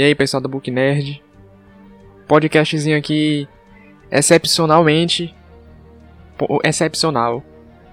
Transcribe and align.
E 0.00 0.02
aí, 0.02 0.14
pessoal 0.14 0.40
do 0.40 0.48
Book 0.48 0.70
Nerd? 0.70 1.22
Podcastzinho 2.26 2.96
aqui 2.96 3.46
excepcionalmente 4.10 5.36
excepcional. 6.64 7.44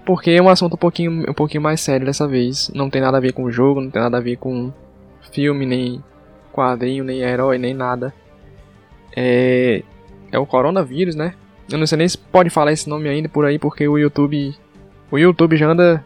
Porque 0.06 0.30
é 0.30 0.40
um 0.40 0.48
assunto 0.48 0.72
um 0.72 0.78
pouquinho, 0.78 1.30
um 1.30 1.34
pouquinho 1.34 1.62
mais 1.62 1.82
sério 1.82 2.06
dessa 2.06 2.26
vez. 2.26 2.70
Não 2.74 2.88
tem 2.88 3.02
nada 3.02 3.18
a 3.18 3.20
ver 3.20 3.34
com 3.34 3.50
jogo, 3.50 3.82
não 3.82 3.90
tem 3.90 4.00
nada 4.00 4.16
a 4.16 4.22
ver 4.22 4.36
com 4.36 4.72
filme, 5.32 5.66
nem 5.66 6.02
quadrinho, 6.50 7.04
nem 7.04 7.20
herói, 7.20 7.58
nem 7.58 7.74
nada. 7.74 8.14
É, 9.14 9.82
é 10.32 10.38
o 10.38 10.46
coronavírus, 10.46 11.14
né? 11.14 11.34
Eu 11.70 11.76
não 11.76 11.86
sei 11.86 11.98
nem 11.98 12.08
se 12.08 12.16
pode 12.16 12.48
falar 12.48 12.72
esse 12.72 12.88
nome 12.88 13.06
ainda 13.06 13.28
por 13.28 13.44
aí, 13.44 13.58
porque 13.58 13.86
o 13.86 13.98
YouTube. 13.98 14.56
O 15.10 15.18
YouTube 15.18 15.58
já 15.58 15.68
anda 15.68 16.02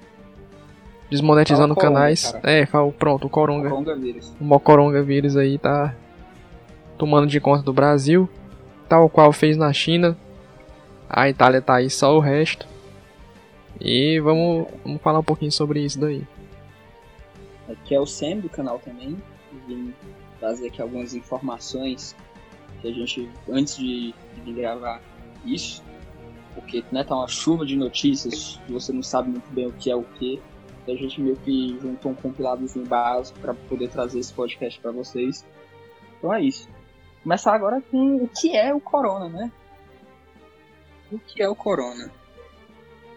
desmonetizando 1.12 1.76
canais. 1.76 2.34
É, 2.42 2.64
fala, 2.64 2.90
pronto, 2.90 3.26
o 3.26 3.30
Coronga. 3.30 3.68
Coronga 3.68 3.94
vírus. 3.94 4.34
O 4.40 4.44
Mocoronga 4.44 5.02
vírus 5.02 5.36
aí 5.36 5.58
tá 5.58 5.94
tomando 6.96 7.26
de 7.26 7.38
conta 7.38 7.62
do 7.62 7.72
Brasil, 7.72 8.28
tal 8.88 9.08
qual 9.10 9.30
fez 9.32 9.56
na 9.56 9.72
China. 9.72 10.16
A 11.08 11.28
Itália 11.28 11.60
tá 11.60 11.74
aí 11.74 11.90
só 11.90 12.16
o 12.16 12.20
resto. 12.20 12.66
E 13.78 14.18
vamos, 14.20 14.66
vamos 14.82 15.02
falar 15.02 15.18
um 15.18 15.24
pouquinho 15.24 15.52
sobre 15.52 15.80
isso 15.80 16.00
daí. 16.00 16.22
Aqui 17.68 17.94
é 17.94 18.00
o 18.00 18.06
Sam 18.06 18.38
do 18.38 18.48
canal 18.48 18.78
também. 18.78 19.16
Vim 19.68 19.92
trazer 20.40 20.68
aqui 20.68 20.80
algumas 20.80 21.14
informações 21.14 22.16
que 22.80 22.88
a 22.88 22.92
gente, 22.92 23.28
antes 23.50 23.76
de, 23.76 24.14
de 24.44 24.52
gravar 24.52 25.02
isso, 25.44 25.82
porque 26.54 26.82
né, 26.90 27.04
tá 27.04 27.14
uma 27.14 27.28
chuva 27.28 27.66
de 27.66 27.76
notícias, 27.76 28.58
você 28.68 28.92
não 28.92 29.02
sabe 29.02 29.30
muito 29.30 29.50
bem 29.50 29.66
o 29.66 29.72
que 29.72 29.90
é 29.90 29.96
o 29.96 30.02
que. 30.02 30.40
A 30.86 30.94
gente 30.94 31.20
meio 31.20 31.36
que 31.36 31.78
juntou 31.80 32.12
um 32.12 32.14
compiladozinho 32.14 32.86
básico 32.86 33.38
para 33.38 33.54
poder 33.54 33.88
trazer 33.88 34.18
esse 34.18 34.32
podcast 34.32 34.80
para 34.80 34.90
vocês. 34.90 35.44
Então 36.18 36.34
é 36.34 36.42
isso. 36.42 36.68
Começar 37.22 37.54
agora 37.54 37.80
com 37.80 38.16
o 38.16 38.28
que 38.28 38.56
é 38.56 38.74
o 38.74 38.80
corona, 38.80 39.28
né? 39.28 39.52
O 41.10 41.18
que 41.18 41.40
é 41.40 41.48
o 41.48 41.54
corona? 41.54 42.10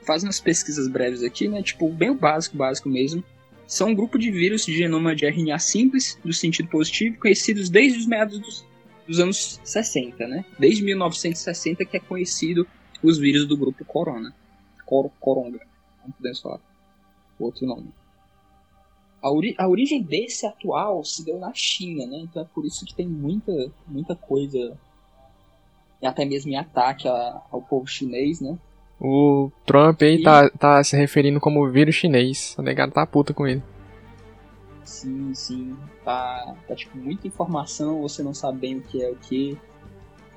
Faz 0.04 0.24
umas 0.24 0.40
pesquisas 0.40 0.88
breves 0.88 1.24
aqui, 1.24 1.48
né? 1.48 1.64
Tipo, 1.64 1.90
bem 1.90 2.12
o 2.12 2.16
básico, 2.16 2.56
básico 2.56 2.88
mesmo. 2.88 3.24
São 3.66 3.90
um 3.90 3.96
grupo 3.96 4.20
de 4.20 4.30
vírus 4.30 4.64
de 4.64 4.78
genoma 4.78 5.16
de 5.16 5.26
RNA 5.26 5.58
simples, 5.58 6.20
do 6.24 6.32
sentido 6.32 6.70
positivo, 6.70 7.18
conhecidos 7.20 7.68
desde 7.68 7.98
os 7.98 8.06
meados 8.06 8.38
dos, 8.38 8.66
dos 9.08 9.20
anos 9.20 9.60
60, 9.64 10.28
né? 10.28 10.46
Desde 10.60 10.84
1960 10.84 11.84
que 11.84 11.98
é 11.98 12.00
conhecido 12.00 12.68
os 13.02 13.18
vírus 13.18 13.48
do 13.48 13.58
grupo 13.58 13.84
corona. 13.84 14.36
Cor 14.86 15.10
coronga, 15.20 15.60
não 16.04 16.12
podemos 16.12 16.40
falar 16.40 16.60
outro 17.44 17.66
nome. 17.66 17.90
A, 19.22 19.32
ori 19.32 19.56
a, 19.58 19.68
origem 19.68 20.02
desse 20.04 20.46
atual 20.46 21.04
se 21.04 21.26
deu 21.26 21.40
na 21.40 21.54
China, 21.54 22.06
né? 22.06 22.20
Então 22.20 22.44
é 22.44 22.46
por 22.46 22.66
isso 22.66 22.86
que 22.86 22.96
tem 22.96 23.08
muita, 23.08 23.72
muita 23.88 24.16
coisa, 24.16 24.78
e 26.02 26.06
até 26.06 26.24
mesmo 26.26 26.52
em 26.52 26.56
ataque 26.56 27.08
a, 27.08 27.42
ao 27.52 27.62
povo 27.62 27.88
chinês, 27.88 28.40
né? 28.40 28.58
O 29.00 29.52
Trump 29.66 30.02
aí 30.02 30.16
E- 30.16 30.24
tá, 30.24 30.50
tá 30.50 30.84
se 30.84 30.96
referindo 30.96 31.40
como 31.40 31.70
vírus 31.70 31.96
chinês. 31.96 32.56
O 32.58 32.62
negado 32.62 32.94
tá 32.94 33.06
puta 33.06 33.34
com 33.34 33.48
ele. 33.48 33.62
Sim, 34.84 35.34
sim. 35.34 35.76
Tá, 36.04 36.56
tá 36.68 36.76
tipo 36.76 36.98
muita 36.98 37.28
informação, 37.28 38.02
você 38.02 38.22
não 38.22 38.34
sabe 38.34 38.60
bem 38.60 38.78
o 38.78 38.82
que 38.82 39.04
é 39.04 39.10
o 39.10 39.16
que. 39.16 39.58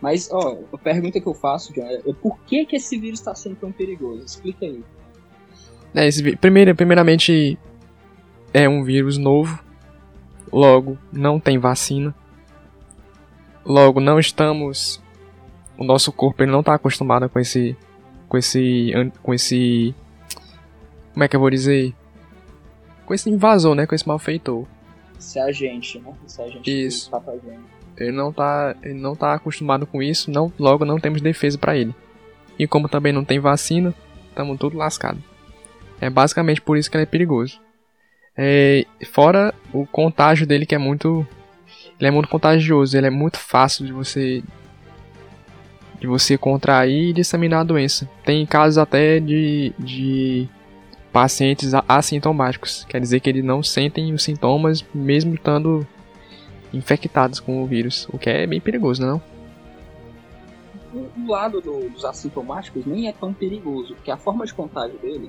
Mas, 0.00 0.30
ó, 0.30 0.58
a 0.72 0.78
pergunta 0.78 1.20
que 1.20 1.26
eu 1.26 1.34
faço, 1.34 1.72
John, 1.72 1.82
é, 1.82 1.96
é 1.96 2.12
por 2.14 2.38
que, 2.41 2.64
que 2.64 2.76
esse 2.76 2.98
vírus 2.98 3.19
está 3.19 3.34
sendo 3.34 3.56
tão 3.56 3.70
perigoso? 3.70 4.25
Explica 4.25 4.64
aí. 4.64 4.82
É, 5.94 6.06
esse, 6.06 6.37
primeiro, 6.37 6.75
primeiramente, 6.75 7.59
é 8.53 8.69
um 8.69 8.82
vírus 8.82 9.19
novo. 9.19 9.59
Logo, 10.53 10.99
não 11.12 11.38
tem 11.38 11.59
vacina. 11.59 12.15
Logo, 13.65 14.00
não 14.00 14.19
estamos. 14.19 15.03
O 15.76 15.84
nosso 15.84 16.10
corpo 16.10 16.43
ele 16.43 16.50
não 16.50 16.60
está 16.60 16.75
acostumado 16.75 17.28
com 17.28 17.38
esse. 17.38 17.76
Com 18.28 18.38
esse. 18.38 18.93
Com 19.22 19.34
esse. 19.34 19.94
Como 21.12 21.25
é 21.25 21.28
que 21.28 21.37
eu 21.37 21.41
vou 21.41 21.50
dizer? 21.50 21.94
Com 23.05 23.15
esse 23.15 23.28
invasor, 23.28 23.75
né? 23.75 23.87
Com 23.87 23.94
esse 23.94 24.06
malfeitor. 24.06 24.66
Esse 25.19 25.38
agente, 25.38 25.99
né? 25.99 26.15
Esse 26.25 26.41
agente 26.41 26.87
Isso. 26.87 27.10
que 27.10 27.10
tá. 27.10 27.22
Ele 27.99 28.12
não 28.12 28.32
tá, 28.32 28.76
ele 28.82 28.94
não 28.94 29.16
tá 29.16 29.34
acostumado 29.34 29.84
com 29.84 30.00
isso, 30.00 30.31
não, 30.31 30.53
logo 30.56 30.84
não 30.84 31.00
temos 31.00 31.20
defesa 31.20 31.59
para 31.59 31.76
ele. 31.76 31.93
E 32.56 32.66
como 32.66 32.88
também 32.88 33.12
não 33.12 33.25
tem 33.25 33.41
vacina, 33.41 33.93
estamos 34.28 34.56
tudo 34.56 34.76
lascado. 34.76 35.22
É 36.00 36.09
basicamente 36.09 36.60
por 36.60 36.76
isso 36.76 36.91
que 36.91 36.97
ele 36.97 37.03
é 37.04 37.06
perigoso. 37.06 37.60
É, 38.36 38.86
fora 39.10 39.53
o 39.72 39.84
contágio 39.86 40.47
dele 40.47 40.64
que 40.64 40.75
é 40.75 40.78
muito, 40.78 41.26
ele 41.98 42.09
é 42.09 42.10
muito 42.10 42.28
contagioso, 42.28 42.97
ele 42.97 43.09
é 43.09 43.10
muito 43.10 43.38
fácil 43.38 43.84
de 43.84 43.92
você 43.92 44.42
de 46.00 46.06
você 46.06 46.38
contrair 46.38 47.08
e 47.08 47.12
disseminar 47.12 47.62
a 47.62 47.64
doença. 47.64 48.08
Tem 48.25 48.47
casos 48.47 48.78
até 48.78 49.19
de, 49.19 49.72
de 49.76 50.48
pacientes 51.12 51.72
assintomáticos, 51.88 52.84
quer 52.88 53.00
dizer 53.00 53.19
que 53.19 53.28
eles 53.28 53.42
não 53.44 53.64
sentem 53.64 54.12
os 54.14 54.22
sintomas 54.22 54.84
mesmo 54.94 55.34
estando 55.34 55.84
infectados 56.72 57.41
com 57.41 57.62
o 57.62 57.66
vírus, 57.66 58.06
o 58.12 58.19
que 58.19 58.31
é 58.31 58.47
bem 58.47 58.60
perigoso, 58.60 59.04
não? 59.04 59.20
O, 60.94 61.08
o 61.20 61.28
lado 61.28 61.60
do- 61.60 61.88
dos 61.91 62.04
assintomáticos 62.04 62.87
nem 62.87 63.08
é 63.08 63.12
tão 63.12 63.32
perigoso, 63.32 63.94
porque 63.94 64.10
a 64.12 64.16
forma 64.16 64.47
de 64.47 64.54
contágio 64.54 64.97
dele, 64.98 65.28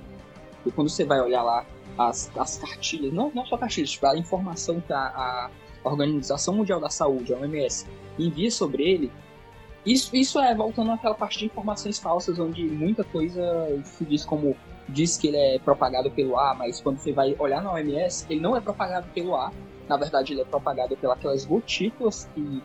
e 0.65 0.71
quando 0.71 0.89
você 0.89 1.05
vai 1.05 1.19
olhar 1.21 1.41
lá 1.41 1.65
as, 1.97 2.31
as 2.37 2.57
cartilhas, 2.57 3.13
não, 3.13 3.31
não 3.33 3.45
só 3.45 3.57
cartilhas, 3.57 3.91
tipo, 3.91 4.05
a 4.05 4.17
informação 4.17 4.81
que 4.81 4.93
a, 4.93 4.99
a 4.99 5.49
Organização 5.83 6.55
Mundial 6.55 6.79
da 6.79 6.89
Saúde, 6.89 7.33
a 7.33 7.37
OMS, 7.37 7.87
envia 8.17 8.51
sobre 8.51 8.83
ele, 8.83 9.11
isso, 9.85 10.15
isso 10.15 10.39
é 10.39 10.53
voltando 10.53 10.91
àquela 10.91 11.15
parte 11.15 11.39
de 11.39 11.45
informações 11.45 11.97
falsas, 11.97 12.37
onde 12.37 12.63
muita 12.63 13.03
coisa 13.03 13.41
se 13.83 14.03
diz 14.05 14.25
como 14.25 14.55
diz 14.87 15.17
que 15.17 15.27
ele 15.27 15.37
é 15.37 15.59
propagado 15.59 16.11
pelo 16.11 16.37
ar, 16.37 16.55
mas 16.57 16.81
quando 16.81 16.97
você 16.97 17.11
vai 17.11 17.35
olhar 17.37 17.61
na 17.61 17.71
OMS, 17.73 18.25
ele 18.29 18.39
não 18.39 18.55
é 18.55 18.61
propagado 18.61 19.07
pelo 19.13 19.35
ar. 19.35 19.53
Na 19.87 19.97
verdade, 19.97 20.33
ele 20.33 20.41
é 20.41 20.45
propagado 20.45 20.97
pelas 20.97 21.45
gotículas 21.45 22.29
que 22.33 22.61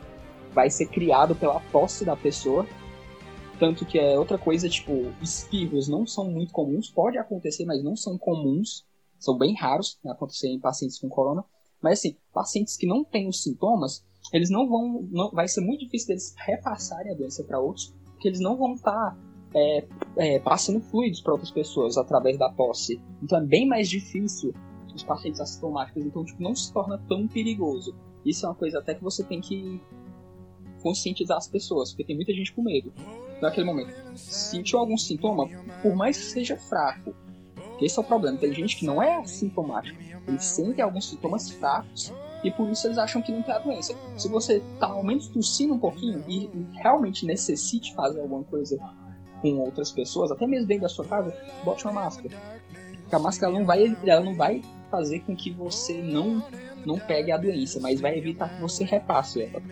vai 0.53 0.71
ser 0.71 0.87
criado 0.87 1.35
pela 1.35 1.61
tosse 1.73 2.05
da 2.05 2.17
pessoa. 2.17 2.67
Tanto 3.59 3.87
que 3.87 3.99
é 3.99 4.19
outra 4.19 4.37
coisa, 4.37 4.69
tipo, 4.69 5.13
espirros 5.23 5.89
não 5.89 6.07
são 6.07 6.31
muito 6.31 6.53
comuns, 6.53 6.91
pode 6.91 7.19
acontecer, 7.19 7.65
mas 7.65 7.83
não 7.83 7.97
são 7.97 8.19
comuns, 8.19 8.85
são 9.19 9.39
bem 9.39 9.55
raros 9.55 9.99
né, 10.05 10.11
acontecer 10.11 10.49
em 10.49 10.59
pacientes 10.59 10.99
com 10.99 11.09
corona. 11.09 11.45
Mas 11.81 11.99
assim, 12.01 12.17
pacientes 12.33 12.77
que 12.77 12.87
não 12.87 13.05
têm 13.05 13.29
os 13.29 13.43
sintomas, 13.43 14.05
eles 14.33 14.51
não 14.51 14.69
vão, 14.69 15.07
não, 15.11 15.31
vai 15.31 15.47
ser 15.47 15.61
muito 15.61 15.85
difícil 15.85 16.09
deles 16.09 16.35
repassarem 16.39 17.13
a 17.13 17.15
doença 17.15 17.45
para 17.45 17.61
outros, 17.61 17.95
porque 18.13 18.29
eles 18.29 18.41
não 18.41 18.57
vão 18.57 18.75
estar 18.75 19.17
é, 19.55 19.87
é, 20.17 20.39
passando 20.41 20.81
fluidos 20.81 21.21
para 21.21 21.33
outras 21.33 21.51
pessoas 21.51 21.97
através 21.97 22.39
da 22.39 22.51
tosse. 22.51 23.01
Então 23.23 23.39
é 23.39 23.45
bem 23.45 23.69
mais 23.69 23.89
difícil 23.89 24.55
os 24.95 25.03
pacientes 25.03 25.41
assintomáticos, 25.41 26.05
então 26.05 26.25
tipo, 26.25 26.43
não 26.43 26.55
se 26.55 26.73
torna 26.73 26.99
tão 27.09 27.27
perigoso. 27.27 27.95
Isso 28.25 28.47
é 28.47 28.49
uma 28.49 28.55
coisa 28.55 28.79
até 28.79 28.95
que 28.95 29.03
você 29.03 29.23
tem 29.23 29.41
que 29.41 29.81
conscientizar 30.83 31.37
as 31.37 31.49
pessoas, 31.49 31.91
porque 31.91 32.05
tem 32.05 32.17
muita 32.17 32.33
gente 32.33 32.53
com 32.53 32.63
medo. 32.63 32.93
Naquele 33.45 33.67
momento, 33.67 33.93
sentiu 34.17 34.79
algum 34.79 34.97
sintoma, 34.97 35.47
por 35.83 35.95
mais 35.95 36.17
que 36.17 36.25
seja 36.25 36.57
fraco, 36.57 37.15
esse 37.79 37.99
é 37.99 38.01
o 38.01 38.05
problema, 38.05 38.39
tem 38.39 38.55
gente 38.55 38.75
que 38.75 38.87
não 38.87 39.03
é 39.03 39.17
assintomático, 39.17 40.01
eles 40.27 40.43
sentem 40.47 40.83
alguns 40.83 41.11
sintomas 41.11 41.51
fracos 41.51 42.11
e 42.43 42.51
por 42.51 42.71
isso 42.71 42.87
eles 42.87 42.97
acham 42.97 43.21
que 43.21 43.31
não 43.31 43.43
tem 43.43 43.55
a 43.55 43.59
doença. 43.59 43.95
Se 44.17 44.31
você 44.31 44.63
tá 44.81 44.87
ao 44.87 45.05
menos 45.05 45.29
tossindo 45.29 45.75
um 45.75 45.79
pouquinho 45.79 46.25
e 46.27 46.49
realmente 46.73 47.27
necessite 47.27 47.95
fazer 47.95 48.23
alguma 48.23 48.45
coisa 48.45 48.79
com 49.43 49.59
outras 49.59 49.93
pessoas, 49.93 50.33
até 50.33 50.47
mesmo 50.47 50.67
dentro 50.67 50.85
da 50.85 50.89
sua 50.89 51.05
casa, 51.05 51.37
bote 51.63 51.85
uma 51.85 51.93
máscara. 51.93 52.35
Porque 53.03 53.15
a 53.15 53.19
máscara 53.19 53.53
não 53.53 53.67
vai, 53.67 53.95
ela 54.07 54.23
não 54.23 54.35
vai 54.35 54.63
fazer 54.91 55.21
com 55.21 55.37
que 55.37 55.51
você 55.51 56.01
não, 56.01 56.43
não 56.87 56.99
pegue 56.99 57.31
a 57.31 57.37
doença, 57.37 57.79
mas 57.79 58.01
vai 58.01 58.17
evitar 58.17 58.49
que 58.49 58.63
você 58.63 58.85
repasse 58.85 59.43
ela. 59.43 59.63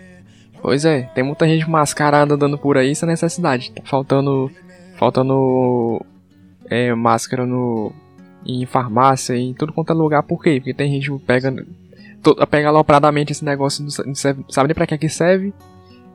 Pois 0.63 0.85
é, 0.85 1.03
tem 1.15 1.25
muita 1.25 1.47
gente 1.49 1.69
mascarada 1.69 2.35
andando 2.35 2.57
por 2.57 2.77
aí 2.79 2.95
sem 2.95 3.09
necessidade. 3.09 3.73
Tá 3.73 3.83
faltando. 3.85 4.51
Faltando. 4.97 6.01
É, 6.71 6.95
máscara 6.95 7.45
no. 7.45 7.93
Em 8.47 8.65
farmácia, 8.67 9.37
em 9.37 9.53
tudo 9.55 9.73
quanto 9.73 9.93
é 9.93 9.95
lugar. 9.97 10.23
Por 10.23 10.43
quê? 10.43 10.55
Porque 10.59 10.75
tem 10.75 10.91
gente 10.93 11.11
que 11.11 11.19
pega. 11.19 11.53
to- 12.23 12.35
Pega 12.47 12.69
alopradamente 12.69 13.33
esse 13.33 13.45
negócio, 13.45 13.85
não 13.85 14.15
serve- 14.15 14.45
sabe 14.49 14.69
nem 14.69 14.75
pra 14.75 14.87
que 14.87 14.97
que 14.99 15.09
serve. 15.09 15.53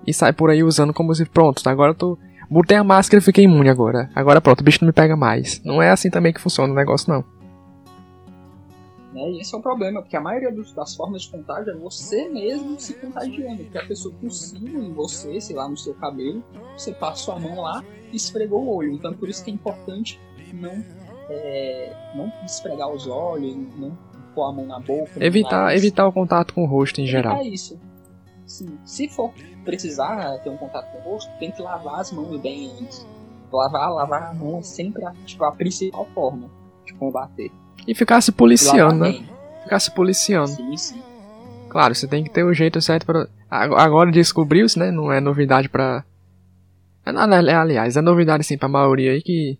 E 0.06 0.14
sai 0.14 0.32
por 0.34 0.50
aí 0.50 0.64
usando 0.64 0.94
como 0.94 1.14
se. 1.14 1.26
Pronto, 1.26 1.62
agora 1.70 1.92
eu 1.92 1.96
tô. 1.96 2.18
Botei 2.50 2.78
a 2.78 2.84
máscara 2.84 3.20
e 3.22 3.26
fiquei 3.26 3.44
imune 3.44 3.70
agora. 3.70 4.10
Agora 4.16 4.40
pronto, 4.40 4.62
o 4.62 4.64
bicho 4.64 4.80
não 4.82 4.88
me 4.88 4.94
pega 4.94 5.18
mais. 5.18 5.62
Não 5.66 5.82
é 5.82 5.90
assim 5.92 6.10
também 6.10 6.32
que 6.32 6.40
funciona 6.40 6.72
o 6.72 6.76
negócio, 6.76 7.12
não. 7.12 7.24
Né? 9.18 9.32
E 9.32 9.40
esse 9.42 9.54
é 9.54 9.58
um 9.58 9.62
problema, 9.62 10.02
porque 10.02 10.16
a 10.16 10.22
maioria 10.22 10.52
dos- 10.52 10.72
das 10.74 10.96
formas 10.96 11.24
de 11.24 11.32
contágio 11.32 11.72
é 11.72 11.76
você 11.76 12.30
mesmo 12.30 12.80
se 12.80 12.94
contagiando. 12.94 13.64
Porque 13.64 13.78
a 13.80 13.86
pessoa 13.88 14.14
tossiu 14.22 14.68
em 14.84 14.94
você, 14.94 15.42
sei 15.42 15.56
lá, 15.56 15.68
no 15.68 15.76
seu 15.76 15.96
cabelo, 15.96 16.44
você 16.78 16.92
passa 16.94 17.24
sua 17.24 17.40
mão 17.40 17.60
lá 17.62 17.84
e 18.12 18.16
esfregou 18.16 18.64
o 18.64 18.76
olho. 18.76 18.94
Então 18.94 19.14
por 19.14 19.28
isso 19.28 19.44
que 19.44 19.50
é 19.50 19.54
importante 19.54 20.20
não, 20.54 20.84
é, 21.30 21.94
não 22.16 22.32
esfregar 22.46 22.90
os 22.90 23.08
olhos, 23.08 23.56
não 23.78 23.98
pôr 24.36 24.44
a 24.44 24.52
mão 24.54 24.66
na 24.66 24.80
boca. 24.80 25.12
Evitar, 25.20 25.64
nariz. 25.64 25.82
evitar 25.84 26.08
o 26.08 26.14
contato 26.14 26.54
com 26.54 26.62
o 26.64 26.68
rosto 26.68 27.02
em 27.02 27.08
geral. 27.08 27.36
Evitar 27.38 27.50
isso. 27.54 27.80
Sim. 28.46 28.78
Se 28.86 29.10
for 29.10 29.34
precisar 29.66 30.38
ter 30.44 30.50
um 30.50 30.58
contato 30.58 30.90
com 30.92 31.00
o 31.00 31.14
rosto, 31.14 31.30
tem 31.40 31.52
que 31.52 31.62
lavar 31.62 32.00
as 32.00 32.12
mãos 32.12 32.40
bem 32.40 32.72
antes. 32.80 33.06
Lavar, 33.52 33.92
lavar 33.94 34.24
a 34.30 34.34
mão 34.34 34.60
é 34.60 34.62
sempre 34.62 35.04
a, 35.06 35.12
tipo, 35.26 35.44
a 35.44 35.52
principal 35.52 36.06
forma 36.14 36.50
de 36.86 36.94
combater. 36.94 37.52
E 37.88 37.96
ficar 37.96 38.22
se 38.22 38.32
policiando, 38.32 38.96
né? 38.96 39.12
bem. 39.12 39.30
Ficar 39.64 39.80
se 39.80 39.92
policiando. 39.92 40.50
Sim, 40.50 40.78
sim. 40.78 41.02
Claro, 41.70 41.96
você 41.96 42.08
tem 42.08 42.24
que 42.24 42.30
ter 42.30 42.44
o 42.44 42.54
jeito 42.54 42.82
certo 42.82 43.06
para. 43.06 43.28
Agora 43.50 44.12
descobriu-se, 44.12 44.78
né? 44.78 44.92
Não 44.92 45.12
é 45.12 45.22
novidade 45.22 45.70
pra. 45.70 46.04
É, 47.06 47.12
é, 47.12 47.54
Aliás, 47.56 47.96
é 47.96 48.02
novidade 48.02 48.44
sim 48.44 48.58
pra 48.58 48.68
maioria 48.68 49.12
aí 49.12 49.22
que 49.22 49.58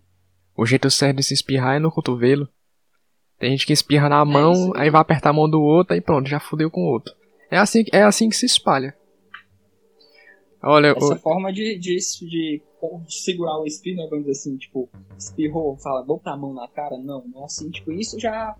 o 0.56 0.66
jeito 0.66 0.90
certo 0.90 1.16
de 1.16 1.22
se 1.22 1.32
espirrar 1.32 1.76
é 1.76 1.78
no 1.78 1.90
cotovelo. 1.90 2.48
Tem 3.38 3.50
gente 3.52 3.64
que 3.64 3.72
espirra 3.72 4.08
na 4.08 4.24
mão, 4.24 4.52
isso 4.52 4.72
aí. 4.74 4.82
aí 4.82 4.90
vai 4.90 5.00
apertar 5.00 5.30
a 5.30 5.32
mão 5.32 5.48
do 5.48 5.62
outro, 5.62 5.94
aí 5.94 6.00
pronto, 6.00 6.28
já 6.28 6.40
fudeu 6.40 6.70
com 6.70 6.82
o 6.82 6.90
outro. 6.90 7.14
É 7.50 7.56
assim, 7.56 7.84
é 7.92 8.02
assim 8.02 8.28
que 8.28 8.36
se 8.36 8.44
espalha. 8.44 8.94
Olha, 10.62 10.88
Essa 10.96 11.14
o- 11.14 11.18
forma 11.18 11.52
de, 11.52 11.78
de, 11.78 11.96
de, 11.96 12.62
de 13.06 13.14
segurar 13.22 13.58
o 13.60 13.64
espirro, 13.66 13.98
né, 13.98 14.06
vamos 14.10 14.26
dizer 14.26 14.38
assim, 14.40 14.56
tipo, 14.56 14.88
espirrou, 15.16 15.76
fala, 15.76 16.02
botar 16.04 16.32
a 16.32 16.36
mão 16.36 16.52
na 16.52 16.66
cara, 16.68 16.98
não, 16.98 17.24
não 17.32 17.42
é 17.42 17.44
assim, 17.44 17.70
tipo, 17.70 17.92
isso 17.92 18.18
já, 18.18 18.54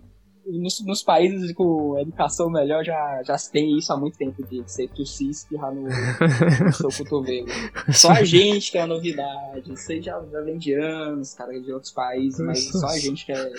nos, 0.45 0.83
nos 0.85 1.03
países 1.03 1.51
com 1.53 1.99
educação 1.99 2.49
melhor, 2.49 2.83
já, 2.85 3.21
já 3.23 3.35
tem 3.51 3.77
isso 3.77 3.91
há 3.91 3.97
muito 3.97 4.17
tempo, 4.17 4.41
de 4.47 4.61
você 4.61 4.87
tossir 4.87 5.27
e 5.27 5.31
espirrar 5.31 5.73
no, 5.75 5.83
no 5.83 6.73
seu 6.73 6.89
cotovelo. 6.89 7.47
Só 7.93 8.11
a 8.11 8.23
gente 8.23 8.71
que 8.71 8.77
é 8.77 8.81
uma 8.81 8.95
novidade, 8.95 9.73
isso 9.73 9.91
aí 9.91 10.01
já, 10.01 10.19
já 10.31 10.41
vem 10.41 10.57
de 10.57 10.73
anos, 10.73 11.33
cara, 11.33 11.51
de 11.59 11.71
outros 11.73 11.91
países, 11.91 12.39
mas 12.39 12.63
só 12.71 12.87
a 12.87 12.97
gente 12.97 13.25
que 13.25 13.31
é 13.33 13.51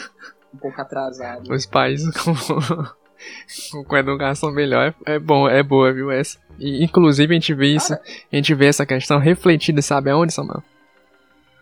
um 0.55 0.59
pouco 0.59 0.81
atrasado. 0.81 1.53
os 1.53 1.67
países 1.67 2.11
com, 2.17 2.33
com 3.87 3.96
educação 3.96 4.50
melhor 4.50 4.94
é, 5.06 5.14
é 5.14 5.19
bom, 5.19 5.49
é 5.49 5.62
boa, 5.62 5.93
viu? 5.93 6.11
Essa. 6.11 6.38
E, 6.58 6.84
inclusive 6.84 7.32
a 7.32 7.38
gente 7.38 7.55
vê 7.55 7.75
isso, 7.75 7.94
a 7.94 8.37
gente 8.37 8.55
vê 8.55 8.67
essa 8.67 8.87
questão 8.87 9.19
refletida, 9.19 9.82
sabe 9.82 10.11
aonde, 10.11 10.32
Samuel? 10.32 10.62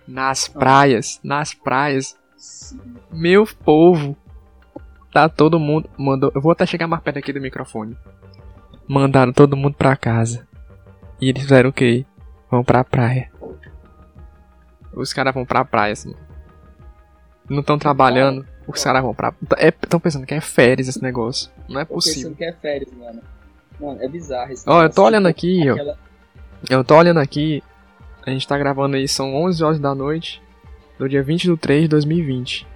Nas 0.07 0.49
praias, 0.49 1.21
nas 1.23 1.55
praias. 1.55 2.17
Meu 3.11 3.47
povo, 3.65 4.17
tá 5.13 5.29
todo 5.29 5.59
mundo 5.59 5.91
mandou, 5.99 6.31
eu 6.35 6.41
vou 6.41 6.53
até 6.53 6.65
chegar 6.65 6.87
mais 6.87 7.03
perto 7.03 7.19
aqui 7.19 7.33
do 7.33 7.41
microfone. 7.41 7.97
Mandaram 8.87 9.33
todo 9.33 9.57
mundo 9.57 9.75
pra 9.75 9.97
casa. 9.97 10.47
E 11.21 11.29
eles 11.29 11.43
fizeram 11.43 11.71
o 11.71 11.73
quê? 11.73 12.07
Vão 12.51 12.65
pra 12.65 12.85
praia. 12.85 13.31
Os 14.95 15.13
caras 15.13 15.35
vão 15.35 15.45
pra 15.45 15.65
praia, 15.65 15.93
assim. 15.93 16.15
Não 17.49 17.61
estão 17.61 17.79
trabalhando, 17.79 18.47
os 18.69 18.83
caras 18.85 19.03
vão 19.03 19.15
pra. 19.15 19.33
Estão 19.59 19.99
pensando 20.01 20.27
que 20.27 20.35
é 20.35 20.41
férias 20.41 20.89
esse 20.89 21.03
negócio. 21.03 21.51
Não 21.69 21.81
é 21.81 21.85
Tô 21.85 21.95
possível. 21.95 22.31
pensando 22.31 22.37
que 22.37 22.45
é 22.45 22.53
férias, 22.53 22.93
mano. 22.93 23.21
Mano, 23.81 24.03
é 24.03 24.09
bizarro 24.09 24.53
esse 24.53 24.65
Ó, 24.69 24.83
eu 24.83 24.91
tô 24.91 25.05
olhando 25.05 25.27
aqui, 25.29 25.69
ó. 25.71 25.73
aquela- 25.75 25.99
Eu 26.69 26.83
tô 26.85 26.97
olhando 26.97 27.21
aqui, 27.21 27.63
a 28.27 28.31
gente 28.31 28.47
tá 28.47 28.59
gravando 28.59 28.97
aí, 28.97 29.07
são 29.07 29.35
11 29.37 29.63
horas 29.63 29.79
da 29.79 29.95
noite, 29.95 30.43
do 30.99 31.09
dia 31.09 31.23
20 31.23 31.45
de 31.45 31.57
3 31.57 31.83
de 31.83 31.89
2020. 31.89 32.67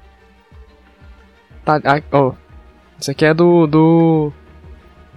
Tá, 1.65 1.81
ó, 2.13 2.33
isso 3.01 3.11
aqui 3.11 3.25
é 3.25 3.35
do, 3.35 3.67
do, 3.67 4.33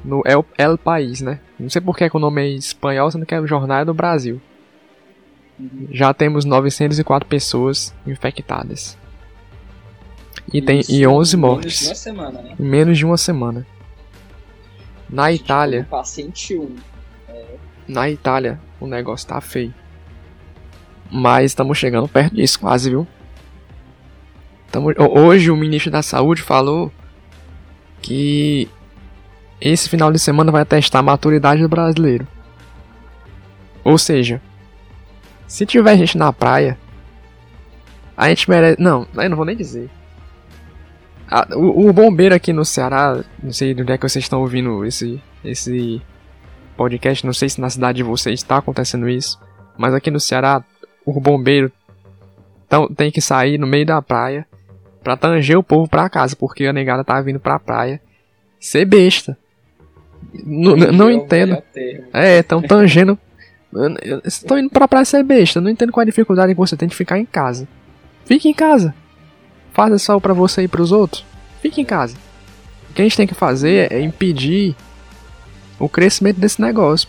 no 0.04 0.22
El, 0.25 0.45
El 0.57 0.77
País, 0.77 1.22
né? 1.22 1.39
Não 1.60 1.69
sei 1.69 1.81
por 1.81 1.95
que 1.95 2.10
que 2.10 2.18
o 2.18 2.19
nome 2.19 2.42
é 2.42 2.48
espanhol, 2.50 3.10
sendo 3.12 3.25
que 3.25 3.33
é 3.36 3.39
o 3.39 3.48
jornal 3.48 3.80
é 3.80 3.86
do 3.86 3.94
Brasil. 3.94 4.42
Uhum. 5.60 5.88
Já 5.92 6.13
temos 6.13 6.44
904 6.45 7.27
pessoas 7.30 7.94
infectadas. 8.06 8.98
E 10.53 10.62
tem 10.62 10.81
e 10.88 11.06
11 11.06 11.06
em 11.06 11.07
menos 11.07 11.30
de 11.30 11.38
mortes 11.38 11.88
uma 11.88 11.95
semana, 11.95 12.42
né? 12.42 12.56
em 12.59 12.63
menos 12.63 12.97
de 12.97 13.06
uma 13.06 13.18
semana. 13.18 13.65
Na 15.09 15.31
Itália, 15.31 15.80
Tipo, 15.81 15.92
paciente 15.92 16.57
1. 16.57 16.75
Na 17.88 18.09
Itália, 18.09 18.59
o 18.80 18.88
negócio 18.88 19.27
tá 19.27 19.39
feio. 19.42 19.74
Mas 21.12 21.51
estamos 21.51 21.77
chegando 21.77 22.07
perto 22.07 22.36
disso, 22.36 22.59
quase, 22.59 22.89
viu? 22.89 23.07
Tamo- 24.71 24.89
ho- 24.97 25.19
hoje 25.19 25.51
o 25.51 25.56
ministro 25.56 25.92
da 25.92 26.01
Saúde 26.01 26.42
falou 26.42 26.91
que 28.01 28.68
esse 29.62 29.88
final 29.88 30.12
de 30.12 30.19
semana 30.19 30.51
vai 30.51 30.65
testar 30.65 31.00
a 31.00 31.03
maturidade 31.03 31.62
do 31.62 31.69
brasileiro. 31.69 32.27
Ou 33.83 33.98
seja, 33.98 34.41
se 35.48 35.65
tiver 35.65 35.95
gente 35.98 36.18
na 36.18 36.33
praia, 36.33 36.77
a 38.18 38.27
gente 38.30 38.50
merece. 38.50 38.81
Não, 38.81 39.07
eu 39.15 39.30
não 39.30 39.38
vou 39.38 39.45
nem 39.45 39.56
dizer. 39.56 39.89
Ah, 41.30 41.48
o, 41.56 41.89
o 41.89 41.94
bombeiro 41.94 42.36
aqui 42.36 42.54
no 42.54 42.63
Ceará, 42.63 43.24
não 43.42 43.51
sei 43.51 43.74
de 43.74 43.81
onde 43.81 43.92
é 43.92 43.98
que 43.98 44.07
vocês 44.07 44.24
estão 44.25 44.42
ouvindo 44.42 44.86
esse, 44.86 45.22
esse 45.44 46.01
podcast, 46.77 47.25
não 47.25 47.33
sei 47.33 47.50
se 47.50 47.60
na 47.60 47.69
cidade 47.69 47.98
de 47.98 48.04
vocês 48.04 48.39
está 48.39 48.57
acontecendo 48.57 49.10
isso, 49.10 49.39
mas 49.77 49.94
aqui 49.94 50.12
no 50.12 50.19
Ceará, 50.19 50.63
o 51.06 51.19
bombeiro 51.19 51.72
tão, 52.69 52.88
tem 52.88 53.12
que 53.12 53.22
sair 53.22 53.57
no 53.57 53.66
meio 53.68 53.86
da 53.86 54.01
praia 54.01 54.45
pra 55.04 55.18
tanger 55.18 55.57
o 55.57 55.63
povo 55.63 55.88
pra 55.89 56.10
casa, 56.10 56.36
porque 56.36 56.66
a 56.66 56.74
negada 56.74 57.04
tá 57.04 57.19
vindo 57.22 57.39
pra 57.39 57.60
praia 57.60 58.00
ser 58.60 58.86
besta. 58.86 59.38
N- 60.33 60.92
não 60.92 61.10
É 61.10 61.13
entendo. 61.13 61.57
É, 62.13 62.39
estão 62.39 62.62
tangendo. 62.62 63.18
Estão 64.24 64.57
indo 64.57 64.69
pra 64.69 64.88
praia 64.88 65.06
ser 65.06 65.24
besta. 65.24 65.60
Não 65.62 65.69
entendo 65.69 65.92
qual 65.92 66.01
a 66.01 66.06
dificuldade 66.06 66.54
que 66.54 66.57
você 66.57 66.75
tem 66.77 66.88
de 66.88 66.95
ficar 66.95 67.19
em 67.19 67.25
casa. 67.25 67.68
Fique 68.25 68.50
em 68.50 68.54
casa. 68.54 68.94
Faça 69.75 70.00
só 70.00 70.19
pra 70.19 70.33
você 70.33 70.63
e 70.63 70.68
pros 70.68 70.92
outros. 70.92 71.24
Fique 71.62 71.80
em 71.81 71.86
casa. 71.86 72.16
O 72.89 72.94
que 72.94 73.01
a 73.01 73.06
gente 73.06 73.18
tem 73.18 73.27
que 73.27 73.33
fazer 73.36 73.92
é 73.92 74.00
impedir 74.01 74.75
o 75.77 75.88
crescimento 75.89 76.39
desse 76.39 76.60
negócio. 76.62 77.07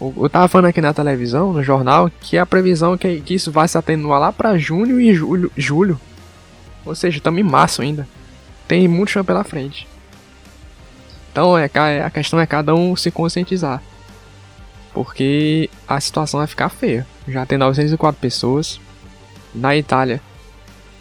Eu 0.00 0.30
tava 0.30 0.48
falando 0.48 0.66
aqui 0.70 0.80
na 0.80 0.94
televisão, 0.94 1.52
no 1.52 1.62
jornal, 1.62 2.10
que 2.20 2.38
a 2.38 2.46
previsão 2.46 2.94
é 2.94 2.96
que, 2.96 3.34
isso 3.34 3.52
vai 3.52 3.68
se 3.68 3.76
atenuar 3.76 4.18
lá 4.20 4.32
pra 4.32 4.56
junho 4.56 4.98
e 4.98 5.12
julho. 5.14 5.52
julho. 5.56 6.00
Ou 6.86 6.94
seja, 6.94 7.18
estamos 7.18 7.38
em 7.38 7.42
março 7.44 7.82
ainda. 7.82 8.08
Tem 8.66 8.88
muito 8.88 9.10
chão 9.10 9.24
pela 9.24 9.44
frente. 9.44 9.86
Então 11.32 11.58
é, 11.58 11.68
ca- 11.68 12.06
a 12.06 12.10
questão 12.10 12.40
é 12.40 12.46
cada 12.46 12.74
um 12.74 12.96
se 12.96 13.10
conscientizar. 13.10 13.82
Porque 14.94 15.68
a 15.86 16.00
situação 16.00 16.38
vai 16.38 16.46
ficar 16.46 16.68
feia. 16.68 17.06
Já 17.28 17.44
tem 17.44 17.58
904 17.58 18.20
pessoas. 18.20 18.80
Na 19.54 19.76
Itália, 19.76 20.20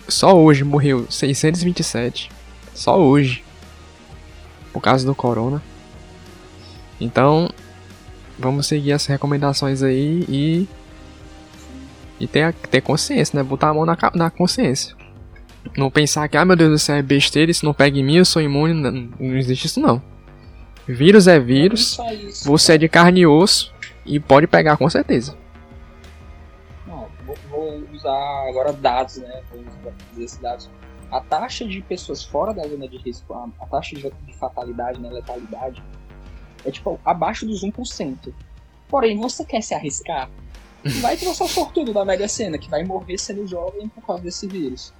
só 0.09 0.35
hoje 0.35 0.63
morreu 0.63 1.05
627. 1.09 2.29
Só 2.73 2.99
hoje. 2.99 3.43
Por 4.71 4.81
causa 4.81 5.05
do 5.05 5.15
corona. 5.15 5.61
Então, 6.99 7.49
vamos 8.37 8.67
seguir 8.67 8.93
as 8.93 9.05
recomendações 9.05 9.81
aí 9.81 10.25
e. 10.27 10.67
E 12.19 12.27
ter, 12.27 12.53
ter 12.53 12.81
consciência, 12.81 13.37
né? 13.37 13.43
Botar 13.43 13.69
a 13.69 13.73
mão 13.73 13.85
na, 13.85 13.97
na 14.13 14.29
consciência. 14.29 14.95
Não 15.77 15.89
pensar 15.89 16.27
que, 16.27 16.37
ah 16.37 16.43
meu 16.43 16.55
Deus 16.55 16.81
céu, 16.81 16.95
é 16.95 17.01
besteira, 17.01 17.51
isso 17.51 17.65
não 17.65 17.73
pega 17.73 17.97
em 17.97 18.03
mim, 18.03 18.17
eu 18.17 18.25
sou 18.25 18.41
imune. 18.41 18.73
Não, 18.73 18.91
não 18.91 19.37
existe 19.37 19.67
isso 19.67 19.79
não. 19.79 20.01
Vírus 20.87 21.27
é 21.27 21.39
vírus. 21.39 21.97
Isso. 22.27 22.45
Você 22.45 22.73
é 22.73 22.77
de 22.77 22.89
carne 22.89 23.21
e 23.21 23.27
osso 23.27 23.71
e 24.05 24.19
pode 24.19 24.47
pegar 24.47 24.75
com 24.75 24.89
certeza. 24.89 25.37
Usar 27.99 28.47
agora 28.47 28.71
dados, 28.71 29.17
né? 29.17 29.43
Vou 29.51 29.61
usar 29.61 29.93
esses 30.17 30.37
dados. 30.37 30.69
A 31.11 31.19
taxa 31.19 31.67
de 31.67 31.81
pessoas 31.81 32.23
fora 32.23 32.53
da 32.53 32.67
zona 32.67 32.87
de 32.87 32.97
risco, 32.97 33.33
a, 33.33 33.49
a 33.59 33.65
taxa 33.65 33.95
de, 33.95 34.09
de 34.09 34.33
fatalidade, 34.37 34.99
né, 34.99 35.09
letalidade, 35.09 35.83
é 36.63 36.71
tipo 36.71 36.99
abaixo 37.03 37.45
dos 37.45 37.61
1%. 37.61 38.33
Porém, 38.87 39.17
você 39.17 39.43
quer 39.43 39.61
se 39.61 39.73
arriscar? 39.73 40.29
Vai 41.01 41.17
que 41.17 41.25
você 41.25 41.43
é 41.43 41.45
o 41.45 41.49
sortudo 41.49 41.93
da 41.93 42.05
Mega 42.05 42.27
Sena, 42.27 42.57
que 42.57 42.69
vai 42.69 42.83
morrer 42.85 43.17
sendo 43.17 43.45
jovem 43.45 43.89
por 43.89 44.01
causa 44.05 44.23
desse 44.23 44.47
vírus. 44.47 44.93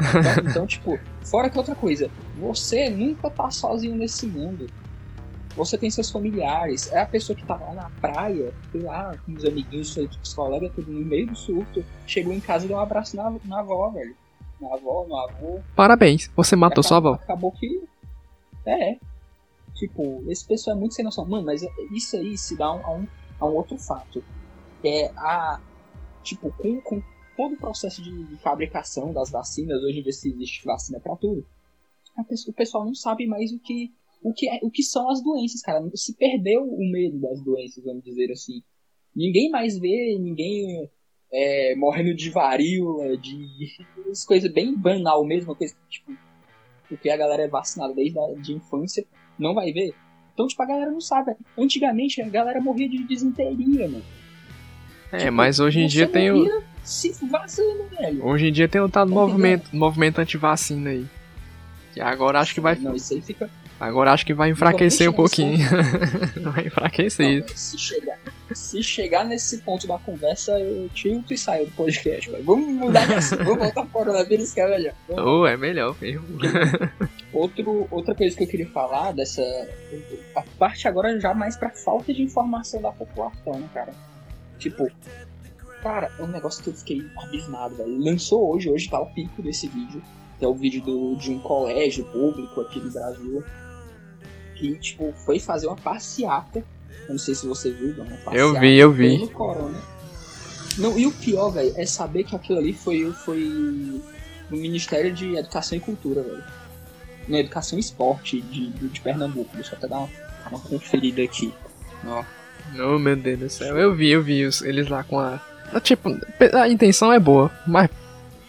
Então, 0.00 0.44
então, 0.50 0.66
tipo, 0.66 0.98
fora 1.22 1.50
que 1.50 1.58
outra 1.58 1.74
coisa, 1.74 2.10
você 2.38 2.88
nunca 2.88 3.28
tá 3.28 3.50
sozinho 3.50 3.96
nesse 3.96 4.26
mundo. 4.26 4.66
Você 5.56 5.76
tem 5.76 5.90
seus 5.90 6.10
familiares, 6.10 6.90
é 6.92 7.00
a 7.00 7.06
pessoa 7.06 7.36
que 7.36 7.44
tava 7.44 7.64
lá 7.66 7.74
na 7.74 7.90
praia, 8.00 8.54
sei 8.70 8.80
lá, 8.82 9.16
com 9.26 9.32
os 9.34 9.44
amiguinhos, 9.44 9.92
seus 9.92 10.16
os 10.22 10.32
colegas, 10.32 10.72
tudo 10.74 10.90
no 10.90 11.04
meio 11.04 11.26
do 11.26 11.36
surto, 11.36 11.84
chegou 12.06 12.32
em 12.32 12.40
casa 12.40 12.64
e 12.64 12.68
deu 12.68 12.76
um 12.76 12.80
abraço 12.80 13.16
na, 13.16 13.30
na 13.44 13.60
avó, 13.60 13.90
velho. 13.90 14.14
Na 14.60 14.74
avó, 14.74 15.04
no 15.08 15.16
avô. 15.16 15.60
Parabéns, 15.74 16.30
você 16.36 16.54
matou 16.54 16.82
sua 16.82 16.98
acabou, 16.98 17.14
avó. 17.14 17.22
acabou 17.22 17.52
que. 17.52 17.82
É. 18.64 18.96
Tipo, 19.74 20.22
esse 20.28 20.46
pessoal 20.46 20.76
é 20.76 20.78
muito 20.80 20.94
sem 20.94 21.04
noção. 21.04 21.24
Mano, 21.26 21.46
mas 21.46 21.62
isso 21.92 22.16
aí 22.16 22.36
se 22.36 22.56
dá 22.56 22.66
a 22.66 22.74
um, 22.74 22.84
a 22.86 22.92
um, 22.94 23.06
a 23.40 23.46
um 23.46 23.54
outro 23.54 23.76
fato. 23.78 24.22
Que 24.82 24.88
é 24.88 25.12
a. 25.16 25.60
Tipo, 26.22 26.52
com, 26.52 26.80
com 26.82 27.02
todo 27.36 27.54
o 27.54 27.58
processo 27.58 28.02
de, 28.02 28.24
de 28.24 28.36
fabricação 28.36 29.12
das 29.12 29.30
vacinas, 29.30 29.82
hoje 29.82 30.00
em 30.00 30.02
dia 30.02 30.12
se 30.12 30.28
existe 30.28 30.64
vacina 30.64 31.00
pra 31.00 31.16
tudo. 31.16 31.44
pessoa- 32.28 32.52
o 32.52 32.54
pessoal 32.56 32.84
não 32.84 32.94
sabe 32.94 33.26
mais 33.26 33.50
o 33.52 33.58
que, 33.58 33.90
o 34.22 34.32
que, 34.32 34.48
é, 34.48 34.58
o 34.62 34.70
que 34.70 34.82
são 34.82 35.08
as 35.10 35.22
doenças, 35.22 35.62
cara. 35.62 35.80
Se 35.94 36.14
perdeu 36.16 36.62
o 36.62 36.90
medo 36.90 37.18
das 37.18 37.42
doenças, 37.42 37.82
vamos 37.84 38.04
dizer 38.04 38.30
assim. 38.30 38.62
Ninguém 39.14 39.50
mais 39.50 39.78
vê 39.78 40.16
ninguém 40.20 40.88
é, 41.32 41.74
morrendo 41.76 42.14
de 42.14 42.30
varíola, 42.30 43.16
de 43.16 43.46
coisas 44.26 44.52
bem 44.52 44.76
banal 44.76 45.24
mesmo, 45.24 45.54
coisa 45.56 45.74
tipo, 45.88 46.12
porque 46.88 47.08
a 47.08 47.16
galera 47.16 47.44
é 47.44 47.48
vacinada 47.48 47.94
desde 47.94 48.18
a 48.18 48.34
de 48.34 48.52
infância, 48.52 49.04
não 49.38 49.54
vai 49.54 49.72
ver. 49.72 49.94
Então, 50.32 50.46
tipo, 50.46 50.62
a 50.62 50.66
galera 50.66 50.90
não 50.90 51.00
sabe. 51.00 51.34
Antigamente, 51.58 52.22
a 52.22 52.28
galera 52.28 52.60
morria 52.60 52.88
de 52.88 53.04
desinteria, 53.04 53.88
mano. 53.88 54.04
É, 55.12 55.18
Tipo, 55.18 55.32
mas 55.32 55.58
hoje 55.58 55.80
em 55.80 55.86
dia 55.86 56.06
tem 56.06 56.30
o. 56.30 56.62
Se 56.82 57.12
vazando, 57.26 57.84
velho. 57.90 58.24
Hoje 58.24 58.46
em 58.48 58.52
dia 58.52 58.68
tem 58.68 58.80
o 58.80 58.88
tal 58.88 59.06
Tá 59.06 59.12
movimento, 59.12 59.74
movimento 59.74 60.18
anti-vacina 60.20 60.90
aí. 60.90 61.06
Que 61.92 62.00
agora 62.00 62.40
acho 62.40 62.54
que 62.54 62.60
vai. 62.60 62.76
Não, 62.76 62.94
isso 62.94 63.12
aí 63.12 63.20
fica. 63.20 63.50
Agora 63.80 64.12
acho 64.12 64.26
que 64.26 64.34
vai 64.34 64.50
enfraquecer 64.50 65.08
um 65.08 65.12
pouquinho. 65.14 65.66
vai 66.52 66.66
enfraquecer. 66.66 67.40
Não, 67.40 67.56
se, 67.56 67.78
chegar, 67.78 68.18
se 68.52 68.82
chegar 68.82 69.24
nesse 69.24 69.56
ponto 69.62 69.86
da 69.86 69.96
conversa, 69.96 70.60
eu 70.60 70.86
tilto 70.90 71.32
e 71.32 71.38
saio 71.38 71.64
do 71.64 71.72
podcast, 71.72 72.30
velho. 72.30 72.44
Vamos 72.44 72.68
mudar 72.68 73.06
de 73.06 73.14
assunto. 73.14 73.42
Vamos 73.42 73.58
voltar 73.60 73.82
pro 73.82 73.90
coronavírus, 73.90 74.52
que 74.52 74.60
é 74.60 74.68
melhor. 74.68 74.92
Vamos 75.08 75.24
Ou 75.24 75.46
é 75.46 75.56
melhor 75.56 75.96
mesmo. 75.98 76.26
Outro, 77.32 77.86
outra 77.92 78.12
coisa 78.12 78.36
que 78.36 78.42
eu 78.42 78.48
queria 78.48 78.68
falar 78.68 79.12
dessa. 79.12 79.42
A 80.34 80.42
parte 80.58 80.88
agora 80.88 81.18
já 81.20 81.32
mais 81.32 81.56
pra 81.56 81.70
falta 81.70 82.12
de 82.12 82.22
informação 82.22 82.82
da 82.82 82.90
população, 82.90 83.52
né, 83.54 83.68
cara? 83.72 83.94
Tipo, 84.58 84.90
cara, 85.80 86.10
é 86.18 86.22
um 86.22 86.26
negócio 86.26 86.62
que 86.62 86.70
eu 86.70 86.74
fiquei 86.74 87.06
abismado, 87.16 87.76
velho. 87.76 88.04
Lançou 88.04 88.52
hoje, 88.52 88.68
hoje 88.68 88.90
tá 88.90 89.00
o 89.00 89.06
pico 89.06 89.40
desse 89.42 89.68
vídeo. 89.68 90.02
Que 90.38 90.44
é 90.44 90.48
o 90.48 90.54
vídeo 90.54 90.82
do, 90.82 91.14
de 91.16 91.30
um 91.30 91.38
colégio 91.38 92.04
público 92.06 92.62
aqui 92.62 92.80
no 92.80 92.90
Brasil. 92.90 93.44
Tipo, 94.80 95.12
foi 95.24 95.38
fazer 95.38 95.66
uma 95.66 95.76
passeata. 95.76 96.64
Eu 97.06 97.12
não 97.14 97.18
sei 97.18 97.34
se 97.34 97.46
você 97.46 97.70
viu, 97.70 97.92
uma 97.94 98.04
passeata. 98.04 98.36
Eu 98.36 98.58
vi, 98.60 98.76
eu 98.78 98.92
vi. 98.92 99.26
Corona. 99.28 99.78
Não, 100.78 100.98
e 100.98 101.06
o 101.06 101.12
pior, 101.12 101.50
velho, 101.50 101.72
é 101.76 101.84
saber 101.84 102.24
que 102.24 102.34
aquilo 102.36 102.58
ali 102.58 102.72
foi, 102.72 103.12
foi 103.24 103.38
no 104.48 104.56
Ministério 104.56 105.12
de 105.12 105.36
Educação 105.36 105.76
e 105.76 105.80
Cultura, 105.80 106.22
velho. 106.22 106.44
Na 107.28 107.38
Educação 107.40 107.78
e 107.78 107.80
Esporte 107.80 108.40
de, 108.40 108.68
de, 108.70 108.88
de 108.88 109.00
Pernambuco. 109.00 109.50
Deixa 109.54 109.72
eu 109.74 109.78
até 109.78 109.88
dar 109.88 109.98
uma, 109.98 110.08
uma 110.50 110.60
conferida 110.60 111.22
aqui. 111.22 111.52
Ó. 112.06 112.22
Oh, 112.78 112.98
meu 112.98 113.16
Deus 113.16 113.38
do 113.40 113.48
céu. 113.50 113.76
Eu 113.76 113.94
vi, 113.94 114.10
eu 114.10 114.22
vi 114.22 114.44
os- 114.46 114.62
eles 114.62 114.88
lá 114.88 115.02
com 115.02 115.18
a. 115.18 115.40
Tipo, 115.82 116.08
a 116.54 116.68
intenção 116.68 117.12
é 117.12 117.18
boa, 117.18 117.50
mas 117.66 117.88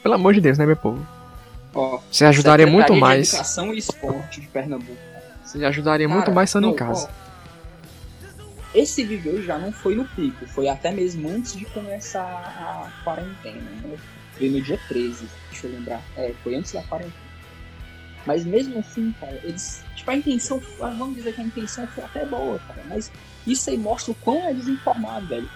pelo 0.01 0.15
amor 0.15 0.33
de 0.33 0.41
Deus, 0.41 0.57
né, 0.57 0.65
meu 0.65 0.75
povo? 0.75 1.05
Ó, 1.73 1.99
Você 2.11 2.25
ajudaria 2.25 2.65
muito 2.67 2.95
mais. 2.95 3.29
Educação 3.29 3.73
e 3.73 3.77
Esporte 3.77 4.41
de 4.41 4.47
Pernambuco. 4.47 4.97
Você 5.51 5.65
ajudaria 5.65 6.07
muito 6.07 6.23
Cara, 6.25 6.33
mais 6.35 6.49
estando 6.49 6.67
em 6.69 6.75
casa. 6.75 7.09
ó, 7.09 8.41
esse 8.73 9.03
vídeo 9.03 9.43
já 9.43 9.57
não 9.57 9.71
foi 9.71 9.95
no 9.95 10.05
pico, 10.05 10.47
foi 10.47 10.69
até 10.69 10.91
mesmo 10.91 11.27
antes 11.29 11.53
de 11.53 11.65
começar 11.65 12.21
a 12.23 13.03
quarentena. 13.03 13.59
Né? 13.59 13.97
Foi 14.37 14.49
no 14.49 14.61
dia 14.61 14.79
13, 14.87 15.27
deixa 15.49 15.67
eu 15.67 15.71
lembrar. 15.73 16.01
É, 16.15 16.33
foi 16.43 16.55
antes 16.55 16.71
da 16.71 16.81
quarentena. 16.83 17.13
Mas 18.25 18.45
mesmo 18.45 18.79
assim, 18.79 19.13
cara, 19.19 19.37
eles. 19.43 19.83
Tipo, 19.95 20.11
a 20.11 20.15
intenção. 20.15 20.61
ah, 20.81 20.93
Vamos 20.97 21.15
dizer 21.15 21.33
que 21.33 21.41
a 21.41 21.43
intenção 21.43 21.85
foi 21.87 22.03
até 22.03 22.23
boa, 22.25 22.59
cara. 22.59 22.81
Mas 22.87 23.11
isso 23.45 23.69
aí 23.69 23.77
mostra 23.77 24.11
o 24.11 24.15
quão 24.15 24.47
é 24.47 24.53
desinformado, 24.53 25.25
velho. 25.27 25.49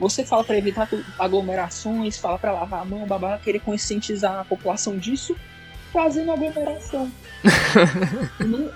Você 0.00 0.24
fala 0.24 0.42
pra 0.42 0.58
evitar 0.58 0.88
aglomerações, 1.18 2.18
fala 2.18 2.38
pra 2.38 2.52
lavar 2.52 2.82
a 2.82 2.84
mão, 2.84 3.06
babá, 3.06 3.38
querer 3.38 3.60
conscientizar 3.60 4.40
a 4.40 4.44
população 4.44 4.98
disso, 4.98 5.36
fazendo 5.92 6.32
aglomeração. 6.32 7.10
Não- 8.40 8.70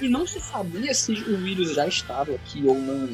e 0.00 0.08
não 0.08 0.26
se 0.26 0.40
sabia 0.40 0.92
se 0.94 1.12
o 1.12 1.36
vírus 1.38 1.74
já 1.74 1.86
estava 1.86 2.32
aqui 2.34 2.64
ou 2.66 2.74
não. 2.78 3.08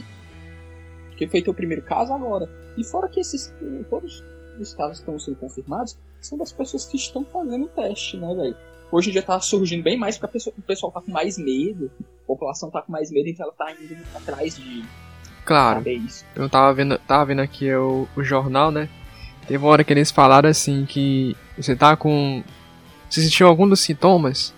Porque 1.08 1.26
foi 1.28 1.42
teu 1.42 1.54
primeiro 1.54 1.82
caso 1.82 2.12
agora. 2.12 2.48
E 2.76 2.84
fora 2.84 3.08
que 3.08 3.20
esses 3.20 3.52
todos 3.90 4.22
os 4.58 4.74
casos 4.74 4.98
que 4.98 5.02
estão 5.02 5.18
sendo 5.18 5.36
confirmados 5.36 5.96
são 6.20 6.38
das 6.38 6.52
pessoas 6.52 6.86
que 6.86 6.96
estão 6.96 7.24
fazendo 7.24 7.64
o 7.64 7.68
teste, 7.68 8.16
né, 8.16 8.34
velho? 8.34 8.56
Hoje 8.90 9.08
em 9.08 9.12
dia 9.12 9.22
tá 9.22 9.40
surgindo 9.40 9.82
bem 9.82 9.96
mais 9.98 10.16
porque 10.16 10.26
a 10.26 10.32
pessoa- 10.32 10.54
o 10.56 10.62
pessoal 10.62 10.92
tá 10.92 11.00
com 11.00 11.10
mais 11.10 11.38
medo, 11.38 11.90
a 12.00 12.26
população 12.26 12.70
tá 12.70 12.82
com 12.82 12.92
mais 12.92 13.10
medo, 13.10 13.28
então 13.28 13.46
ela 13.46 13.54
tá 13.54 13.72
indo 13.72 13.96
atrás 14.14 14.56
de 14.56 14.84
Claro, 15.44 15.82
eu 16.36 16.48
tava 16.48 16.72
vendo, 16.72 16.96
tava 16.98 17.24
vendo 17.24 17.40
aqui 17.40 17.72
o, 17.74 18.06
o 18.16 18.22
jornal, 18.22 18.70
né? 18.70 18.88
Teve 19.48 19.58
uma 19.64 19.70
hora 19.72 19.82
que 19.82 19.92
eles 19.92 20.10
falaram 20.10 20.48
assim 20.48 20.86
que 20.86 21.36
você 21.56 21.74
tá 21.74 21.96
com. 21.96 22.44
Se 23.10 23.20
sentiu 23.22 23.48
algum 23.48 23.68
dos 23.68 23.80
sintomas, 23.80 24.54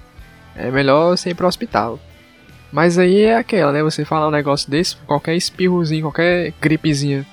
é 0.57 0.71
melhor 0.71 1.17
você 1.17 1.31
ir 1.31 1.35
pro 1.35 1.47
hospital. 1.47 1.99
Mas 2.73 2.99
aí 2.99 3.23
é 3.23 3.37
aquela, 3.37 3.73
né? 3.73 3.83
Você 3.83 4.05
falar 4.05 4.27
um 4.29 4.33
negócio 4.33 4.69
desse, 4.71 4.97
qualquer 5.07 5.37
espirrozinho, 5.37 6.03
qualquer 6.03 6.53
gripezinha. 6.61 7.25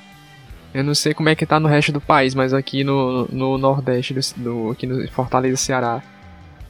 Eu 0.73 0.83
não 0.83 0.93
sei 0.95 1.13
como 1.13 1.27
é 1.29 1.35
que 1.35 1.45
tá 1.45 1.59
no 1.59 1.67
resto 1.67 1.91
do 1.91 1.99
país, 1.99 2.33
mas 2.35 2.53
aqui 2.53 2.83
no, 2.83 3.27
no 3.31 3.57
Nordeste, 3.57 4.13
do, 4.13 4.21
do- 4.37 4.71
aqui 4.71 4.85
no 4.87 5.05
Fortaleza, 5.11 5.57
Ceará, 5.57 6.01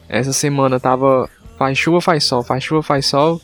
essa 0.10 0.34
semana 0.34 0.79
tava. 0.79 1.29
Faz 1.58 1.77
chuva, 1.77 2.01
faz 2.01 2.24
sol, 2.24 2.41
faz 2.41 2.63
chuva, 2.63 2.81
faz 2.81 3.05
sol. 3.05 3.39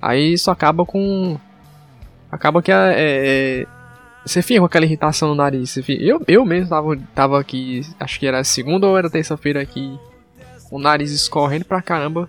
Aí 0.00 0.34
isso 0.34 0.50
acaba 0.50 0.84
com. 0.86 1.36
Acaba 2.30 2.62
que 2.62 2.70
é, 2.70 2.94
é, 2.96 3.66
você 4.24 4.42
fica 4.42 4.60
com 4.60 4.66
aquela 4.66 4.84
irritação 4.84 5.28
no 5.30 5.34
nariz. 5.34 5.74
Fica- 5.82 6.00
eu, 6.02 6.22
eu 6.28 6.44
mesmo 6.44 6.68
tava, 6.68 6.96
tava 7.14 7.40
aqui, 7.40 7.80
acho 7.98 8.20
que 8.20 8.26
era 8.26 8.44
segunda 8.44 8.86
ou 8.86 8.96
era 8.96 9.10
terça-feira 9.10 9.60
aqui, 9.60 9.98
o 10.70 10.78
nariz 10.78 11.10
escorrendo 11.10 11.64
pra 11.64 11.82
caramba. 11.82 12.28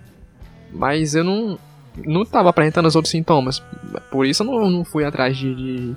Mas 0.72 1.14
eu 1.14 1.24
não, 1.24 1.58
não 2.04 2.24
tava 2.24 2.50
apresentando 2.50 2.86
os 2.86 2.96
outros 2.96 3.10
sintomas. 3.10 3.62
Por 4.10 4.26
isso 4.26 4.42
eu 4.42 4.46
não, 4.46 4.70
não 4.70 4.84
fui 4.84 5.04
atrás 5.04 5.36
de, 5.36 5.54
de. 5.54 5.96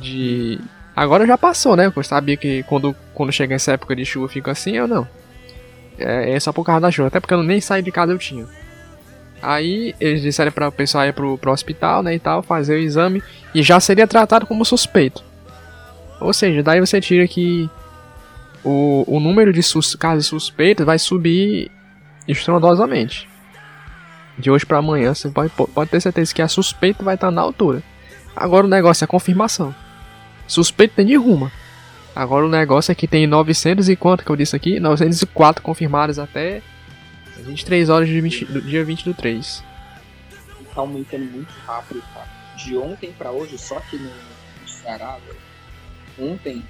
de- 0.00 0.60
Agora 0.94 1.26
já 1.26 1.38
passou, 1.38 1.74
né? 1.76 1.90
Eu 1.94 2.02
sabia 2.02 2.36
que 2.36 2.62
quando, 2.64 2.94
quando 3.14 3.32
chega 3.32 3.54
essa 3.54 3.72
época 3.72 3.96
de 3.96 4.04
chuva 4.04 4.28
fica 4.28 4.50
assim, 4.50 4.72
eu 4.76 4.86
não. 4.86 5.06
É, 5.98 6.32
é 6.32 6.40
só 6.40 6.52
por 6.52 6.64
causa 6.64 6.80
da 6.82 6.90
chuva, 6.90 7.08
até 7.08 7.18
porque 7.20 7.32
eu 7.34 7.42
nem 7.42 7.60
saí 7.60 7.82
de 7.82 7.90
casa 7.90 8.12
eu 8.12 8.18
tinha. 8.18 8.46
Aí 9.40 9.94
eles 9.98 10.22
disseram 10.22 10.52
para 10.52 10.68
o 10.68 10.72
pessoal 10.72 11.04
ir 11.06 11.12
pro, 11.12 11.36
pro 11.38 11.50
hospital, 11.50 12.02
né, 12.02 12.14
e 12.14 12.18
tal, 12.18 12.42
fazer 12.42 12.74
o 12.74 12.78
exame 12.78 13.22
e 13.54 13.62
já 13.62 13.80
seria 13.80 14.06
tratado 14.06 14.46
como 14.46 14.64
suspeito. 14.64 15.22
Ou 16.20 16.32
seja, 16.32 16.62
daí 16.62 16.78
você 16.78 17.00
tira 17.00 17.26
que 17.26 17.68
o, 18.62 19.04
o 19.06 19.18
número 19.18 19.52
de 19.52 19.62
sus, 19.62 19.96
casos 19.96 20.26
suspeitos 20.26 20.86
vai 20.86 20.98
subir 20.98 21.70
estrondosamente. 22.28 23.28
De 24.38 24.50
hoje 24.50 24.64
para 24.64 24.78
amanhã, 24.78 25.14
você 25.14 25.28
pode, 25.28 25.50
pode 25.50 25.90
ter 25.90 26.00
certeza 26.00 26.34
que 26.34 26.42
a 26.42 26.48
suspeita 26.48 27.02
vai 27.04 27.14
estar 27.14 27.30
na 27.30 27.40
altura. 27.42 27.82
Agora 28.34 28.66
o 28.66 28.70
negócio 28.70 29.04
é 29.04 29.06
a 29.06 29.08
confirmação. 29.08 29.74
Suspeito 30.46 30.94
tem 30.96 31.06
de 31.06 31.14
ruma. 31.16 31.52
Agora 32.14 32.44
o 32.44 32.48
negócio 32.48 32.90
é 32.92 32.94
que 32.94 33.06
tem 33.06 33.26
900 33.26 33.88
e 33.88 33.96
quanto 33.96 34.24
que 34.24 34.30
eu 34.30 34.36
disse 34.36 34.54
aqui? 34.56 34.78
904 34.80 35.62
confirmados 35.62 36.18
até 36.18 36.62
23 37.38 37.88
horas 37.88 38.08
de 38.08 38.20
20 38.20 38.44
do 38.46 38.60
dia 38.62 38.84
20 38.84 39.04
do 39.04 39.14
3. 39.14 39.62
Tá 40.74 40.80
aumentando 40.80 41.24
muito 41.24 41.52
rápido, 41.66 42.02
cara. 42.14 42.28
De 42.56 42.76
ontem 42.76 43.12
pra 43.16 43.30
hoje, 43.30 43.58
só 43.58 43.76
aqui 43.78 43.96
no, 43.96 44.08
no 44.08 44.68
Ceará, 44.68 45.18
velho. 45.26 46.32
Ontem. 46.32 46.62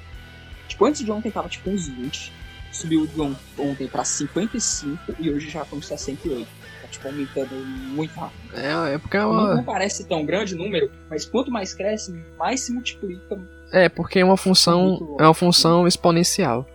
Tipo, 0.68 0.86
antes 0.86 1.04
de 1.04 1.10
ontem 1.10 1.30
tava 1.30 1.48
tipo 1.48 1.70
uns 1.70 1.86
20. 1.88 2.32
Subiu 2.72 3.06
de 3.06 3.20
on- 3.20 3.34
ontem 3.58 3.86
pra 3.86 4.04
55 4.04 5.14
e 5.20 5.30
hoje 5.30 5.50
já 5.50 5.62
estão 5.62 5.80
68. 5.82 6.48
Tipo 6.92 7.08
aumentando 7.08 7.54
muito 7.56 8.12
rápido. 8.14 8.54
É, 8.54 8.94
é 8.94 8.98
porque 8.98 9.16
é 9.16 9.20
Não, 9.20 9.64
parece 9.64 10.06
tão 10.06 10.26
grande 10.26 10.54
o 10.54 10.58
número, 10.58 10.92
mas 11.08 11.24
quanto 11.24 11.50
mais 11.50 11.72
cresce, 11.72 12.12
mais 12.38 12.60
se 12.60 12.72
multiplica. 12.72 13.40
é 13.72 13.88
porque 13.88 14.18
é 14.18 14.24
uma 14.24 14.36
função 14.36 15.16
é 15.18 15.24
uma 15.24 15.34
função 15.34 15.88
exponencial. 15.88 16.66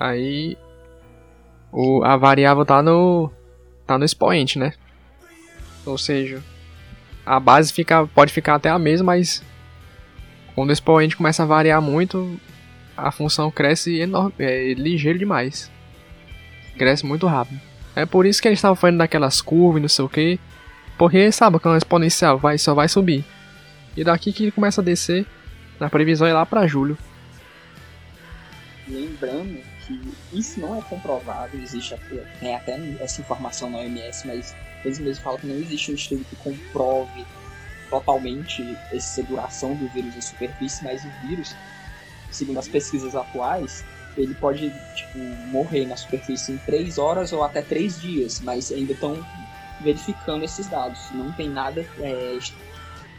Aí 0.00 0.56
o, 1.70 2.02
a 2.02 2.16
variável 2.16 2.64
tá 2.64 2.82
no 2.82 3.30
tá 3.86 3.98
no 3.98 4.04
expoente, 4.04 4.58
né? 4.58 4.72
Ou 5.84 5.98
seja, 5.98 6.42
a 7.26 7.38
base 7.38 7.70
fica 7.70 8.06
pode 8.06 8.32
ficar 8.32 8.54
até 8.54 8.70
a 8.70 8.78
mesma, 8.78 9.06
mas 9.06 9.42
quando 10.54 10.70
o 10.70 10.72
expoente 10.72 11.16
começa 11.18 11.42
a 11.42 11.46
variar 11.46 11.82
muito, 11.82 12.40
a 12.96 13.12
função 13.12 13.50
cresce 13.50 13.98
enorme, 14.00 14.32
é 14.38 14.72
ligeiro 14.72 15.18
demais. 15.18 15.70
Cresce 16.78 17.04
muito 17.04 17.26
rápido. 17.26 17.60
É 17.96 18.04
por 18.04 18.26
isso 18.26 18.42
que 18.42 18.48
eles 18.48 18.58
estavam 18.58 18.74
falando 18.74 18.98
daquelas 18.98 19.40
curvas 19.40 19.78
e 19.78 19.82
não 19.82 19.88
sei 19.88 20.04
o 20.04 20.08
que. 20.08 20.40
Porque 20.98 21.30
sabe 21.32 21.58
que 21.58 21.66
é 21.66 21.70
uma 21.70 21.78
exponencial, 21.78 22.38
vai, 22.38 22.58
só 22.58 22.74
vai 22.74 22.88
subir. 22.88 23.24
E 23.96 24.02
daqui 24.02 24.32
que 24.32 24.44
ele 24.44 24.52
começa 24.52 24.80
a 24.80 24.84
descer, 24.84 25.26
na 25.78 25.88
previsão 25.88 26.26
é 26.26 26.32
lá 26.32 26.44
pra 26.44 26.66
julho. 26.66 26.96
Lembrando 28.88 29.60
que 29.86 30.00
isso 30.32 30.60
não 30.60 30.78
é 30.78 30.82
comprovado, 30.82 31.56
existe 31.56 31.94
até, 31.94 32.16
tem 32.40 32.54
até 32.54 32.78
essa 33.00 33.20
informação 33.20 33.70
na 33.70 33.78
OMS, 33.78 34.26
mas 34.26 34.54
eles 34.84 34.98
mesmos 34.98 35.18
falam 35.18 35.38
que 35.38 35.46
não 35.46 35.56
existe 35.56 35.92
um 35.92 35.94
estudo 35.94 36.24
que 36.24 36.36
comprove 36.36 37.24
totalmente 37.90 38.76
essa 38.92 39.22
duração 39.22 39.74
do 39.74 39.88
vírus 39.88 40.16
em 40.16 40.20
superfície, 40.20 40.82
mas 40.84 41.04
o 41.04 41.26
vírus, 41.26 41.54
segundo 42.30 42.58
as 42.58 42.68
pesquisas 42.68 43.14
atuais, 43.14 43.84
ele 44.16 44.34
pode 44.34 44.70
tipo, 44.94 45.18
morrer 45.50 45.86
na 45.86 45.96
superfície 45.96 46.52
em 46.52 46.58
3 46.58 46.98
horas 46.98 47.32
ou 47.32 47.42
até 47.42 47.62
3 47.62 48.00
dias, 48.00 48.40
mas 48.40 48.70
ainda 48.72 48.92
estão 48.92 49.14
verificando 49.80 50.44
esses 50.44 50.68
dados. 50.68 51.10
Não 51.12 51.32
tem 51.32 51.48
nada 51.50 51.84
é, 51.98 52.36
est- 52.36 52.54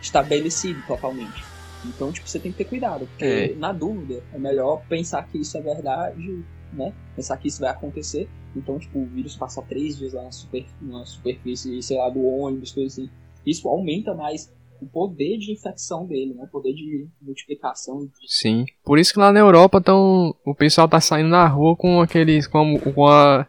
estabelecido 0.02 0.82
totalmente. 0.88 1.44
Então, 1.84 2.12
tipo, 2.12 2.28
você 2.28 2.40
tem 2.40 2.52
que 2.52 2.58
ter 2.60 2.66
cuidado, 2.66 3.06
porque 3.08 3.26
É. 3.26 3.56
na 3.56 3.72
dúvida 3.72 4.22
é 4.34 4.40
melhor 4.40 4.82
pensar 4.88 5.24
que 5.28 5.38
isso 5.38 5.58
é 5.58 5.62
verdade, 5.62 6.44
né? 6.74 6.94
Pensar 7.16 7.38
que 7.38 7.48
isso 7.48 7.60
vai 7.60 7.70
acontecer. 7.70 8.28
Então, 8.56 8.80
tipo, 8.80 9.00
o 9.00 9.06
vírus 9.08 9.36
passa 9.36 9.62
três 9.62 9.98
dias 9.98 10.14
lá 10.14 10.24
na, 10.24 10.32
super, 10.32 10.66
na 10.82 11.06
superfície, 11.06 11.82
sei 11.84 11.98
lá, 11.98 12.10
do 12.10 12.26
ônibus, 12.26 12.72
coisa 12.72 12.88
assim. 12.88 13.10
isso 13.46 13.68
aumenta 13.68 14.14
mais 14.16 14.52
o 14.82 14.86
poder 14.86 15.38
de 15.38 15.54
infecção 15.54 16.06
dele, 16.06 16.34
né? 16.34 16.44
O 16.44 16.48
poder 16.48 16.74
de 16.74 17.08
multiplicação. 17.22 18.08
Sim. 18.28 18.66
Por 18.84 19.00
isso 19.00 19.14
que 19.14 19.20
lá 19.20 19.32
na 19.32 19.40
Europa 19.40 19.82
tão, 19.82 20.36
o 20.46 20.54
pessoal 20.54 20.88
tá 20.88 21.00
saindo 21.00 21.30
na 21.30 21.48
rua 21.48 21.76
com 21.76 22.02
aqueles. 22.02 22.48
com, 22.48 22.78
com 22.80 23.08
a. 23.08 23.46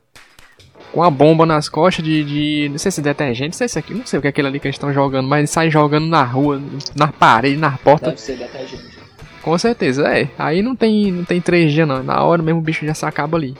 com 0.92 1.02
a 1.02 1.10
bomba 1.10 1.44
nas 1.44 1.68
costas 1.68 2.04
de, 2.04 2.24
de. 2.24 2.68
Não 2.70 2.78
sei 2.78 2.90
se 2.90 3.00
é 3.00 3.02
detergente, 3.02 3.50
não 3.50 3.58
sei 3.58 3.68
se 3.68 3.78
é 3.78 3.80
aqui, 3.80 3.94
não 3.94 4.06
sei 4.06 4.18
o 4.18 4.22
que 4.22 4.28
é 4.28 4.30
aquilo 4.30 4.48
ali 4.48 4.60
que 4.60 4.66
eles 4.66 4.76
estão 4.76 4.92
jogando, 4.92 5.28
mas 5.28 5.38
eles 5.38 5.50
saem 5.50 5.70
jogando 5.70 6.06
na 6.06 6.24
rua, 6.24 6.62
na 6.94 7.08
parede, 7.08 7.56
na 7.56 7.76
porta. 7.78 8.10
Deve 8.10 8.20
ser 8.20 8.38
detergente. 8.38 8.96
Com 9.42 9.56
certeza, 9.56 10.08
é. 10.08 10.28
Aí 10.36 10.60
não 10.60 10.74
tem, 10.74 11.12
não 11.12 11.24
tem 11.24 11.40
3G 11.40 11.84
não. 11.86 12.02
Na 12.02 12.24
hora 12.24 12.42
mesmo 12.42 12.60
o 12.60 12.64
bicho 12.64 12.84
já 12.84 12.94
se 12.94 13.06
acaba 13.06 13.36
ali. 13.36 13.54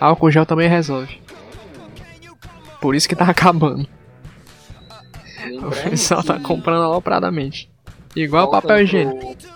Álcool 0.00 0.30
gel 0.30 0.46
também 0.46 0.68
resolve. 0.68 1.20
Por 2.80 2.94
isso 2.94 3.08
que 3.08 3.14
tá 3.14 3.26
acabando. 3.30 3.88
O 5.62 5.90
pessoal 5.90 6.22
tá 6.22 6.38
comprando 6.38 6.82
alopradamente. 6.82 7.70
Igual 8.16 8.44
Voltando 8.44 8.62
papel 8.62 8.82
higiênico. 8.84 9.18
pro- 9.36 9.48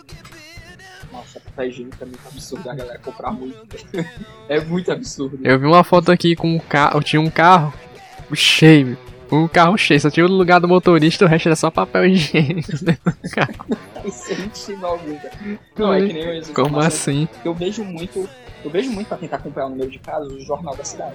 Nossa, 1.12 1.40
papel 1.40 1.68
higiênico 1.68 1.96
também 1.96 2.14
tá 2.22 2.28
absurdo 2.28 2.70
a 2.70 2.74
galera 2.74 2.98
comprar 2.98 3.32
muito. 3.32 3.56
é 4.48 4.60
muito 4.60 4.92
absurdo. 4.92 5.38
Eu 5.42 5.58
vi 5.58 5.66
uma 5.66 5.82
foto 5.84 6.10
aqui 6.12 6.34
com 6.36 6.54
um 6.54 6.58
carro. 6.58 7.02
Tinha 7.02 7.20
um 7.20 7.30
carro 7.30 7.72
cheio. 8.34 8.96
Um 9.30 9.48
carro 9.48 9.76
cheio. 9.78 10.00
Só 10.00 10.10
tinha 10.10 10.26
o 10.26 10.28
lugar 10.28 10.60
do 10.60 10.68
motorista, 10.68 11.24
o 11.24 11.28
resto 11.28 11.48
era 11.48 11.56
só 11.56 11.70
papel 11.70 12.06
higiênico. 12.06 12.70
Isso 14.04 14.32
é 14.32 14.36
mentira 14.36 14.86
alguma. 14.86 15.18
Não, 15.78 15.92
é 15.94 16.06
que 16.06 16.12
nem 16.12 16.38
as 16.38 16.48
Como 16.50 16.68
informações 16.68 16.94
assim? 16.94 17.28
eu 17.44 17.54
vejo 17.54 17.82
muito, 17.84 18.28
eu 18.64 18.70
vejo 18.70 18.90
muito 18.90 19.08
para 19.08 19.16
tentar 19.16 19.36
acompanhar 19.36 19.66
o 19.66 19.70
número 19.70 19.90
de 19.90 19.98
casos, 19.98 20.32
o 20.34 20.40
jornal 20.40 20.76
da 20.76 20.84
cidade. 20.84 21.14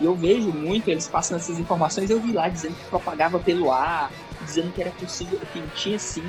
E 0.00 0.04
eu 0.04 0.14
vejo 0.14 0.50
muito 0.50 0.88
eles 0.88 1.06
passando 1.06 1.38
essas 1.38 1.58
informações, 1.58 2.08
eu 2.08 2.20
vi 2.20 2.32
lá 2.32 2.48
dizendo 2.48 2.74
que 2.74 2.84
propagava 2.86 3.38
pelo 3.38 3.70
ar, 3.70 4.10
dizendo 4.44 4.72
que 4.72 4.80
era 4.80 4.90
possível, 4.92 5.38
que 5.52 5.62
tinha 5.74 5.98
sim 5.98 6.24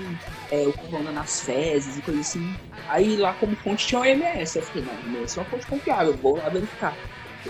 é, 0.52 0.68
o 0.68 0.74
corona 0.74 1.12
nas 1.12 1.42
fezes 1.42 1.98
e 1.98 2.02
coisa 2.02 2.20
assim. 2.20 2.54
Aí 2.90 3.16
lá 3.16 3.34
como 3.34 3.56
fonte 3.56 3.88
tinha 3.88 4.02
o 4.02 4.04
OMS, 4.04 4.58
eu 4.58 4.64
fiquei, 4.64 4.82
não, 4.82 4.94
o 4.94 5.18
OMS 5.18 5.38
é 5.38 5.42
uma 5.42 5.50
fonte 5.50 5.66
confiável, 5.68 6.14
vou 6.18 6.38
lá 6.38 6.50
verificar. 6.50 6.96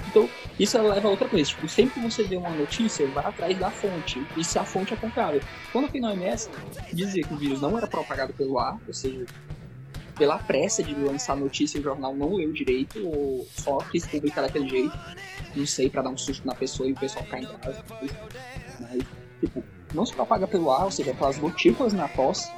Então, 0.08 0.30
isso 0.60 0.82
leva 0.82 1.08
a 1.08 1.12
outra 1.12 1.28
coisa, 1.28 1.50
tipo, 1.50 1.68
sempre 1.68 1.96
que 1.96 2.00
você 2.00 2.24
vê 2.24 2.38
uma 2.38 2.50
notícia, 2.52 3.06
vai 3.08 3.26
atrás 3.26 3.58
da 3.58 3.70
fonte, 3.70 4.26
e 4.38 4.44
se 4.44 4.58
a 4.58 4.64
fonte 4.64 4.94
é 4.94 4.98
confiável. 4.98 5.42
Quando 5.72 5.86
eu 5.86 5.92
fui 5.92 6.00
na 6.00 6.12
OMS, 6.12 6.50
dizia 6.94 7.24
que 7.24 7.34
o 7.34 7.38
vírus 7.38 7.62
não 7.62 7.78
era 7.78 7.88
propagado 7.88 8.32
pelo 8.34 8.58
ar, 8.60 8.78
ou 8.88 8.94
seja, 8.94 9.26
pela 10.22 10.38
pressa 10.38 10.84
de 10.84 10.94
lançar 10.94 11.36
notícia, 11.36 11.80
o 11.80 11.84
jornal 11.84 12.16
não 12.16 12.36
leu 12.36 12.54
direito, 12.54 13.04
ou 13.04 13.48
só 13.58 13.80
quis 13.80 14.06
publicar 14.06 14.44
daquele 14.44 14.70
jeito. 14.70 14.96
Não 15.56 15.66
sei, 15.66 15.90
pra 15.90 16.04
dar 16.04 16.12
um 16.12 16.18
susto 16.18 16.46
na 16.46 16.54
pessoa 16.54 16.88
e 16.88 16.92
o 16.92 16.96
pessoal 16.96 17.26
ficar 17.26 17.40
em 17.40 17.48
casa. 17.48 17.84
Mas, 18.80 19.04
tipo, 19.40 19.64
não 19.96 20.06
se 20.06 20.14
propaga 20.14 20.46
pelo 20.46 20.70
ar, 20.70 20.86
ou 20.86 20.92
seja, 20.92 21.12
pelas 21.16 21.40
gotículas 21.40 21.92
na 21.94 22.08
tosse. 22.08 22.52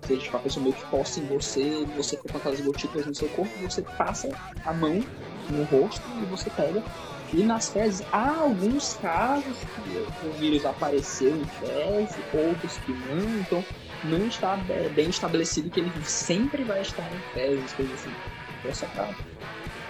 Ou 0.00 0.08
seja, 0.08 0.22
tipo, 0.22 0.36
a 0.38 0.40
pessoa 0.40 0.64
meio 0.64 0.74
que 0.74 0.90
tosse 0.90 1.20
em 1.20 1.26
você, 1.26 1.84
você 1.94 2.16
fica 2.16 2.32
com 2.32 2.38
aquelas 2.38 2.60
gotículas 2.62 3.04
no 3.04 3.14
seu 3.14 3.28
corpo, 3.28 3.52
você 3.60 3.82
passa 3.82 4.30
a 4.64 4.72
mão 4.72 5.04
no 5.50 5.64
rosto 5.64 6.02
e 6.22 6.24
você 6.24 6.48
pega. 6.48 6.82
E 7.34 7.42
nas 7.42 7.68
fezes, 7.68 8.02
há 8.12 8.30
alguns 8.30 8.94
casos 8.94 9.58
que 9.58 10.26
o 10.26 10.32
vírus 10.38 10.64
apareceu 10.64 11.36
em 11.36 11.44
fezes, 11.44 12.16
outros 12.32 12.78
que 12.78 12.92
não, 12.92 13.40
então 13.40 13.62
não 14.04 14.26
está 14.26 14.56
be- 14.56 14.88
bem 14.94 15.08
estabelecido 15.08 15.70
que 15.70 15.80
ele 15.80 15.92
sempre 16.04 16.62
vai 16.64 16.80
estar 16.82 17.02
em 17.04 17.34
fezes, 17.34 17.72
coisas 17.72 17.94
assim. 17.94 18.10
Essa 18.68 18.86
cara. 18.86 19.14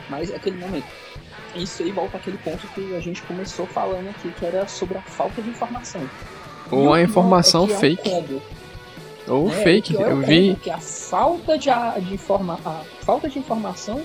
Mas 0.09 0.31
é 0.31 0.37
aquele 0.37 0.57
momento. 0.59 0.87
Isso 1.55 1.83
aí 1.83 1.91
volta 1.91 2.17
àquele 2.17 2.39
ponto 2.39 2.67
que 2.69 2.95
a 2.95 3.01
gente 3.01 3.23
começou 3.23 3.67
falando 3.67 4.09
aqui, 4.11 4.31
que 4.39 4.45
era 4.47 4.67
sobre 4.69 4.99
a 4.99 5.03
falta 5.03 5.43
de 5.43 5.51
informação. 5.51 6.01
Ou 6.71 6.93
a 6.93 6.97
pior 6.97 7.01
informação 7.01 7.65
é 7.65 7.67
que 7.67 7.73
é 7.73 7.77
um 7.77 7.79
fake. 7.81 8.43
Ou 9.29 9.49
É, 9.49 9.53
fake. 9.53 9.97
é 9.97 10.01
Eu 10.03 10.11
combo, 10.11 10.27
vi. 10.27 10.57
Que 10.63 10.71
a 10.71 10.79
falta 10.79 11.59
de, 11.59 11.69
a- 11.71 11.99
de 11.99 12.15
informa 12.15 12.59
a 12.65 12.83
falta 13.05 13.29
de 13.29 13.39
informação 13.39 14.01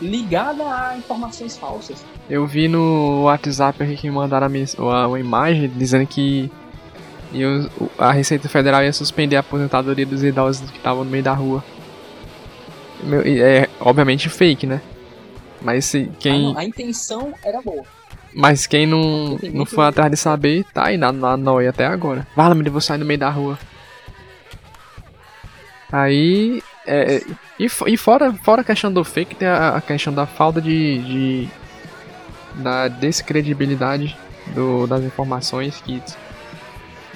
ligada 0.00 0.62
a 0.64 0.96
informações 0.96 1.56
falsas. 1.56 2.04
Eu 2.28 2.46
vi 2.46 2.68
no 2.68 3.22
WhatsApp 3.24 3.82
aqui 3.82 3.96
que 3.96 4.10
mandaram 4.10 4.46
a 4.46 4.80
uma, 4.82 5.06
uma 5.08 5.20
imagem 5.20 5.68
dizendo 5.68 6.06
que 6.06 6.50
ia- 7.32 7.68
o- 7.80 7.90
a 7.98 8.12
Receita 8.12 8.48
Federal 8.48 8.82
ia 8.82 8.92
suspender 8.92 9.36
a 9.36 9.40
aposentadoria 9.40 10.06
dos 10.06 10.22
idosos 10.22 10.70
que 10.70 10.76
estavam 10.78 11.04
no 11.04 11.10
meio 11.10 11.22
da 11.22 11.32
rua. 11.32 11.62
Meu, 13.02 13.26
e 13.26 13.40
é 13.40 13.68
obviamente 13.80 14.28
fake, 14.28 14.66
né? 14.66 14.80
Mas 15.62 15.84
se 15.86 16.08
Ah, 16.10 16.16
quem, 16.18 16.42
não, 16.52 16.58
a 16.58 16.64
intenção 16.64 17.32
era 17.44 17.60
boa. 17.62 17.82
mas 18.34 18.66
quem 18.66 18.86
não, 18.86 19.38
não 19.52 19.64
foi 19.66 19.84
atrás 19.86 20.10
de 20.10 20.16
saber, 20.16 20.64
tá 20.72 20.86
aí 20.86 20.96
na, 20.96 21.10
na 21.12 21.36
noia 21.36 21.70
até 21.70 21.86
agora. 21.86 22.26
Fala-me, 22.34 22.64
eu 22.66 22.72
vou 22.72 22.80
sair 22.80 22.98
no 22.98 23.04
meio 23.04 23.18
da 23.18 23.30
rua. 23.30 23.58
Aí, 25.90 26.62
é, 26.86 27.16
é, 27.16 27.22
e, 27.58 27.64
e 27.86 27.96
fora, 27.96 28.32
fora 28.34 28.60
a 28.60 28.64
questão 28.64 28.92
do 28.92 29.02
fake, 29.04 29.34
tem 29.34 29.48
a, 29.48 29.76
a 29.76 29.80
questão 29.80 30.12
da 30.12 30.26
falta 30.26 30.60
de, 30.60 30.98
de 30.98 31.48
da 32.56 32.88
descredibilidade 32.88 34.16
do, 34.54 34.86
das 34.86 35.02
informações 35.04 35.80
que 35.80 36.02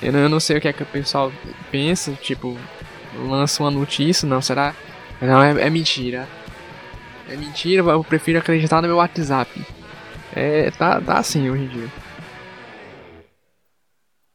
eu 0.02 0.28
não, 0.28 0.40
sei 0.40 0.58
o 0.58 0.60
que 0.60 0.68
é 0.68 0.72
que 0.72 0.82
o 0.82 0.86
pessoal 0.86 1.30
pensa, 1.70 2.12
tipo, 2.14 2.56
lança 3.14 3.62
uma 3.62 3.70
notícia, 3.70 4.28
não, 4.28 4.42
será? 4.42 4.74
Não, 5.20 5.40
é, 5.40 5.66
é 5.66 5.70
mentira. 5.70 6.26
É 7.28 7.36
mentira, 7.36 7.82
eu 7.82 8.02
prefiro 8.02 8.38
acreditar 8.38 8.82
no 8.82 8.88
meu 8.88 8.96
WhatsApp. 8.96 9.50
É, 10.34 10.70
tá, 10.72 11.00
tá 11.00 11.18
assim 11.18 11.48
hoje 11.48 11.64
em 11.64 11.68
dia. 11.68 11.88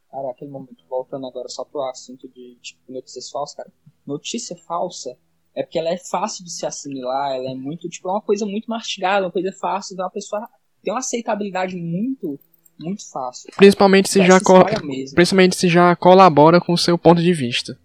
Cara, 0.10 0.32
aquele 0.32 0.50
momento, 0.50 0.84
voltando 0.90 1.28
agora 1.28 1.50
só 1.50 1.66
pro 1.66 1.82
assunto 1.84 2.28
de 2.30 2.58
tipo, 2.62 2.80
notícias 2.92 3.30
falsas, 3.30 3.58
cara. 3.58 3.72
Notícia 4.06 4.56
falsa 4.56 5.18
é 5.54 5.64
porque 5.64 5.80
ela 5.80 5.90
é 5.90 5.98
fácil 5.98 6.46
de 6.46 6.52
se 6.52 6.66
assimilar, 6.66 7.36
ela 7.36 7.52
é 7.52 7.56
muito, 7.56 7.90
tipo, 7.90 8.08
é 8.08 8.12
uma 8.12 8.22
coisa 8.22 8.46
muito 8.46 8.70
mastigada, 8.70 9.26
uma 9.26 9.32
coisa 9.32 9.52
fácil, 9.52 9.96
então 9.96 10.06
a 10.06 10.10
pessoa 10.12 10.48
tem 10.84 10.94
uma 10.94 11.00
aceitabilidade 11.00 11.76
muito, 11.76 12.40
muito 12.80 13.10
fácil. 13.12 13.52
Principalmente 13.56 14.10
se 14.10 14.26
já 14.26 14.40
co- 14.40 14.66
principalmente 15.14 15.56
se 15.56 15.68
já 15.68 15.96
colabora 15.96 16.60
com 16.62 16.74
o 16.74 16.78
seu 16.78 16.98
ponto 16.98 17.22
de 17.22 17.34
vista. 17.34 17.78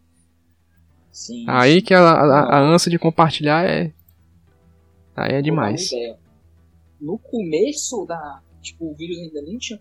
Sim, 1.10 1.44
Aí 1.48 1.74
sim. 1.76 1.80
que 1.82 1.94
a, 1.94 2.00
a, 2.00 2.56
a 2.56 2.60
ânsia 2.60 2.90
de 2.90 2.98
compartilhar 2.98 3.64
é 3.64 3.92
aí 5.14 5.34
é 5.34 5.42
demais. 5.42 5.90
No 7.00 7.18
começo 7.18 8.04
da. 8.06 8.40
Tipo, 8.60 8.90
o 8.90 8.94
vírus 8.94 9.18
ainda 9.18 9.42
nem 9.42 9.58
tinha 9.58 9.80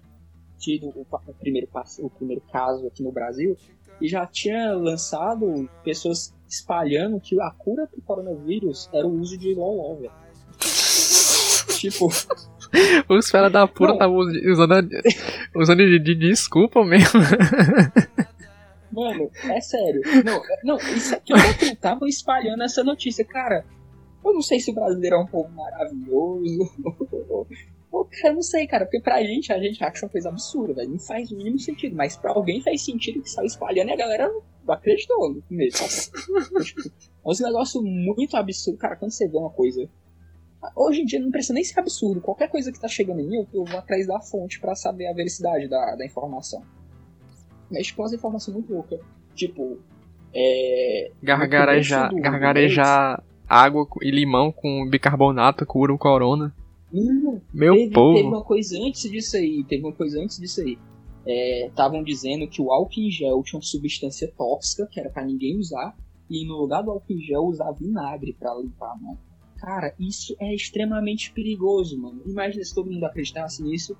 tido 0.57 0.87
o, 0.87 1.05
o 1.09 1.33
primeiro, 1.35 1.67
o 1.99 2.09
primeiro 2.09 2.41
caso 2.51 2.87
aqui 2.87 3.03
no 3.03 3.11
Brasil. 3.11 3.55
E 4.01 4.07
já 4.07 4.25
tinha 4.25 4.73
lançado 4.73 5.69
pessoas 5.83 6.33
espalhando 6.49 7.19
que 7.19 7.39
a 7.39 7.51
cura 7.51 7.85
pro 7.87 8.01
coronavírus 8.01 8.89
era 8.91 9.05
o 9.07 9.19
uso 9.19 9.37
de 9.37 9.53
LOL, 9.53 9.99
velho. 9.99 10.11
tipo, 11.77 12.09
Os 13.09 13.29
fera 13.29 13.49
da 13.49 13.67
puta 13.67 13.87
Não. 13.87 13.93
estavam 13.93 14.17
usando, 14.17 15.01
usando 15.55 15.77
de, 15.77 15.99
de 15.99 16.15
desculpa 16.15 16.83
mesmo. 16.85 17.19
mano, 18.91 19.29
é 19.45 19.61
sério. 19.61 20.01
Não, 20.23 20.37
é- 20.37 20.59
não 20.63 20.77
isso 20.77 21.15
aqui 21.15 21.33
eu 21.33 21.37
estavam 21.37 22.07
espalhando 22.07 22.63
essa 22.63 22.83
notícia. 22.83 23.25
Cara, 23.25 23.65
eu 24.23 24.33
não 24.33 24.41
sei 24.41 24.59
se 24.59 24.71
o 24.71 24.73
brasileiro 24.73 25.15
é 25.15 25.19
um 25.19 25.25
povo 25.27 25.49
maravilhoso. 25.49 26.71
Pô, 27.91 28.05
cara, 28.05 28.33
não 28.33 28.41
sei, 28.41 28.65
cara, 28.67 28.85
porque 28.85 29.01
pra 29.01 29.21
gente, 29.21 29.51
a 29.51 29.59
gente 29.59 29.83
acha 29.83 30.05
uma 30.05 30.09
coisa 30.11 30.29
absurda, 30.29 30.73
velho. 30.75 30.91
Não 30.91 30.99
faz 30.99 31.29
o 31.29 31.35
mínimo 31.35 31.59
sentido. 31.59 31.93
Mas 31.93 32.15
pra 32.15 32.31
alguém 32.31 32.61
faz 32.61 32.85
sentido 32.85 33.21
que 33.21 33.29
saiu 33.29 33.47
espalhando 33.47 33.89
e 33.89 33.91
a 33.91 33.97
galera 33.97 34.29
não 34.29 34.73
acreditou 34.73 35.33
no 35.33 35.41
começo. 35.41 36.09
Tipo, 36.63 36.89
é 36.89 37.29
um 37.29 37.45
negócio 37.47 37.81
muito 37.83 38.37
absurdo, 38.37 38.77
cara, 38.77 38.95
quando 38.95 39.11
você 39.11 39.27
vê 39.27 39.37
uma 39.37 39.49
coisa. 39.49 39.89
Hoje 40.75 41.01
em 41.01 41.05
dia 41.05 41.19
não 41.19 41.31
precisa 41.31 41.53
nem 41.53 41.63
ser 41.63 41.79
absurdo. 41.79 42.21
Qualquer 42.21 42.47
coisa 42.49 42.71
que 42.71 42.79
tá 42.79 42.87
chegando 42.87 43.19
em 43.19 43.27
mim, 43.27 43.47
eu- 43.53 43.65
vou 43.65 43.77
atrás 43.79 44.05
da 44.07 44.19
fonte 44.19 44.59
pra 44.59 44.75
saber 44.75 45.07
a 45.07 45.13
veracidade 45.13 45.67
da, 45.67 45.95
da 45.95 46.05
informação. 46.05 46.61
Mas 47.71 47.89
com 47.91 48.03
as 48.03 48.13
informações 48.13 48.53
muito 48.55 48.71
loucas. 48.73 48.99
Tipo, 49.33 49.79
é. 50.33 51.11
Gargarejar, 51.23 52.13
gargarejar 52.15 53.23
água 53.47 53.87
e 54.01 54.11
limão 54.11 54.51
com 54.51 54.87
bicarbonato 54.87 55.65
cura 55.65 55.93
o 55.93 55.97
corona. 55.97 56.53
Não, 56.91 57.41
Meu 57.53 57.73
teve, 57.75 57.93
povo. 57.93 58.15
teve 58.15 58.27
uma 58.27 58.43
coisa 58.43 58.77
antes 58.79 59.09
disso 59.09 59.37
aí. 59.37 59.63
Teve 59.63 59.83
uma 59.83 59.93
coisa 59.93 60.19
antes 60.21 60.37
disso 60.37 60.61
aí. 60.61 60.77
Estavam 61.67 62.03
dizendo 62.03 62.47
que 62.47 62.61
o 62.61 62.71
álcool 62.71 62.99
em 62.99 63.09
gel 63.11 63.41
tinha 63.43 63.57
uma 63.57 63.63
substância 63.63 64.31
tóxica, 64.37 64.87
que 64.91 64.99
era 64.99 65.09
pra 65.09 65.23
ninguém 65.23 65.57
usar, 65.57 65.95
e 66.29 66.45
no 66.45 66.55
lugar 66.57 66.81
do 66.83 66.91
álcool 66.91 67.13
em 67.13 67.21
gel 67.21 67.43
usar 67.45 67.71
vinagre 67.71 68.35
pra 68.37 68.53
limpar 68.55 68.91
a 68.91 68.95
mão. 68.97 69.17
Cara, 69.61 69.93
isso 69.99 70.35
é 70.39 70.55
extremamente 70.55 71.31
perigoso, 71.31 71.95
mano. 71.95 72.19
Imagina 72.25 72.63
se 72.63 72.73
todo 72.73 72.89
mundo 72.89 73.05
acreditasse 73.05 73.61
nisso, 73.61 73.95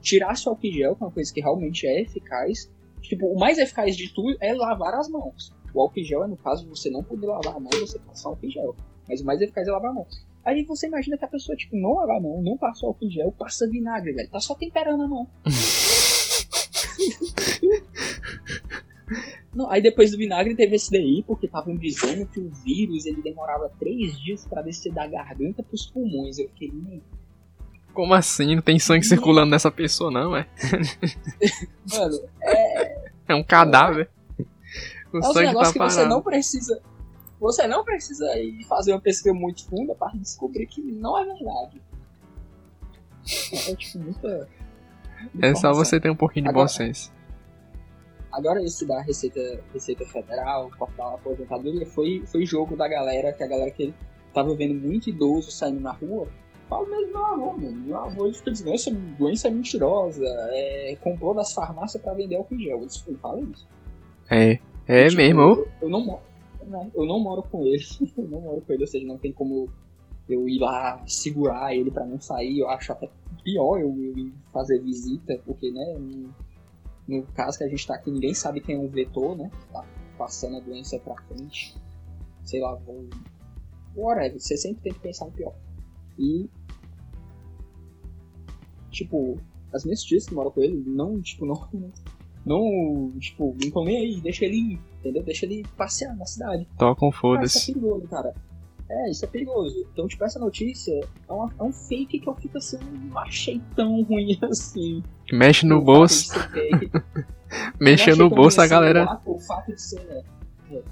tirasse 0.00 0.46
o 0.46 0.50
álcool 0.50 0.70
gel, 0.70 0.94
que 0.94 1.02
é 1.02 1.06
uma 1.06 1.12
coisa 1.12 1.34
que 1.34 1.40
realmente 1.40 1.84
é 1.84 2.02
eficaz. 2.02 2.70
Tipo, 3.02 3.26
o 3.26 3.36
mais 3.36 3.58
eficaz 3.58 3.96
de 3.96 4.14
tudo 4.14 4.36
é 4.40 4.54
lavar 4.54 4.94
as 4.94 5.08
mãos. 5.08 5.52
O 5.74 5.80
álcool 5.80 6.04
gel 6.04 6.22
é, 6.22 6.28
no 6.28 6.36
caso, 6.36 6.68
você 6.68 6.90
não 6.90 7.02
poder 7.02 7.26
lavar 7.26 7.56
a 7.56 7.60
mão, 7.60 7.70
você 7.72 7.98
passar 7.98 8.28
álcool 8.28 8.48
gel. 8.48 8.76
Mas 9.08 9.20
o 9.20 9.24
mais 9.24 9.40
eficaz 9.40 9.66
é 9.66 9.72
lavar 9.72 9.90
a 9.90 9.94
mão. 9.94 10.06
Aí 10.44 10.62
você 10.62 10.86
imagina 10.86 11.18
que 11.18 11.24
a 11.24 11.28
pessoa, 11.28 11.56
tipo, 11.56 11.76
não 11.76 11.94
lava 11.94 12.16
a 12.16 12.20
mão, 12.20 12.40
não 12.40 12.56
passa 12.56 12.86
álcool 12.86 13.10
gel, 13.10 13.32
passa 13.32 13.68
vinagre, 13.68 14.12
velho. 14.12 14.30
Tá 14.30 14.38
só 14.38 14.54
temperando 14.54 15.02
a 15.02 15.08
mão. 15.08 15.28
Não, 19.54 19.70
aí 19.70 19.80
depois 19.80 20.10
do 20.10 20.16
vinagre 20.18 20.54
teve 20.56 20.74
esse 20.76 20.90
daí, 20.90 21.22
porque 21.26 21.46
estavam 21.46 21.76
dizendo 21.76 22.26
que 22.26 22.40
o 22.40 22.50
vírus 22.50 23.06
ele 23.06 23.22
demorava 23.22 23.70
três 23.78 24.18
dias 24.20 24.44
pra 24.46 24.62
descer 24.62 24.92
da 24.92 25.06
garganta 25.06 25.62
pros 25.62 25.86
pulmões. 25.86 26.38
Eu 26.38 26.48
fiquei, 26.48 26.70
"Hum, 26.70 27.00
Como 27.92 28.12
assim? 28.12 28.56
Não 28.56 28.62
tem 28.62 28.76
sangue 28.80 29.04
circulando 29.04 29.50
nessa 29.52 29.70
pessoa, 29.70 30.10
não, 30.10 30.34
é? 30.36 30.48
mano, 31.92 32.20
é, 32.42 33.10
É 33.28 33.34
um 33.36 33.44
cadáver. 33.44 34.10
O 35.12 35.18
é 35.18 35.20
um 35.20 35.22
sangue 35.22 35.46
negócio 35.46 35.66
tá 35.66 35.72
que 35.72 35.78
parado. 35.78 35.94
você 35.94 36.06
não 36.06 36.20
precisa. 36.20 36.82
Você 37.38 37.66
não 37.68 37.84
precisa 37.84 38.36
ir 38.38 38.64
fazer 38.64 38.92
uma 38.92 39.00
pesquisa 39.00 39.32
muito 39.32 39.64
funda 39.66 39.94
para 39.94 40.10
descobrir 40.18 40.66
que 40.66 40.82
não 40.82 41.16
é 41.16 41.24
verdade. 41.24 41.80
É 43.68 43.76
tipo 43.76 43.98
muita. 44.00 44.48
É 45.40 45.54
só 45.54 45.72
você 45.72 46.00
ter 46.00 46.10
um 46.10 46.16
pouquinho 46.16 46.44
de 46.44 46.50
Agora- 46.50 46.64
bom 46.64 46.68
senso. 46.68 47.12
Agora 48.36 48.62
esse 48.62 48.84
da 48.86 49.00
Receita, 49.00 49.60
Receita 49.72 50.04
Federal, 50.06 50.70
portal 50.78 51.14
aposentadoria, 51.14 51.86
foi, 51.86 52.22
foi 52.26 52.44
jogo 52.44 52.76
da 52.76 52.88
galera, 52.88 53.32
que 53.32 53.42
a 53.42 53.46
galera 53.46 53.70
que 53.70 53.94
tava 54.32 54.54
vendo 54.54 54.74
muito 54.74 55.08
idoso 55.08 55.50
saindo 55.50 55.80
na 55.80 55.92
rua. 55.92 56.26
Fala 56.68 56.88
mesmo 56.88 57.12
meu 57.12 57.24
avô, 57.24 57.52
mano. 57.52 57.80
Meu 57.86 57.96
avô 57.96 58.26
ele 58.26 58.34
fica 58.34 58.50
dizendo, 58.50 58.72
essa 58.74 58.90
doença 58.90 59.48
é 59.48 59.50
mentirosa, 59.50 60.24
é, 60.26 60.96
comprou 61.00 61.34
das 61.34 61.52
farmácias 61.52 62.02
pra 62.02 62.14
vender 62.14 62.36
álcool 62.36 62.54
em 62.54 62.60
gel. 62.64 62.80
Eles 62.80 62.96
falam 63.20 63.48
isso. 63.52 63.66
É, 64.30 64.58
é 64.88 65.04
Tipo, 65.08 65.16
mesmo. 65.18 65.40
Eu, 65.40 65.68
eu 65.82 65.88
não 65.88 66.04
moro. 66.04 66.20
né, 66.66 66.90
Eu 66.94 67.04
não 67.06 67.20
moro 67.20 67.42
com 67.42 67.64
ele. 67.66 67.84
Eu 68.16 68.24
não 68.28 68.40
moro 68.40 68.60
com 68.62 68.72
ele, 68.72 68.82
ou 68.82 68.88
seja, 68.88 69.06
não 69.06 69.18
tem 69.18 69.32
como 69.32 69.68
eu 70.26 70.48
ir 70.48 70.58
lá 70.58 71.02
segurar 71.06 71.76
ele 71.76 71.90
pra 71.90 72.06
não 72.06 72.18
sair. 72.18 72.58
Eu 72.60 72.68
acho 72.70 72.90
até 72.92 73.10
pior 73.44 73.78
eu, 73.78 73.88
eu 73.90 74.16
ir 74.18 74.32
fazer 74.52 74.80
visita, 74.80 75.38
porque, 75.44 75.70
né, 75.70 75.96
no, 75.98 76.34
no 77.06 77.22
caso 77.34 77.58
que 77.58 77.64
a 77.64 77.68
gente 77.68 77.86
tá 77.86 77.94
aqui, 77.94 78.10
ninguém 78.10 78.34
sabe 78.34 78.60
quem 78.60 78.74
é 78.76 78.78
um 78.78 78.88
vetor, 78.88 79.36
né? 79.36 79.50
Tá 79.72 79.84
passando 80.18 80.56
a 80.56 80.60
doença 80.60 80.98
pra 80.98 81.14
frente. 81.22 81.74
Sei 82.42 82.60
lá, 82.60 82.74
vou. 82.74 83.06
Whatever, 83.96 84.40
você 84.40 84.56
sempre 84.56 84.82
tem 84.82 84.92
que 84.92 85.00
pensar 85.00 85.26
no 85.26 85.32
pior. 85.32 85.54
E. 86.18 86.48
Tipo, 88.90 89.38
as 89.72 89.84
minhas 89.84 90.02
tias 90.02 90.26
que 90.26 90.34
moram 90.34 90.50
com 90.50 90.60
ele, 90.60 90.82
não, 90.86 91.20
tipo, 91.20 91.44
não. 91.46 91.68
Não, 92.46 93.10
tipo, 93.18 93.56
não 93.58 93.68
estão 93.68 93.84
nem 93.84 93.96
aí, 93.96 94.20
deixa 94.20 94.44
ele 94.44 94.56
ir, 94.74 94.80
entendeu? 95.00 95.22
Deixa 95.22 95.46
ele 95.46 95.64
passear 95.78 96.14
na 96.14 96.26
cidade. 96.26 96.68
Tocam 96.78 97.10
Cara, 97.10 97.42
isso 97.44 97.56
é 97.58 97.60
foda-se. 97.62 97.72
perigoso, 97.72 98.06
cara. 98.08 98.34
É, 98.86 99.10
isso 99.10 99.24
é 99.24 99.28
perigoso. 99.28 99.86
Então, 99.90 100.06
tipo, 100.06 100.22
essa 100.24 100.38
notícia 100.38 100.92
é, 101.26 101.32
uma- 101.32 101.50
é 101.58 101.62
um 101.62 101.72
fake 101.72 102.20
que 102.20 102.28
eu 102.28 102.34
fico 102.34 102.58
assim, 102.58 102.76
não 103.08 103.18
achei 103.18 103.62
tão 103.74 104.02
ruim 104.02 104.38
assim. 104.44 105.02
Mexe 105.32 105.66
no 105.66 105.78
O 105.78 105.82
bolso. 105.82 106.32
não 107.80 108.16
no 108.16 108.30
bolso, 108.30 108.60
a 108.60 108.66
galera. 108.66 109.04
O 109.04 109.06
fato, 109.06 109.30
o 109.30 109.38
fato 109.38 109.72
de 109.72 109.82
ser. 109.82 110.24
é, 110.70 110.82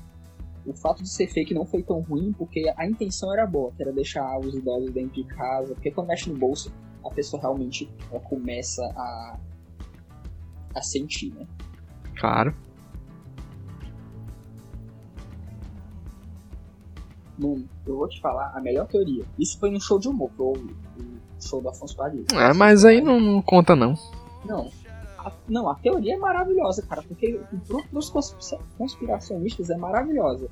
o 0.65 0.73
fato 0.75 1.03
de 1.03 1.09
ser 1.09 1.27
fake 1.27 1.53
não 1.53 1.67
foi 1.67 1.83
tão 1.83 2.01
ruim 2.01 2.33
porque 2.33 2.73
a 2.77 2.87
intenção 2.87 3.33
era 3.33 3.47
boa, 3.47 3.73
que 3.73 3.83
era 3.83 3.93
deixar 3.93 4.39
os 4.39 4.55
idosos 4.55 4.91
dentro 4.91 5.15
de 5.15 5.25
casa. 5.25 5.75
Porque 5.75 5.91
quando 5.91 6.09
mexe 6.09 6.31
no 6.31 6.37
bolso, 6.37 6.73
a 7.05 7.11
pessoa 7.11 7.41
realmente 7.41 7.91
começa 8.25 8.83
a. 8.97 9.39
a 10.75 10.83
sentir, 10.83 11.33
né? 11.35 11.47
Claro. 12.17 12.55
Mano, 17.39 17.69
eu 17.87 17.97
vou 17.97 18.09
te 18.09 18.21
falar 18.21 18.53
a 18.55 18.61
melhor 18.61 18.87
teoria. 18.87 19.25
Isso 19.39 19.59
foi 19.59 19.71
no 19.71 19.81
show 19.81 19.99
de 19.99 20.09
humor, 20.09 20.31
foi 20.37 20.47
o, 20.47 20.53
o 20.53 21.43
show 21.43 21.61
do 21.61 21.69
Afonso 21.69 21.97
Padilha. 21.97 22.25
Ah, 22.35 22.55
mas 22.55 22.85
aí 22.85 23.01
não, 23.01 23.19
não 23.19 23.43
conta, 23.43 23.75
não. 23.75 23.95
Não. 24.45 24.71
A, 25.19 25.31
não, 25.49 25.69
a 25.69 25.75
teoria 25.77 26.15
é 26.15 26.17
maravilhosa, 26.17 26.83
cara, 26.83 27.03
porque 27.03 27.41
pros 27.91 28.11
cons- 28.11 28.37
conspiracionistas 28.77 29.71
é 29.71 29.77
maravilhosa. 29.77 30.49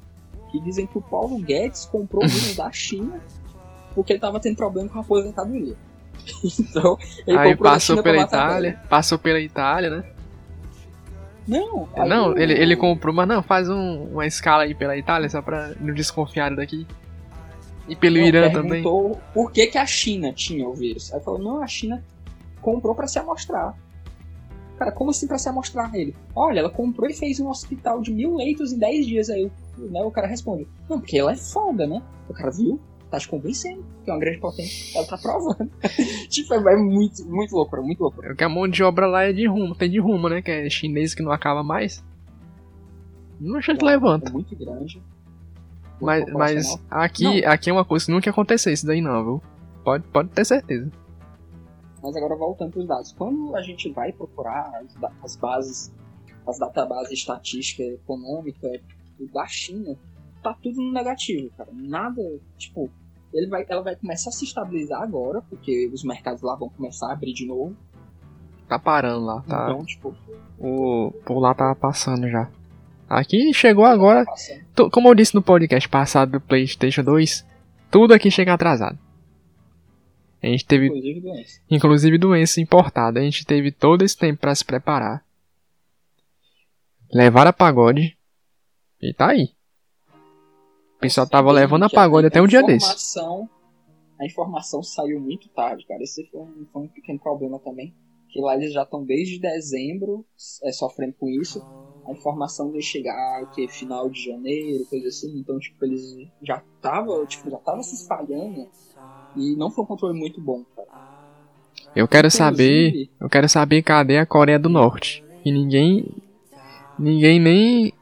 Que 0.51 0.61
dizem 0.61 0.87
que 0.87 0.99
o 0.99 1.03
Paulo 1.03 1.39
Guedes 1.39 1.87
comprou 1.87 2.25
o 2.25 2.27
vírus 2.29 2.57
da 2.57 2.71
China 2.71 3.21
porque 3.95 4.13
ele 4.13 4.21
tava 4.21 4.39
tendo 4.39 4.57
problema 4.57 4.89
com 4.89 4.99
a 4.99 5.03
aposentadoria. 5.03 5.75
então, 6.61 6.99
ele 7.27 7.39
aí 7.39 7.57
passou 7.57 8.03
pela 8.03 8.19
Itália. 8.23 8.81
Passou 8.89 9.19
pela 9.19 9.41
Itália, 9.41 9.91
né? 9.91 10.05
Não, 11.49 11.89
Não, 12.07 12.31
o- 12.33 12.39
ele, 12.39 12.53
ele 12.53 12.77
comprou, 12.77 13.13
mas 13.15 13.27
não, 13.27 13.43
faz 13.43 13.69
um- 13.69 14.05
uma 14.13 14.27
escala 14.27 14.63
aí 14.65 14.75
pela 14.75 14.97
Itália, 14.97 15.29
só 15.29 15.43
pra 15.43 15.73
não 15.81 15.93
desconfiar 15.93 16.55
daqui. 16.55 16.87
E 17.89 17.97
pelo 17.97 18.19
não, 18.19 18.25
Irã 18.25 18.51
também. 18.53 18.83
perguntou 18.83 19.21
por 19.35 19.51
que, 19.51 19.67
que 19.67 19.79
a 19.79 19.87
China 19.87 20.33
tinha 20.33 20.69
o 20.69 20.75
vírus. 20.75 21.13
Aí 21.13 21.21
falou, 21.21 21.41
não, 21.41 21.61
a 21.63 21.67
China 21.67 22.05
comprou 22.61 22.95
pra 22.95 23.07
se 23.07 23.19
amostrar. 23.19 23.77
Cara, 24.79 24.93
como 24.93 25.11
assim 25.11 25.27
pra 25.27 25.39
se 25.39 25.49
amostrar 25.49 25.95
ele? 25.95 26.15
Olha, 26.35 26.61
ela 26.61 26.71
comprou 26.71 27.09
e 27.09 27.13
fez 27.13 27.39
um 27.39 27.49
hospital 27.49 28.01
de 28.01 28.13
mil 28.13 28.37
leitos 28.37 28.73
em 28.73 28.79
10 28.79 29.07
dias. 29.07 29.29
Aí 29.29 29.51
né, 29.77 30.03
o 30.03 30.11
cara 30.11 30.27
responde, 30.27 30.67
não, 30.89 30.99
porque 30.99 31.19
ela 31.19 31.33
é 31.33 31.37
foda, 31.37 31.87
né? 31.87 32.03
O 32.29 32.33
cara 32.33 32.51
viu, 32.51 32.81
tá 33.11 33.19
te 33.19 33.29
convencendo, 33.29 33.85
que 34.03 34.11
é 34.11 34.13
uma 34.15 34.21
grande 34.21 34.39
potência. 34.39 34.99
Ela 34.99 35.07
tá 35.07 35.19
provando. 35.19 35.71
tipo, 36.31 36.55
é 36.55 36.77
muito, 36.77 37.27
muito 37.27 37.55
loucura, 37.55 37.83
muito 37.83 38.01
loucura. 38.01 38.33
É 38.33 38.35
que 38.35 38.45
a 38.45 38.49
mão 38.49 38.67
de 38.67 38.83
obra 38.83 39.07
lá 39.07 39.25
é 39.25 39.33
de 39.33 39.47
rumo, 39.47 39.75
tem 39.75 39.91
de 39.91 39.99
rumo, 39.99 40.29
né? 40.29 40.41
Que 40.41 40.51
é 40.51 40.71
chinês 40.71 41.15
que 41.15 41.23
não 41.23 41.33
acaba 41.33 41.63
mais. 41.63 42.03
Não 43.39 43.57
a 43.57 43.61
gente 43.61 43.85
levanta. 43.85 44.31
É 44.31 44.33
muito 44.33 44.57
grande. 44.57 45.03
Mas, 46.01 46.25
mas 46.33 46.79
aqui, 46.91 47.45
aqui 47.45 47.69
é 47.69 47.73
uma 47.73 47.85
coisa 47.85 48.07
que 48.07 48.13
nunca 48.13 48.29
ia 48.29 48.33
acontecer 48.33 48.73
isso 48.73 48.87
daí 48.87 49.03
não, 49.03 49.23
viu? 49.23 49.43
Pode, 49.85 50.05
pode 50.09 50.31
ter 50.31 50.45
certeza. 50.45 50.91
Mas 52.03 52.17
agora 52.17 52.35
voltando 52.37 52.71
para 52.73 52.81
os 52.81 52.87
dados. 52.87 53.13
Quando 53.13 53.55
a 53.55 53.63
gente 53.63 53.91
vai 53.91 54.13
procurar 54.13 54.83
as, 55.23 55.37
bases, 55.37 55.93
as 56.47 56.59
databases 56.59 57.13
estatística 57.13 57.83
econômica 57.83 58.69
da 59.33 59.47
China, 59.47 59.97
tá 60.43 60.55
tudo 60.63 60.81
no 60.81 60.93
negativo, 60.93 61.51
cara. 61.59 61.69
Nada, 61.73 62.23
tipo, 62.57 62.91
ele 63.35 63.49
vai, 63.49 63.65
ela 63.69 63.83
vai 63.83 63.95
começar 63.97 64.31
a 64.31 64.33
se 64.33 64.45
estabilizar 64.47 65.03
agora, 65.03 65.43
porque 65.43 65.91
os 65.93 66.03
mercados 66.03 66.41
lá 66.43 66.57
vão 66.57 66.71
começar 66.71 67.09
a 67.09 67.13
abrir 67.13 67.35
de 67.35 67.47
novo. 67.47 67.77
Tá 68.69 68.79
parando 68.79 69.25
lá, 69.25 69.43
tá? 69.43 69.67
Então, 69.71 69.85
tipo, 69.85 70.15
O, 70.59 71.13
por 71.25 71.39
lá 71.39 71.55
tá 71.55 71.75
passando 71.75 72.29
já. 72.29 72.49
Aqui 73.09 73.53
chegou 73.53 73.85
agora, 73.85 74.25
tu- 74.75 74.89
como 74.91 75.09
eu 75.09 75.15
disse 75.15 75.35
no 75.35 75.43
podcast 75.43 75.89
passado 75.89 76.33
do 76.33 76.41
PlayStation 76.41 77.03
2, 77.03 77.45
tudo 77.91 78.15
aqui 78.15 78.31
chega 78.31 78.55
atrasado. 78.55 78.97
A 80.43 80.47
gente 80.47 80.65
teve, 80.67 80.87
Inclusive 80.87 81.21
doença. 81.21 81.61
inclusive, 81.71 82.19
doença 82.19 82.61
importada. 82.61 83.21
A 83.21 83.23
gente 83.23 83.45
teve 83.45 83.71
todo 83.71 84.03
esse 84.03 84.17
tempo 84.17 84.41
pra 84.41 84.55
se 84.55 84.65
preparar. 84.65 85.25
Levaram 87.13 87.51
a 87.51 87.53
pagode. 87.53 88.17
E 89.01 89.13
tá 89.13 89.31
aí. 89.31 89.51
O 90.97 91.01
pessoal 91.01 91.27
tava 91.29 91.51
levando 91.53 91.85
a 91.85 91.91
pagode 91.91 92.27
até 92.27 92.41
um 92.41 92.47
dia 92.47 92.63
desse. 92.63 93.19
A 94.19 94.27
informação 94.27 94.83
saiu 94.83 95.19
muito 95.19 95.49
tarde, 95.49 95.87
cara. 95.87 96.03
Esse 96.03 96.27
foi 96.31 96.41
um, 96.41 96.67
foi 96.73 96.83
um 96.83 96.89
pequeno 96.89 97.19
problema 97.19 97.59
também. 97.59 97.95
Que 98.29 98.41
lá 98.41 98.55
eles 98.55 98.73
já 98.73 98.83
estão 98.83 99.03
desde 99.05 99.41
dezembro 99.41 100.25
é, 100.63 100.73
sofrendo 100.73 101.15
com 101.15 101.29
isso. 101.29 101.61
A 102.07 102.13
informação 102.13 102.71
de 102.71 102.81
chegar 102.81 103.43
o 103.43 103.51
que 103.51 103.67
final 103.69 104.09
de 104.09 104.25
janeiro, 104.25 104.85
coisa 104.87 105.09
assim. 105.09 105.39
Então, 105.39 105.59
tipo, 105.59 105.85
eles 105.85 106.03
já 106.43 106.63
tava, 106.81 107.27
tipo, 107.27 107.51
já 107.51 107.59
tava 107.59 107.83
se 107.83 107.95
espalhando 107.95 108.69
e 109.37 109.55
não 109.57 109.71
foi 109.71 109.85
um 109.85 109.87
controle 109.87 110.19
muito 110.19 110.41
bom, 110.41 110.63
cara. 110.77 110.89
Eu 111.95 112.07
quero 112.07 112.31
saber, 112.31 112.89
Inclusive, 112.89 113.11
eu 113.21 113.29
quero 113.29 113.49
saber 113.49 113.83
cadê 113.83 114.19
a 114.19 114.27
Coreia 114.27 114.59
do 114.59 114.69
Norte. 114.69 115.25
E 115.45 115.51
ninguém, 115.51 116.07
ninguém 116.99 117.41
nem 117.41 117.93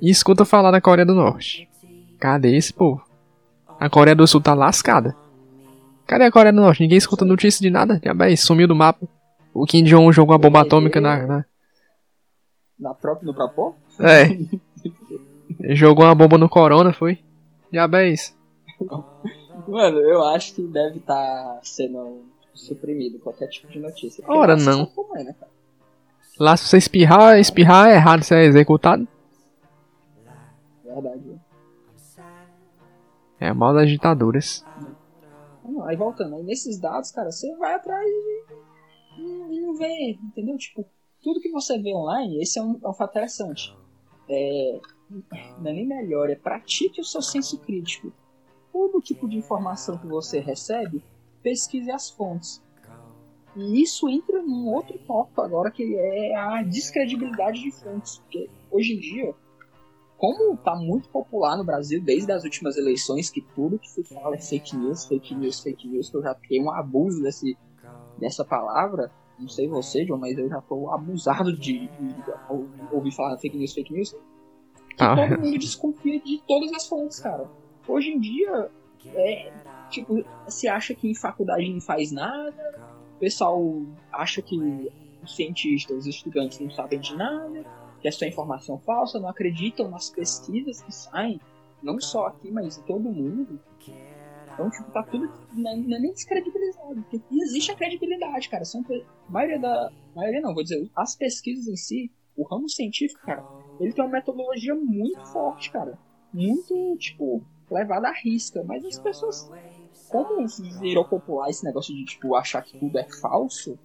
escuta 0.00 0.44
falar 0.44 0.70
da 0.70 0.80
Coreia 0.80 1.06
do 1.06 1.14
Norte. 1.14 1.68
Cadê 2.18 2.56
esse 2.56 2.72
povo? 2.72 3.02
A 3.80 3.88
Coreia 3.90 4.14
do 4.14 4.26
Sul 4.26 4.40
tá 4.40 4.54
lascada. 4.54 5.16
Cadê 6.06 6.24
a 6.24 6.30
Coreia 6.30 6.52
do 6.52 6.60
Norte? 6.60 6.80
Ninguém 6.82 6.98
escuta 6.98 7.24
notícia 7.24 7.60
de 7.60 7.70
nada. 7.70 8.00
Já 8.04 8.14
bem, 8.14 8.36
sumiu 8.36 8.68
do 8.68 8.74
mapa. 8.74 9.06
O 9.52 9.64
Kim 9.66 9.84
Jong 9.84 10.12
jogou 10.12 10.32
uma 10.32 10.38
bomba 10.38 10.60
atômica 10.62 11.00
na, 11.00 11.26
na- 11.26 11.44
na 12.78 12.92
própria, 12.94 13.26
no 13.26 13.34
próprio 13.34 13.74
É. 14.00 15.74
Jogou 15.74 16.04
uma 16.04 16.14
bomba 16.14 16.36
no 16.36 16.48
Corona, 16.48 16.92
foi? 16.92 17.18
Já 17.72 17.86
bem, 17.88 18.12
isso. 18.12 18.34
Mano, 19.68 19.98
eu 20.00 20.24
acho 20.24 20.54
que 20.54 20.62
deve 20.62 20.98
estar 20.98 21.60
sendo 21.62 22.22
suprimido 22.52 23.18
qualquer 23.18 23.48
tipo 23.48 23.68
de 23.68 23.78
notícia. 23.78 24.24
Ora, 24.26 24.56
não. 24.56 24.90
né? 25.14 25.34
Lá 26.38 26.56
se 26.56 26.66
você 26.68 26.78
espirrar, 26.78 27.38
espirrar 27.38 27.88
é 27.88 27.94
errado, 27.94 28.22
você 28.24 28.34
é 28.34 28.44
executado. 28.44 29.06
Verdade. 30.84 31.40
É 33.40 33.52
mal 33.52 33.74
das 33.74 33.88
ditaduras. 33.88 34.64
Não, 35.64 35.84
Aí 35.84 35.96
voltando, 35.96 36.36
aí 36.36 36.42
nesses 36.42 36.78
dados, 36.78 37.10
cara, 37.10 37.30
você 37.30 37.54
vai 37.56 37.74
atrás 37.74 38.06
e, 38.06 38.44
e- 39.18 39.56
e 39.56 39.60
não 39.60 39.74
vê, 39.74 40.18
entendeu? 40.22 40.56
Tipo, 40.56 40.84
tudo 41.22 41.40
que 41.40 41.50
você 41.50 41.78
vê 41.78 41.94
online, 41.94 42.40
esse 42.42 42.58
é 42.58 42.62
um, 42.62 42.78
é 42.82 42.88
um 42.88 42.92
fato 42.92 43.10
interessante. 43.10 43.74
É, 44.28 44.80
não 45.58 45.70
é 45.70 45.72
nem 45.72 45.86
melhor, 45.86 46.30
é 46.30 46.34
pratique 46.34 47.00
o 47.00 47.04
seu 47.04 47.22
senso 47.22 47.58
crítico. 47.58 48.12
Todo 48.74 49.00
tipo 49.00 49.28
de 49.28 49.36
informação 49.36 49.96
que 49.96 50.06
você 50.08 50.40
recebe, 50.40 51.00
pesquise 51.44 51.92
as 51.92 52.10
fontes. 52.10 52.60
E 53.54 53.80
isso 53.80 54.08
entra 54.08 54.42
num 54.42 54.66
outro 54.66 54.98
tópico 55.06 55.42
agora, 55.42 55.70
que 55.70 55.94
é 55.96 56.34
a 56.34 56.60
descredibilidade 56.60 57.62
de 57.62 57.70
fontes. 57.70 58.18
Porque 58.18 58.50
hoje 58.72 58.94
em 58.94 58.98
dia, 58.98 59.32
como 60.18 60.56
tá 60.56 60.74
muito 60.74 61.08
popular 61.08 61.56
no 61.56 61.62
Brasil 61.62 62.02
desde 62.02 62.32
as 62.32 62.42
últimas 62.42 62.76
eleições, 62.76 63.30
que 63.30 63.40
tudo 63.54 63.78
que 63.78 63.88
se 63.88 64.02
fala 64.02 64.34
é 64.34 64.40
fake 64.40 64.76
news, 64.76 65.04
fake 65.04 65.36
news, 65.36 65.60
fake 65.60 65.86
news, 65.86 66.10
que 66.10 66.16
eu 66.16 66.22
já 66.24 66.34
fiquei 66.34 66.60
um 66.60 66.72
abuso 66.72 67.22
desse, 67.22 67.56
dessa 68.18 68.44
palavra. 68.44 69.08
Não 69.38 69.48
sei 69.48 69.68
você, 69.68 70.04
John, 70.04 70.18
mas 70.18 70.36
eu 70.36 70.48
já 70.48 70.60
tô 70.60 70.90
abusado 70.90 71.52
de, 71.52 71.86
de, 71.86 71.88
de 71.88 72.32
ouvir 72.90 73.12
falar 73.12 73.38
fake 73.38 73.56
news, 73.56 73.72
fake 73.72 73.92
news. 73.92 74.10
Que 74.10 75.04
ah. 75.04 75.14
todo 75.14 75.40
mundo 75.40 75.58
desconfia 75.60 76.18
de 76.18 76.42
todas 76.44 76.72
as 76.72 76.88
fontes, 76.88 77.20
cara. 77.20 77.48
Hoje 77.86 78.10
em 78.10 78.18
dia, 78.18 78.70
é, 79.14 79.52
tipo, 79.90 80.24
se 80.48 80.68
acha 80.68 80.94
que 80.94 81.14
faculdade 81.14 81.68
não 81.68 81.80
faz 81.80 82.10
nada, 82.10 82.80
o 83.16 83.18
pessoal 83.18 83.82
acha 84.12 84.40
que 84.40 84.58
os 85.22 85.36
cientistas, 85.36 85.98
os 85.98 86.06
estudantes 86.06 86.58
não 86.60 86.70
sabem 86.70 86.98
de 87.00 87.16
nada, 87.16 87.64
que 88.00 88.08
é 88.08 88.10
só 88.10 88.24
informação 88.26 88.78
falsa, 88.78 89.18
não 89.18 89.28
acreditam 89.28 89.90
nas 89.90 90.10
pesquisas 90.10 90.82
que 90.82 90.94
saem, 90.94 91.40
não 91.82 92.00
só 92.00 92.26
aqui, 92.26 92.50
mas 92.50 92.78
em 92.78 92.82
todo 92.82 93.00
mundo. 93.00 93.60
Então, 94.54 94.70
tipo, 94.70 94.90
tá 94.92 95.02
tudo. 95.02 95.30
Não 95.52 95.70
é, 95.70 95.76
nem 95.76 96.12
descredibilizado. 96.12 97.02
Porque 97.02 97.20
existe 97.32 97.72
a 97.72 97.74
credibilidade, 97.74 98.48
cara. 98.48 98.64
São, 98.64 98.84
a 98.88 99.32
maioria 99.32 99.58
da. 99.58 99.88
A 99.88 100.16
maioria 100.16 100.40
não, 100.40 100.54
vou 100.54 100.62
dizer, 100.62 100.88
as 100.94 101.16
pesquisas 101.16 101.66
em 101.66 101.76
si, 101.76 102.12
o 102.36 102.44
ramo 102.44 102.68
científico, 102.68 103.20
cara, 103.24 103.44
ele 103.80 103.92
tem 103.92 104.04
uma 104.04 104.12
metodologia 104.12 104.74
muito 104.74 105.24
forte, 105.26 105.70
cara. 105.70 105.98
Muito, 106.32 106.96
tipo, 106.98 107.44
levada 107.70 108.08
à 108.08 108.12
risca. 108.12 108.62
Mas 108.64 108.84
as 108.84 108.98
pessoas 108.98 109.50
como 110.08 110.46
virou 110.80 111.04
popular 111.04 111.50
esse 111.50 111.64
negócio 111.64 111.94
de 111.94 112.04
tipo 112.04 112.34
achar 112.36 112.62
que 112.62 112.78
tudo 112.78 112.96
é 112.98 113.04
falso, 113.20 113.78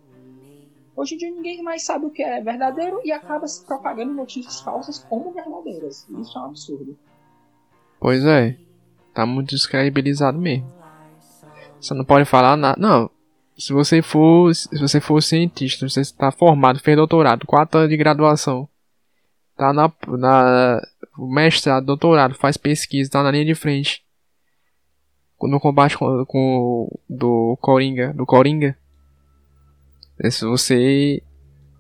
hoje 0.96 1.16
em 1.16 1.18
dia 1.18 1.32
ninguém 1.32 1.64
mais 1.64 1.84
sabe 1.84 2.06
o 2.06 2.12
que 2.12 2.22
é 2.22 2.42
verdadeiro 2.42 3.02
e 3.04 3.12
acaba 3.12 3.48
se 3.48 3.66
propagando 3.66 4.14
notícias 4.14 4.62
falsas 4.62 5.00
como 5.00 5.32
verdadeiras. 5.32 6.08
Isso 6.10 6.38
é 6.38 6.42
um 6.42 6.46
absurdo. 6.46 6.98
Pois 8.00 8.24
é, 8.26 8.58
tá 9.14 9.26
muito 9.26 9.50
descredibilizado 9.50 10.38
mesmo. 10.38 10.72
Você 11.82 11.94
não 11.94 12.06
pode 12.06 12.26
falar 12.26 12.56
nada. 12.56 12.80
Não, 12.80 13.10
se 13.58 13.74
você 13.74 14.02
for, 14.02 14.54
se 14.54 14.80
você 14.80 15.02
for 15.02 15.22
cientista, 15.22 15.88
você 15.88 16.02
está 16.02 16.32
formado, 16.32 16.80
fez 16.80 16.96
doutorado, 16.96 17.48
quatro 17.48 17.80
anos 17.80 17.90
de 17.90 17.98
graduação, 17.98 18.68
tá 19.56 19.74
na, 19.74 19.92
na 20.08 20.82
mestrado, 21.28 21.86
doutorado, 21.86 22.36
faz 22.36 22.58
pesquisa, 22.58 23.10
tá 23.10 23.24
na 23.24 23.32
linha 23.32 23.46
de 23.46 23.56
frente 23.56 24.04
no 25.48 25.60
combate 25.60 25.98
com, 25.98 26.26
com 26.26 27.00
do 27.10 27.58
Coringa, 27.62 28.14
do 28.14 28.26
Coringa. 28.26 28.76
Se 30.30 30.44
você 30.46 31.22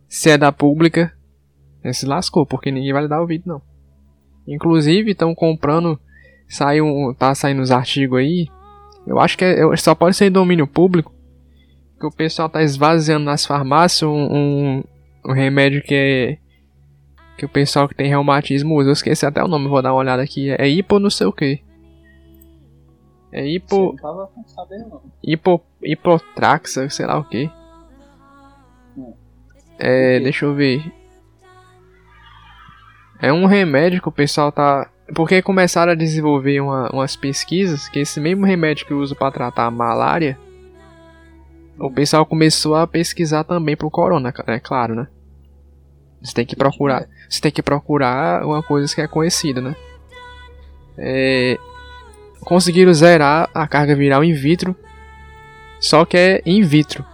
se 0.08 0.30
é 0.30 0.38
da 0.38 0.52
pública, 0.52 1.14
se 1.92 2.06
lascou, 2.06 2.46
porque 2.46 2.72
ninguém 2.72 2.94
vai 2.94 3.04
lhe 3.04 3.08
dar 3.08 3.20
ouvido 3.20 3.44
não. 3.46 3.62
Inclusive 4.48 5.12
estão 5.12 5.36
comprando, 5.36 6.00
saiu, 6.48 7.14
tá 7.18 7.36
saindo 7.36 7.62
os 7.62 7.72
artigos 7.72 8.20
aí. 8.20 8.48
Eu 9.06 9.20
acho 9.20 9.38
que 9.38 9.44
é, 9.44 9.76
só 9.76 9.94
pode 9.94 10.16
ser 10.16 10.30
domínio 10.30 10.66
público, 10.66 11.14
que 12.00 12.06
o 12.06 12.12
pessoal 12.12 12.50
tá 12.50 12.64
esvaziando 12.64 13.26
nas 13.26 13.46
farmácias 13.46 14.10
um, 14.10 14.16
um, 14.16 14.84
um 15.26 15.34
remédio 15.34 15.84
que 15.84 15.94
é 15.94 16.38
que 17.40 17.46
o 17.46 17.50
pessoal 17.50 17.88
que 17.88 17.96
tem 17.96 18.10
reumatismo 18.10 18.76
usa. 18.76 18.90
Eu 18.90 18.94
esqueci 18.94 19.26
até 19.26 19.42
o 19.42 19.48
nome, 19.48 19.70
vou 19.70 19.82
dar 19.82 19.94
uma 19.94 20.00
olhada 20.00 20.22
aqui. 20.22 20.52
É 20.52 20.68
hipo 20.68 21.00
não 21.00 21.10
sei 21.10 21.26
o 21.26 21.32
que. 21.32 21.64
É 23.32 23.48
hipo. 23.48 23.96
Hipo. 25.24 25.62
Hipotraxa, 25.82 26.90
sei 26.90 27.06
lá 27.06 27.18
o 27.18 27.24
que. 27.24 27.50
Hum. 28.98 29.14
É. 29.78 30.20
Deixa 30.20 30.46
eu 30.46 30.54
ver. 30.54 30.92
É 33.22 33.32
um 33.32 33.46
remédio 33.46 34.02
que 34.02 34.10
o 34.10 34.12
pessoal 34.12 34.52
tá. 34.52 34.90
Porque 35.16 35.42
começaram 35.42 35.94
a 35.94 35.96
desenvolver 35.96 36.60
uma, 36.60 36.90
umas 36.92 37.16
pesquisas 37.16 37.88
que 37.88 38.00
esse 38.00 38.20
mesmo 38.20 38.46
remédio 38.46 38.86
que 38.86 38.94
usa 38.94 39.16
para 39.16 39.32
tratar 39.32 39.66
a 39.66 39.72
malária, 39.72 40.38
o 41.80 41.88
hum. 41.88 41.94
pessoal 41.94 42.26
começou 42.26 42.76
a 42.76 42.86
pesquisar 42.86 43.46
também 43.46 43.78
pro 43.78 43.90
corona, 43.90 44.34
é 44.46 44.60
claro, 44.60 44.94
né? 44.94 45.08
Você 46.22 46.34
tem 46.34 46.46
que 46.46 46.56
procurar, 46.56 47.08
você 47.30 47.40
tem 47.40 47.52
que 47.52 47.62
procurar 47.62 48.44
uma 48.44 48.64
coisa 48.64 48.94
que 48.94 49.02
é 49.02 49.08
conhecida, 49.08 49.62
né? 49.62 49.76
É, 50.98 51.58
conseguiram 52.42 52.92
zerar 52.94 53.50
a 53.54 53.68
carga 53.68 53.96
viral 53.96 54.24
in 54.24 54.34
vitro, 54.34 54.76
só 55.80 56.04
que 56.06 56.18
é 56.18 56.42
in 56.46 56.64
vitro. 56.64 57.06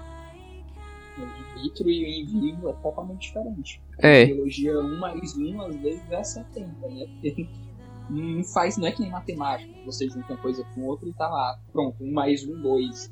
In 1.18 1.62
vitro 1.62 1.90
e 1.90 2.22
in 2.22 2.26
vivo 2.26 2.70
é 2.70 2.74
totalmente 2.74 3.28
diferente. 3.28 3.82
É. 4.00 4.24
A 4.24 4.26
biologia 4.28 4.80
1 4.80 5.00
mais 5.00 5.36
1 5.38 5.62
às 5.62 5.76
vezes 5.76 6.12
é 6.12 6.24
70, 6.24 6.66
né? 6.88 7.06
Porque 7.22 7.48
não 8.10 8.44
faz, 8.46 8.78
não 8.78 8.88
é 8.88 8.92
que 8.92 9.02
nem 9.02 9.12
matemática, 9.12 9.72
você 9.86 10.08
junta 10.08 10.34
uma 10.34 10.38
coisa 10.38 10.66
com 10.74 10.82
outra 10.84 11.08
e 11.10 11.14
tá 11.14 11.28
lá, 11.28 11.60
pronto, 11.74 12.02
1 12.02 12.12
mais 12.12 12.48
1, 12.48 12.62
2. 12.62 13.12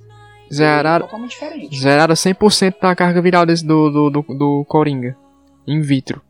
Zeraram, 0.51 1.07
é 1.07 1.75
zeraram 1.75 2.13
100% 2.13 2.75
da 2.79 2.95
carga 2.95 3.21
viral 3.21 3.45
desse, 3.45 3.65
do, 3.65 3.89
do, 3.89 4.09
do, 4.09 4.21
do 4.21 4.65
Coringa, 4.65 5.17
in 5.65 5.81
vitro. 5.81 6.21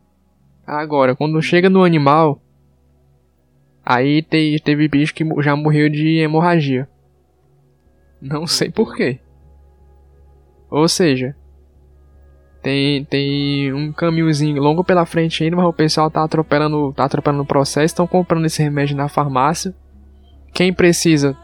Agora, 0.65 1.15
quando 1.15 1.41
chega 1.41 1.69
no 1.69 1.84
animal, 1.84 2.41
Aí 3.86 4.21
te, 4.21 4.62
teve 4.63 4.88
bicho 4.88 5.13
que 5.13 5.26
já 5.41 5.56
morreu 5.56 5.89
de 5.89 6.19
hemorragia. 6.19 6.88
Não 8.21 8.47
sei 8.47 8.71
porquê. 8.71 9.19
Ou 10.69 10.88
seja, 10.88 11.36
tem, 12.62 13.04
tem 13.04 13.73
um 13.73 13.91
caminhozinho 13.91 14.62
longo 14.62 14.84
pela 14.84 15.06
frente 15.06 15.43
ainda, 15.43 15.58
mas 15.58 15.65
o 15.65 15.73
pessoal 15.73 16.10
tá 16.10 16.23
atropelando, 16.23 16.93
tá 16.93 17.04
atropelando 17.04 17.43
o 17.43 17.47
processo, 17.47 17.86
estão 17.86 18.08
comprando 18.08 18.45
esse 18.45 18.63
remédio 18.63 18.95
na 18.95 19.10
farmácia. 19.10 19.76
Quem 20.54 20.73
precisa 20.73 21.38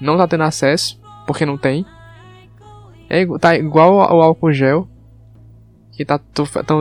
não 0.00 0.16
tá 0.16 0.26
tendo 0.26 0.42
acesso, 0.42 1.00
porque 1.26 1.46
não 1.46 1.56
tem. 1.56 1.86
É, 3.08 3.24
tá 3.38 3.54
igual 3.54 4.00
ao 4.00 4.20
álcool 4.20 4.52
gel, 4.52 4.88
que 5.96 6.04
tá 6.04 6.20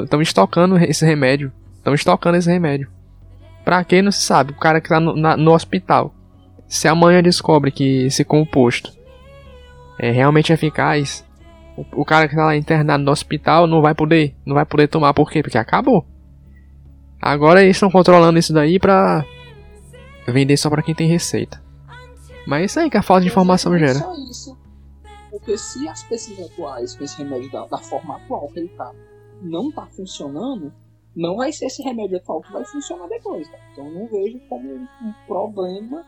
estão 0.03 0.21
estocando 0.21 0.77
esse 0.77 1.05
remédio, 1.05 1.51
estão 1.77 1.93
estocando 1.93 2.37
esse 2.37 2.49
remédio. 2.49 2.89
Pra 3.63 3.83
quem 3.83 4.01
não 4.01 4.11
se 4.11 4.21
sabe, 4.21 4.51
o 4.51 4.59
cara 4.59 4.81
que 4.81 4.89
tá 4.89 4.99
no, 4.99 5.15
na, 5.15 5.35
no 5.37 5.53
hospital. 5.53 6.13
Se 6.67 6.87
amanhã 6.87 7.23
descobre 7.23 7.71
que 7.71 8.05
esse 8.05 8.23
composto 8.23 8.91
é 9.97 10.11
realmente 10.11 10.51
eficaz, 10.51 11.25
o, 11.77 12.01
o, 12.01 12.05
cara 12.05 12.27
que 12.27 12.35
tá 12.35 12.45
lá 12.45 12.55
internado 12.55 13.03
no 13.03 13.11
hospital 13.11 13.65
não 13.65 13.81
vai 13.81 13.95
poder, 13.95 14.35
não 14.45 14.55
vai 14.55 14.65
poder 14.65 14.87
tomar 14.87 15.13
por 15.13 15.31
quê? 15.31 15.41
Porque 15.41 15.57
acabou. 15.57 16.05
Agora 17.21 17.63
eles 17.63 17.75
estão 17.75 17.89
controlando 17.89 18.37
isso 18.37 18.53
daí 18.53 18.79
pra 18.79 19.25
vender 20.27 20.57
só 20.57 20.69
pra 20.69 20.83
quem 20.83 20.93
tem 20.93 21.07
receita. 21.07 21.61
Mas 22.45 22.61
é 22.61 22.65
isso 22.65 22.79
aí 22.79 22.89
que 22.89 22.97
a 22.97 23.01
falta 23.01 23.21
de 23.21 23.27
informação 23.27 23.77
gera. 23.77 23.95
Só 23.95 24.13
isso. 24.29 24.64
Porque 25.45 25.59
se 25.59 25.87
as 25.87 26.03
pesquisas 26.03 26.51
atuais 26.51 26.95
com 26.95 27.03
esse 27.03 27.19
remédio 27.19 27.51
da, 27.51 27.67
da 27.67 27.77
forma 27.77 28.17
atual 28.17 28.47
que 28.47 28.59
ele 28.61 28.69
tá 28.69 28.91
não 29.43 29.71
tá 29.71 29.85
funcionando, 29.85 30.73
não 31.15 31.35
vai 31.35 31.51
ser 31.51 31.67
esse 31.67 31.83
remédio 31.83 32.17
atual 32.17 32.41
que 32.41 32.51
vai 32.51 32.65
funcionar 32.65 33.07
depois. 33.07 33.47
Tá? 33.47 33.59
Então 33.71 33.85
eu 33.85 33.93
não 33.93 34.07
vejo 34.07 34.39
como 34.49 34.73
um 34.73 35.13
problema 35.27 36.03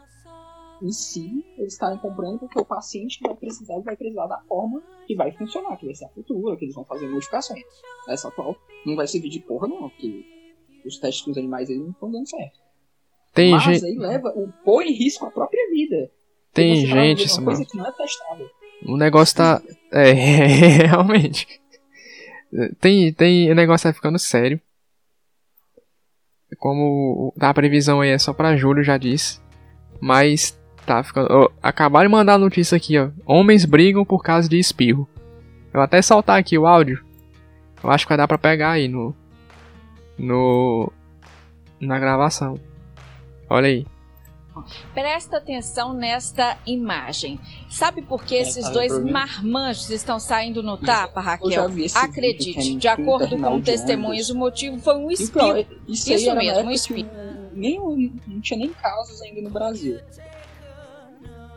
em 0.81 0.91
si 0.91 1.45
eles 1.55 1.73
estarem 1.73 1.99
comprando 1.99 2.39
porque 2.39 2.59
o 2.59 2.65
paciente 2.65 3.19
vai 3.21 3.35
precisar 3.35 3.79
vai 3.79 3.95
precisar 3.95 4.25
da 4.25 4.39
forma 4.41 4.81
que 5.05 5.15
vai 5.15 5.31
funcionar, 5.31 5.77
que 5.77 5.85
vai 5.85 5.93
ser 5.93 6.05
a 6.05 6.09
futura, 6.09 6.57
que 6.57 6.65
eles 6.65 6.73
vão 6.73 6.83
fazer 6.85 7.07
modificações. 7.07 7.63
Essa 8.09 8.29
atual 8.29 8.55
não 8.87 8.95
vai 8.95 9.05
servir 9.05 9.29
de 9.29 9.39
porra 9.39 9.67
não, 9.67 9.87
porque 9.87 10.25
os 10.83 10.97
testes 10.97 11.23
com 11.23 11.29
os 11.29 11.37
animais 11.37 11.69
eles 11.69 11.83
não 11.83 11.91
estão 11.91 12.09
dando 12.09 12.27
certo. 12.27 12.59
Tem 13.35 13.51
Mas 13.51 13.63
gente... 13.63 13.85
aí 13.85 13.95
leva, 13.99 14.33
põe 14.65 14.87
em 14.87 14.93
risco 14.93 15.27
a 15.27 15.29
própria 15.29 15.69
vida. 15.69 16.11
Tem 16.51 16.75
gente, 16.77 17.39
uma 17.39 17.91
O 18.85 18.97
negócio 18.97 19.35
tá. 19.35 19.61
É, 19.89 20.11
realmente. 20.83 21.47
Tem, 22.81 23.13
tem. 23.13 23.49
O 23.49 23.55
negócio 23.55 23.89
tá 23.89 23.93
ficando 23.93 24.19
sério. 24.19 24.59
Como 26.59 27.33
a 27.39 27.53
previsão 27.53 28.01
aí 28.01 28.09
é 28.09 28.17
só 28.17 28.33
para 28.33 28.57
julho, 28.57 28.83
já 28.83 28.97
disse. 28.97 29.39
Mas 30.01 30.59
tá 30.85 31.01
ficando. 31.03 31.27
Oh, 31.31 31.51
acabaram 31.63 32.09
de 32.09 32.11
mandar 32.11 32.33
a 32.33 32.37
notícia 32.37 32.75
aqui, 32.75 32.97
ó. 32.99 33.11
Homens 33.25 33.63
brigam 33.63 34.03
por 34.03 34.21
causa 34.21 34.49
de 34.49 34.59
espirro. 34.59 35.07
Eu 35.73 35.81
até 35.81 36.01
saltar 36.01 36.37
aqui 36.37 36.57
o 36.57 36.67
áudio. 36.67 37.01
Eu 37.81 37.89
acho 37.89 38.05
que 38.05 38.09
vai 38.09 38.17
dar 38.17 38.27
pra 38.27 38.37
pegar 38.37 38.71
aí 38.71 38.89
no. 38.89 39.15
No. 40.17 40.91
Na 41.79 41.97
gravação. 41.97 42.59
Olha 43.49 43.67
aí. 43.67 43.85
Presta 44.93 45.37
atenção 45.37 45.93
nesta 45.93 46.57
imagem. 46.65 47.39
Sabe 47.69 48.01
por 48.01 48.23
que 48.23 48.35
é, 48.35 48.41
esses 48.41 48.69
dois 48.69 48.97
marmanjos 49.03 49.89
estão 49.89 50.19
saindo 50.19 50.61
no 50.63 50.77
tapa, 50.77 51.21
Raquel? 51.21 51.69
Acredite, 51.95 52.75
de 52.75 52.87
acordo 52.87 53.37
com 53.37 53.61
testemunhas, 53.61 54.29
o 54.29 54.35
motivo 54.35 54.77
foi 54.79 54.95
um 54.97 55.11
espirro. 55.11 55.65
Isso, 55.87 56.11
isso 56.11 56.35
mesmo, 56.35 56.69
um 56.69 56.71
espirro. 56.71 57.09
Nem, 57.53 57.79
não 58.27 58.39
tinha 58.39 58.59
nem 58.59 58.69
casos 58.69 59.21
ainda 59.21 59.41
no 59.41 59.49
Brasil. 59.49 59.99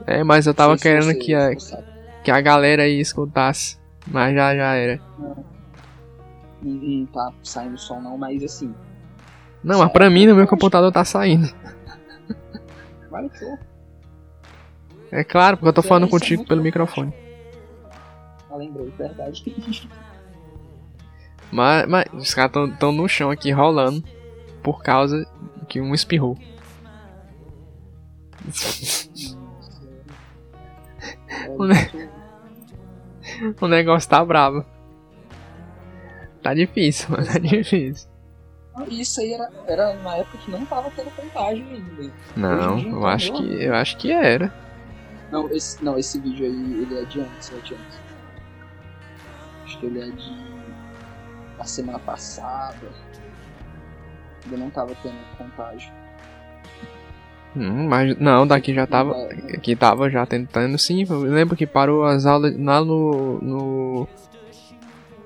É, 0.06 0.24
mas 0.24 0.46
eu 0.46 0.54
tava 0.54 0.76
querendo 0.78 1.14
que 1.14 1.34
a, 1.34 1.50
que 2.24 2.30
a 2.30 2.40
galera 2.40 2.82
aí 2.82 3.00
escutasse. 3.00 3.78
Mas 4.06 4.34
já, 4.34 4.56
já 4.56 4.74
era. 4.74 5.00
Não, 5.18 5.44
não 6.62 7.06
tá 7.06 7.32
saindo 7.42 7.78
som 7.78 8.00
não, 8.00 8.16
mas 8.16 8.42
assim. 8.42 8.74
Não, 9.62 9.78
mas 9.78 9.92
pra 9.92 10.08
mim 10.08 10.26
no 10.26 10.34
meu 10.34 10.46
computador 10.46 10.90
tá 10.90 11.04
saindo. 11.04 11.48
É 15.12 15.24
claro, 15.24 15.56
porque 15.56 15.68
eu 15.68 15.72
tô 15.72 15.82
falando 15.82 16.08
contigo 16.08 16.46
pelo 16.46 16.62
microfone. 16.62 17.12
Ah, 18.50 18.56
lembrei, 18.56 18.90
verdade. 18.90 19.44
Mas, 21.52 21.84
mas 21.88 22.04
os 22.12 22.32
caras 22.32 22.52
tão, 22.78 22.92
no 22.92 23.08
chão 23.08 23.28
aqui 23.28 23.50
rolando 23.50 24.04
por 24.62 24.84
causa 24.84 25.26
que 25.68 25.80
um 25.80 25.92
espirrou. 25.92 26.38
o, 31.58 31.66
ne... 31.66 31.74
o 33.60 33.66
negócio 33.66 34.08
tá 34.08 34.24
bravo. 34.24 34.64
Tá 36.40 36.54
difícil, 36.54 37.08
mas 37.10 37.26
tá 37.32 37.40
difícil. 37.40 38.08
Isso 38.88 39.20
aí 39.20 39.32
era, 39.32 39.50
era 39.66 39.94
na 39.94 40.16
época 40.16 40.38
que 40.38 40.50
não 40.50 40.64
tava 40.66 40.90
tendo 40.90 41.10
contágio 41.14 41.64
ainda. 41.66 42.12
Não, 42.36 42.78
eu 42.78 43.06
acho 43.06 43.32
que 43.32 43.64
eu 43.64 43.74
acho 43.74 43.96
que 43.96 44.12
era. 44.12 44.52
Não, 45.30 45.50
esse, 45.50 45.82
não, 45.84 45.98
esse 45.98 46.18
vídeo 46.18 46.46
aí 46.46 46.82
ele 46.82 46.98
é 46.98 47.04
de 47.04 47.20
antes, 47.20 47.52
é 47.52 47.60
de 47.60 47.74
antes. 47.74 48.00
Acho 49.64 49.78
que 49.78 49.86
ele 49.86 50.00
é 50.00 50.10
de 50.10 50.50
a 51.58 51.64
semana 51.64 51.98
passada. 51.98 52.88
Ainda 54.44 54.56
não 54.56 54.70
tava 54.70 54.94
tendo 55.02 55.16
contágio. 55.36 55.92
Hum, 57.56 57.88
mas 57.88 58.16
não, 58.18 58.46
daqui 58.46 58.72
já 58.72 58.86
tava. 58.86 59.28
Aqui 59.54 59.74
tava 59.74 60.08
já 60.08 60.24
tentando 60.24 60.78
sim. 60.78 61.04
Eu 61.08 61.20
lembro 61.20 61.56
que 61.56 61.66
parou 61.66 62.04
as 62.04 62.24
aulas 62.24 62.56
lá 62.58 62.84
no. 62.84 63.38
no 63.40 64.08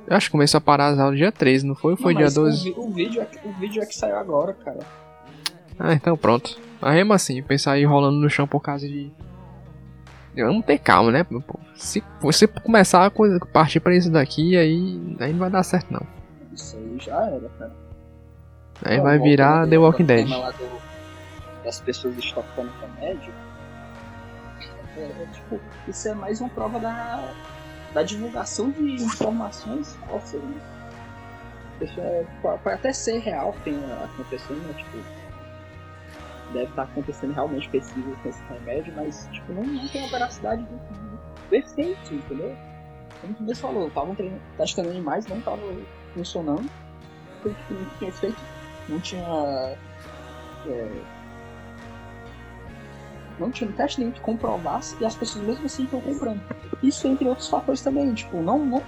eu 0.06 0.16
acho 0.16 0.26
que 0.26 0.32
começou 0.32 0.58
a 0.58 0.60
parar 0.60 0.88
as 0.88 0.98
aulas 0.98 1.16
dia 1.16 1.32
13, 1.32 1.66
não 1.66 1.74
foi? 1.74 1.92
Ou 1.92 1.96
foi 1.96 2.12
não, 2.12 2.20
dia 2.20 2.30
12? 2.30 2.70
O, 2.70 2.86
o, 2.86 2.90
vídeo 2.90 3.22
é, 3.22 3.28
o 3.44 3.52
vídeo 3.52 3.82
é 3.82 3.86
que 3.86 3.96
saiu 3.96 4.16
agora, 4.16 4.52
cara. 4.52 4.80
Ah, 5.78 5.94
então 5.94 6.16
pronto. 6.16 6.58
Mas 6.80 6.94
mesmo 6.94 7.12
assim, 7.12 7.42
pensar 7.42 7.72
aí 7.72 7.84
rolando 7.84 8.18
no 8.18 8.28
chão 8.28 8.46
por 8.46 8.60
causa 8.60 8.86
de. 8.86 9.10
Vamos 10.36 10.66
ter 10.66 10.78
calma, 10.78 11.10
né? 11.10 11.24
Se 11.74 12.02
você 12.20 12.46
começar 12.46 13.06
a 13.06 13.10
partir 13.46 13.80
pra 13.80 13.94
isso 13.94 14.10
daqui, 14.10 14.56
aí, 14.56 15.16
aí 15.20 15.32
não 15.32 15.38
vai 15.38 15.50
dar 15.50 15.62
certo 15.62 15.92
não. 15.92 16.02
Isso 16.52 16.76
aí 16.76 16.98
já 16.98 17.24
era, 17.26 17.48
cara. 17.58 17.72
Aí 18.84 19.00
vai 19.00 19.18
virar 19.18 19.68
The 19.68 19.78
Walking 19.78 20.04
Dead. 20.04 20.26
Do, 20.26 21.64
das 21.64 21.80
pessoas 21.80 22.16
estocando 22.18 22.70
remédio. 22.80 23.32
É, 24.96 25.00
é, 25.00 25.26
tipo, 25.32 25.60
isso 25.88 26.08
é 26.08 26.14
mais 26.14 26.40
uma 26.40 26.50
prova 26.50 26.78
da, 26.78 27.32
da 27.94 28.02
divulgação 28.02 28.70
de 28.70 29.02
informações 29.02 29.94
falsas, 29.96 30.42
né? 30.42 30.60
É, 31.98 32.24
pode 32.42 32.68
até 32.68 32.92
ser 32.92 33.18
real 33.18 33.52
que 33.52 33.60
tenha 33.62 34.04
acontecendo, 34.04 34.60
né? 34.66 34.74
Tipo, 34.74 34.98
deve 36.52 36.70
estar 36.70 36.82
acontecendo 36.82 37.32
realmente 37.32 37.68
pesquisas 37.68 38.16
com 38.18 38.28
esse 38.28 38.42
remédio, 38.44 38.92
mas 38.96 39.28
tipo, 39.32 39.52
não, 39.52 39.62
não 39.62 39.88
tem 39.88 40.04
a 40.04 40.08
veracidade 40.08 40.62
do, 40.62 41.48
do 41.48 41.54
efeito, 41.54 42.14
entendeu? 42.14 42.56
Como 43.20 43.34
tu 43.34 43.42
mesmo 43.42 43.62
falou, 43.62 43.88
estavam 43.88 44.16
testando 44.56 44.90
animais, 44.90 45.26
não 45.26 45.38
estava 45.38 45.62
funcionando, 46.14 46.70
porque 47.42 47.74
não 47.74 47.84
tinha 47.98 48.10
efeito, 48.10 48.40
não 48.88 49.00
tinha. 49.00 49.76
É, 50.66 51.13
não 53.38 53.50
tinha 53.50 53.70
teste 53.72 54.00
nenhum 54.00 54.12
que 54.12 54.20
comprovasse 54.20 54.96
e 55.00 55.04
as 55.04 55.14
pessoas 55.14 55.44
mesmo 55.44 55.66
assim 55.66 55.84
estão 55.84 56.00
comprando. 56.00 56.40
Isso 56.82 57.06
entre 57.08 57.26
outros 57.26 57.48
fatores 57.48 57.80
também, 57.80 58.12
tipo, 58.14 58.40
não, 58.40 58.64
não, 58.64 58.82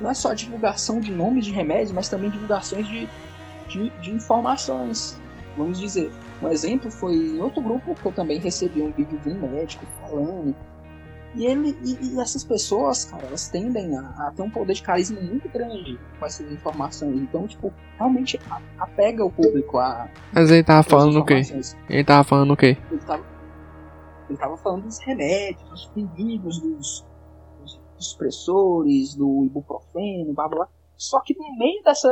não 0.00 0.10
é 0.10 0.14
só 0.14 0.32
divulgação 0.34 1.00
de 1.00 1.12
nomes 1.12 1.46
de 1.46 1.52
remédios, 1.52 1.92
mas 1.92 2.08
também 2.08 2.30
divulgações 2.30 2.86
de, 2.86 3.08
de, 3.68 3.90
de 4.00 4.10
informações. 4.10 5.20
Vamos 5.56 5.78
dizer, 5.78 6.10
um 6.42 6.48
exemplo 6.48 6.90
foi 6.90 7.14
em 7.14 7.40
outro 7.40 7.60
grupo 7.60 7.94
que 7.94 8.06
eu 8.06 8.12
também 8.12 8.38
recebi 8.38 8.80
um 8.82 8.92
vídeo 8.92 9.18
de 9.18 9.30
um 9.30 9.48
médico 9.48 9.84
falando. 10.00 10.54
E, 11.34 11.44
ele, 11.44 11.76
e, 11.84 12.14
e 12.14 12.20
essas 12.20 12.42
pessoas, 12.42 13.04
cara, 13.04 13.26
elas 13.26 13.48
tendem 13.48 13.96
a, 13.96 14.00
a, 14.00 14.32
ter 14.34 14.42
um 14.42 14.50
poder 14.50 14.72
de 14.72 14.82
carisma 14.82 15.20
muito 15.20 15.48
grande 15.48 15.98
com 16.18 16.26
essas 16.26 16.50
informações. 16.50 17.16
Então, 17.16 17.46
tipo, 17.46 17.72
realmente 17.96 18.40
apega 18.78 19.24
o 19.24 19.30
público 19.30 19.78
a. 19.78 20.08
Mas 20.32 20.50
ele 20.50 20.62
tava 20.62 20.82
falando 20.82 21.18
o 21.18 21.24
quê? 21.24 21.42
Ele 21.88 22.04
tava 22.04 22.24
falando 22.24 22.52
o 22.52 22.56
quê? 22.56 22.78
Ele 22.90 23.00
tava, 23.00 23.22
ele 24.28 24.38
tava 24.38 24.56
falando 24.56 24.84
dos 24.84 24.98
remédios, 24.98 25.68
dos 25.70 25.86
perigos, 25.86 26.60
dos, 26.60 27.06
dos 27.60 27.80
expressores, 27.98 29.14
do 29.14 29.44
ibuprofeno, 29.44 30.34
blá 30.34 30.48
blá. 30.48 30.68
Só 30.96 31.20
que 31.20 31.36
no 31.36 31.56
meio 31.56 31.82
dessa, 31.82 32.10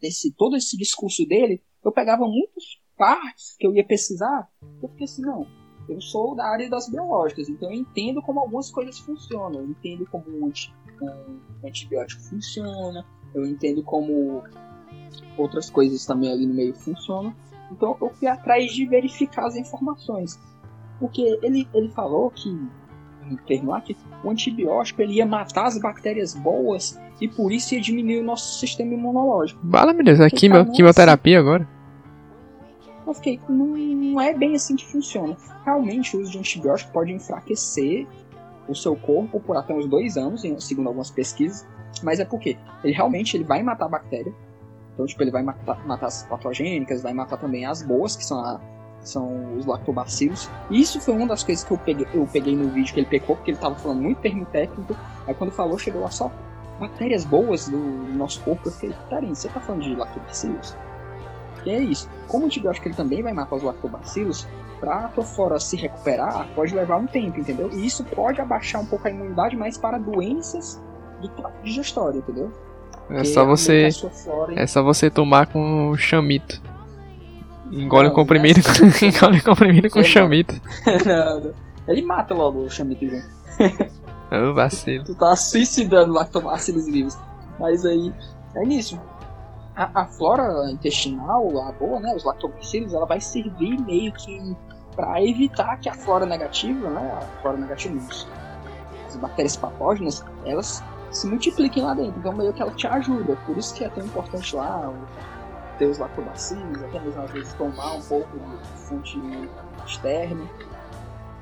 desse 0.00 0.32
todo 0.32 0.56
esse 0.56 0.76
discurso 0.76 1.26
dele, 1.26 1.62
eu 1.84 1.90
pegava 1.90 2.26
muitas 2.26 2.64
partes 2.96 3.56
que 3.58 3.66
eu 3.66 3.74
ia 3.74 3.84
pesquisar, 3.84 4.46
eu 4.82 4.88
fiquei 4.90 5.04
assim, 5.04 5.22
não, 5.22 5.46
eu 5.88 6.00
sou 6.00 6.36
da 6.36 6.44
área 6.44 6.68
das 6.68 6.88
biológicas, 6.88 7.48
então 7.48 7.70
eu 7.70 7.80
entendo 7.80 8.20
como 8.20 8.40
algumas 8.40 8.70
coisas 8.70 8.98
funcionam, 8.98 9.60
eu 9.60 9.70
entendo 9.70 10.06
como 10.10 10.24
um 10.28 10.52
antibiótico 11.64 12.22
funciona, 12.22 13.04
eu 13.34 13.46
entendo 13.46 13.82
como 13.82 14.42
outras 15.38 15.70
coisas 15.70 16.04
também 16.04 16.30
ali 16.30 16.46
no 16.46 16.54
meio 16.54 16.74
funcionam. 16.74 17.34
Então 17.70 17.96
eu 18.00 18.10
fui 18.10 18.28
atrás 18.28 18.72
de 18.72 18.86
verificar 18.86 19.46
as 19.46 19.56
informações. 19.56 20.38
Porque 21.00 21.38
ele, 21.42 21.66
ele 21.74 21.88
falou 21.88 22.30
que, 22.30 22.48
no 23.24 23.36
termo 23.46 23.70
lá, 23.70 23.80
que 23.80 23.96
o 24.22 24.30
antibiótico 24.30 25.00
ele 25.00 25.14
ia 25.14 25.26
matar 25.26 25.66
as 25.66 25.80
bactérias 25.80 26.34
boas 26.34 27.00
e 27.20 27.26
por 27.26 27.50
isso 27.50 27.74
ia 27.74 27.80
diminuir 27.80 28.20
o 28.20 28.24
nosso 28.24 28.60
sistema 28.60 28.92
imunológico. 28.92 29.58
Bala, 29.62 29.94
meu 29.94 30.04
Deus, 30.04 30.20
é 30.20 30.28
quimio, 30.28 30.70
quimioterapia 30.70 31.40
agora? 31.40 31.66
Eu 33.06 33.14
fiquei, 33.14 33.40
não, 33.48 33.66
não 33.66 34.20
é 34.20 34.34
bem 34.34 34.54
assim 34.54 34.76
que 34.76 34.86
funciona. 34.86 35.36
Realmente, 35.64 36.16
o 36.16 36.20
uso 36.20 36.30
de 36.30 36.38
antibiótico 36.38 36.92
pode 36.92 37.12
enfraquecer 37.12 38.06
o 38.68 38.74
seu 38.74 38.94
corpo 38.94 39.40
por 39.40 39.56
até 39.56 39.74
uns 39.74 39.86
dois 39.86 40.16
anos, 40.16 40.42
segundo 40.58 40.86
algumas 40.86 41.10
pesquisas. 41.10 41.66
Mas 42.02 42.20
é 42.20 42.24
porque 42.24 42.56
ele 42.84 42.92
realmente 42.92 43.36
ele 43.36 43.44
vai 43.44 43.62
matar 43.62 43.86
a 43.86 43.88
bactéria. 43.88 44.32
Então, 44.94 45.06
tipo, 45.06 45.22
ele 45.22 45.30
vai 45.30 45.42
matar, 45.42 45.86
matar 45.86 46.06
as 46.06 46.22
patogênicas, 46.24 47.02
vai 47.02 47.12
matar 47.12 47.36
também 47.38 47.64
as 47.64 47.82
boas, 47.82 48.16
que 48.16 48.24
são, 48.24 48.38
a, 48.38 48.60
são 49.02 49.56
os 49.56 49.66
lactobacilos. 49.66 50.50
E 50.70 50.80
isso 50.80 51.00
foi 51.00 51.14
uma 51.14 51.26
das 51.26 51.42
coisas 51.42 51.64
que 51.64 51.70
eu 51.70 51.78
peguei, 51.78 52.06
eu 52.12 52.28
peguei 52.30 52.54
no 52.54 52.68
vídeo 52.70 52.92
que 52.92 53.00
ele 53.00 53.08
pecou, 53.08 53.36
porque 53.36 53.50
ele 53.50 53.58
tava 53.58 53.74
falando 53.76 54.02
muito 54.02 54.20
termo 54.20 54.44
técnico. 54.46 54.96
Aí 55.26 55.34
quando 55.34 55.50
falou, 55.50 55.78
chegou 55.78 56.02
lá 56.02 56.10
só 56.10 56.30
bactérias 56.78 57.24
boas 57.24 57.68
do, 57.68 57.78
nosso 57.78 58.40
corpo. 58.42 58.68
Eu 58.68 58.72
fiquei, 58.72 58.94
peraí, 59.08 59.28
você 59.28 59.48
tá 59.48 59.60
falando 59.60 59.82
de 59.82 59.94
lactobacilos? 59.94 60.76
E 61.64 61.70
é 61.70 61.78
isso. 61.78 62.08
Como 62.26 62.44
o 62.44 62.46
antibiótico 62.46 62.88
ele 62.88 62.94
também 62.94 63.22
vai 63.22 63.32
matar 63.32 63.56
os 63.56 63.62
lactobacilos, 63.62 64.46
para 64.80 65.04
a 65.04 65.08
tua 65.08 65.24
flora 65.24 65.60
se 65.60 65.76
recuperar, 65.76 66.48
pode 66.54 66.74
levar 66.74 66.96
um 66.96 67.06
tempo, 67.06 67.38
entendeu? 67.38 67.70
E 67.70 67.84
isso 67.84 68.02
pode 68.02 68.40
abaixar 68.40 68.80
um 68.80 68.86
pouco 68.86 69.06
a 69.06 69.10
imunidade, 69.10 69.54
mas 69.54 69.76
para 69.76 69.98
doenças 69.98 70.82
do 71.20 71.28
trato 71.28 71.62
digestório, 71.62 72.18
entendeu? 72.18 72.50
É 73.10 73.24
só 73.24 73.44
você 73.44 73.88
é 74.56 74.66
só 74.66 74.82
você 74.82 75.10
tomar 75.10 75.46
com 75.46 75.94
chamito. 75.96 76.62
Engole 77.84 78.08
o 78.08 78.12
comprimido, 78.12 78.60
é 78.60 79.06
engole 79.06 79.40
comprimido 79.40 79.88
com 79.90 80.02
chamito. 80.02 80.54
não, 81.06 81.40
não. 81.40 81.54
Ele 81.88 82.02
mata 82.02 82.34
logo 82.34 82.64
o 82.64 82.70
chamito 82.70 83.06
junto. 83.06 83.26
Ô, 84.30 84.54
vacilo. 84.54 85.04
Tu 85.04 85.14
tá 85.14 85.34
suicidando 85.36 86.12
lactobacilos 86.12 86.86
vivos. 86.86 87.16
Mas 87.58 87.84
aí, 87.84 88.12
é 88.54 88.64
nisso 88.64 88.98
a, 89.80 90.02
a, 90.02 90.06
flora 90.06 90.70
intestinal, 90.70 91.46
a 91.60 91.72
boa, 91.72 92.00
né, 92.00 92.14
os 92.14 92.24
lactobacilos, 92.24 92.92
ela 92.92 93.06
vai 93.06 93.20
servir 93.20 93.80
meio 93.80 94.12
que 94.12 94.56
para 94.94 95.22
evitar 95.22 95.78
que 95.78 95.88
a 95.88 95.94
flora 95.94 96.26
negativa, 96.26 96.90
né, 96.90 97.18
a 97.18 97.40
flora 97.40 97.56
negativa, 97.56 97.96
as 99.06 99.16
bactérias 99.16 99.56
patógenas, 99.56 100.24
elas 100.44 100.82
se 101.10 101.26
multipliquem 101.26 101.82
lá 101.82 101.94
dentro. 101.94 102.14
Então 102.18 102.32
meio 102.32 102.52
que 102.52 102.60
ela 102.60 102.72
te 102.72 102.86
ajuda. 102.86 103.36
Por 103.46 103.56
isso 103.56 103.74
que 103.74 103.84
é 103.84 103.88
tão 103.88 104.04
importante 104.04 104.54
lá 104.54 104.92
ter 105.80 105.86
os 105.86 105.98
lactobacilos, 105.98 106.82
até 106.82 107.00
mesmo 107.00 107.22
às 107.22 107.30
vezes 107.30 107.54
tomar 107.54 107.94
um 107.94 108.02
pouco 108.02 108.38
de 108.38 108.78
fonte 108.82 109.18
externa. 109.86 110.44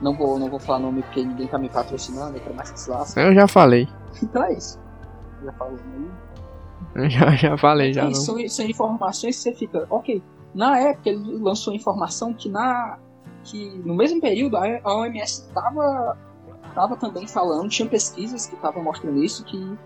Não 0.01 0.14
vou, 0.14 0.39
não 0.39 0.49
vou 0.49 0.61
falar 0.61 0.78
nome 0.78 1.03
porque 1.03 1.24
ninguém 1.24 1.49
tá 1.49 1.59
me 1.59 1.68
patrocinando, 1.68 2.36
eu 2.36 2.41
quero 2.41 2.55
mais 2.55 2.70
que 2.70 2.78
se 2.78 2.89
lasque. 2.89 3.18
Eu 3.18 3.34
já 3.34 3.49
falei. 3.49 3.89
Então 4.22 4.45
é 4.45 4.53
isso. 4.53 4.80
Já 5.45 5.53
falou 5.53 5.76
aí. 5.76 7.11
Já, 7.11 7.30
já 7.32 7.57
falei, 7.59 7.93
já. 7.93 8.12
São, 8.14 8.49
são 8.49 8.64
informações 8.64 9.36
que 9.36 9.43
você 9.43 9.53
fica, 9.53 9.86
ok. 9.91 10.22
Na 10.55 10.78
época 10.78 11.11
ele 11.11 11.39
lançou 11.39 11.74
informação 11.74 12.32
que 12.32 12.49
na 12.49 12.99
que 13.45 13.82
no 13.84 13.95
mesmo 13.95 14.20
período 14.20 14.57
a 14.57 14.80
OMS 14.84 15.47
estava 15.49 16.16
tava 16.74 16.97
também 16.97 17.26
falando, 17.26 17.68
tinha 17.68 17.89
pesquisas 17.89 18.47
que 18.47 18.55
estavam 18.55 18.82
mostrando 18.82 19.22
isso, 19.22 19.45
que 19.45 19.76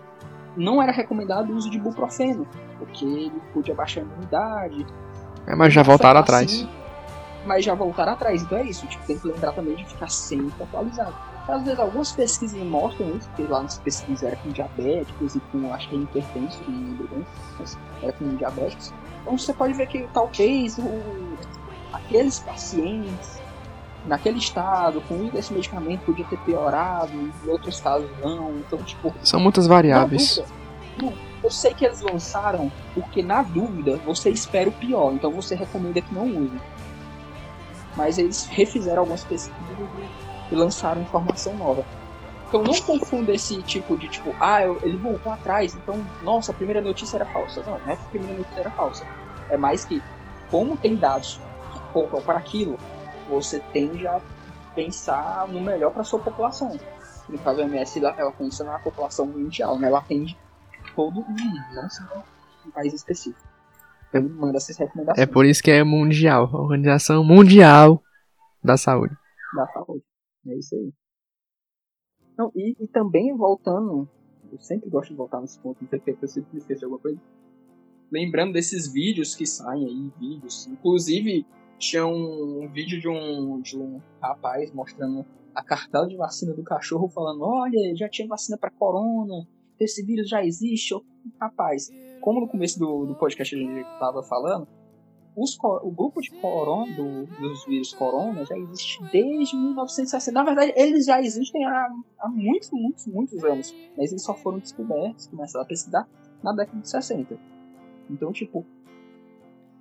não 0.55 0.81
era 0.81 0.91
recomendado 0.91 1.51
o 1.51 1.55
uso 1.55 1.69
de 1.69 1.79
buprofeno, 1.79 2.47
porque 2.77 3.05
ele 3.05 3.41
podia 3.53 3.73
baixar 3.73 4.01
a 4.01 4.03
imunidade. 4.03 4.85
É, 5.47 5.55
mas 5.55 5.73
já 5.73 5.83
voltaram 5.83 6.19
assim, 6.19 6.23
atrás. 6.23 6.67
Mas 7.45 7.65
já 7.65 7.73
voltaram 7.73 8.13
atrás, 8.13 8.41
então 8.41 8.57
é 8.57 8.63
isso, 8.63 8.87
tipo, 8.87 9.05
tem 9.05 9.17
que 9.17 9.27
lembrar 9.27 9.51
também 9.53 9.75
de 9.75 9.85
ficar 9.85 10.09
sempre 10.09 10.63
atualizado. 10.63 11.15
Às 11.47 11.61
vezes 11.63 11.79
algumas 11.79 12.11
pesquisas 12.13 12.61
mostram 12.63 13.17
isso, 13.17 13.27
porque 13.29 13.51
lá 13.51 13.63
nas 13.63 13.77
pesquisas 13.77 14.23
era 14.23 14.35
com 14.37 14.49
diabéticos 14.49 15.35
e 15.35 15.39
com, 15.51 15.73
acho 15.73 15.89
que 15.89 15.95
é 15.95 15.99
hipertenso, 15.99 16.63
não 16.67 16.89
lembro 16.89 17.07
bem, 17.09 17.25
mas 17.59 17.77
era 18.01 18.13
com 18.13 18.35
diabéticos. 18.35 18.93
Então 19.21 19.37
você 19.37 19.53
pode 19.53 19.73
ver 19.73 19.87
que 19.87 20.07
talvez 20.13 20.77
o, 20.77 21.37
aqueles 21.91 22.39
pacientes 22.39 23.42
naquele 24.05 24.37
estado, 24.37 25.01
com 25.01 25.29
esse 25.33 25.53
medicamento 25.53 26.01
podia 26.01 26.25
ter 26.25 26.37
piorado, 26.39 27.11
em 27.13 27.31
outros 27.47 27.79
casos 27.79 28.09
não. 28.21 28.57
Então, 28.57 28.79
tipo. 28.83 29.13
São 29.23 29.39
muitas 29.39 29.67
variáveis. 29.67 30.41
Dúvida, 30.97 31.21
eu 31.43 31.49
sei 31.49 31.73
que 31.73 31.85
eles 31.85 32.01
lançaram 32.01 32.71
porque 32.93 33.21
na 33.21 33.41
dúvida 33.41 33.97
você 34.05 34.29
espera 34.29 34.69
o 34.69 34.71
pior, 34.71 35.13
então 35.13 35.31
você 35.31 35.55
recomenda 35.55 36.01
que 36.01 36.13
não 36.13 36.25
use. 36.25 36.59
Mas 37.95 38.17
eles 38.17 38.45
refizeram 38.45 38.99
algumas 38.99 39.23
pesquisas 39.23 39.77
e 40.51 40.55
lançaram 40.55 41.01
informação 41.01 41.53
nova. 41.55 41.85
Então 42.47 42.63
não 42.63 42.79
confunda 42.81 43.33
esse 43.33 43.61
tipo 43.63 43.97
de 43.97 44.07
tipo, 44.07 44.33
ah, 44.39 44.61
ele 44.83 44.97
voltou 44.97 45.31
atrás, 45.31 45.73
então, 45.75 46.05
nossa, 46.21 46.51
a 46.51 46.55
primeira 46.55 46.81
notícia 46.81 47.17
era 47.17 47.25
falsa. 47.25 47.63
Não, 47.65 47.79
não 47.79 47.91
é 47.91 47.95
que 47.95 48.03
a 48.03 48.09
primeira 48.09 48.37
notícia 48.37 48.59
era 48.59 48.71
falsa. 48.71 49.05
É 49.49 49.57
mais 49.57 49.83
que, 49.83 50.01
como 50.49 50.77
tem 50.77 50.95
dados 50.95 51.41
que 51.73 52.21
para 52.21 52.37
aquilo, 52.37 52.77
você 53.33 53.59
tende 53.71 54.07
a 54.07 54.21
pensar 54.75 55.47
no 55.47 55.61
melhor 55.61 55.91
para 55.91 56.03
sua 56.03 56.19
população. 56.19 56.77
No 57.27 57.37
caso, 57.39 57.61
a 57.61 57.63
MS 57.63 57.99
ela 58.03 58.31
pensa 58.31 58.63
na 58.63 58.79
população 58.79 59.25
mundial, 59.25 59.79
né? 59.79 59.87
Ela 59.87 59.99
atende 59.99 60.37
todo 60.95 61.15
mundo, 61.15 61.59
não 61.73 61.89
só 61.89 62.23
um 62.65 62.71
país 62.71 62.93
específico. 62.93 63.47
Ele 64.13 64.29
manda 64.29 64.57
essas 64.57 64.77
recomendações. 64.77 65.27
É 65.27 65.31
por 65.31 65.45
isso 65.45 65.63
que 65.63 65.71
é 65.71 65.83
mundial, 65.83 66.49
Organização 66.53 67.23
Mundial 67.23 68.01
da 68.63 68.77
Saúde. 68.77 69.15
Da 69.55 69.67
Saúde, 69.67 70.03
é 70.47 70.55
isso 70.57 70.75
aí. 70.75 70.93
Não, 72.37 72.51
e, 72.55 72.75
e 72.83 72.87
também 72.87 73.35
voltando, 73.35 74.07
eu 74.51 74.59
sempre 74.59 74.89
gosto 74.89 75.09
de 75.09 75.15
voltar 75.15 75.41
nesse 75.41 75.59
ponto, 75.59 75.81
não 75.81 75.89
sei 75.89 75.99
porque 75.99 76.17
eu 76.21 76.27
sempre 76.27 76.49
me 76.53 76.59
esqueci 76.59 76.83
alguma 76.83 77.01
coisa. 77.01 77.19
Lembrando 78.11 78.53
desses 78.53 78.91
vídeos 78.91 79.35
que 79.35 79.45
saem 79.45 79.85
aí, 79.85 80.11
vídeos, 80.19 80.67
inclusive 80.67 81.45
tinha 81.77 82.05
um, 82.05 82.63
um 82.63 82.67
vídeo 82.67 82.99
de 82.99 83.07
um, 83.07 83.61
de 83.61 83.77
um 83.77 84.01
rapaz 84.21 84.71
mostrando 84.73 85.25
a 85.53 85.63
cartela 85.63 86.07
de 86.07 86.15
vacina 86.15 86.53
do 86.53 86.63
cachorro, 86.63 87.07
falando: 87.09 87.43
Olha, 87.43 87.95
já 87.95 88.09
tinha 88.09 88.27
vacina 88.27 88.57
para 88.57 88.71
corona, 88.71 89.47
esse 89.79 90.03
vírus 90.05 90.29
já 90.29 90.43
existe. 90.43 90.95
Rapaz, 91.39 91.89
como 92.21 92.41
no 92.41 92.47
começo 92.47 92.79
do, 92.79 93.05
do 93.05 93.15
podcast 93.15 93.55
a 93.55 93.59
gente 93.59 93.79
estava 93.79 94.21
falando, 94.23 94.67
os, 95.35 95.57
o 95.61 95.91
grupo 95.91 96.21
de 96.21 96.29
corona, 96.39 96.93
do, 96.95 97.25
dos 97.25 97.65
vírus 97.65 97.93
corona 97.93 98.45
já 98.45 98.57
existe 98.57 99.01
desde 99.11 99.55
1960. 99.55 100.31
Na 100.31 100.43
verdade, 100.43 100.73
eles 100.75 101.05
já 101.05 101.21
existem 101.21 101.65
há, 101.65 101.89
há 102.19 102.29
muitos, 102.29 102.69
muitos, 102.71 103.07
muitos 103.07 103.43
anos. 103.43 103.73
Mas 103.97 104.11
eles 104.11 104.23
só 104.23 104.33
foram 104.35 104.59
descobertos, 104.59 105.27
começaram 105.27 105.65
a 105.65 105.67
pesquisar 105.67 106.07
na 106.43 106.53
década 106.53 106.79
de 106.79 106.89
60. 106.89 107.37
Então, 108.09 108.31
tipo, 108.31 108.65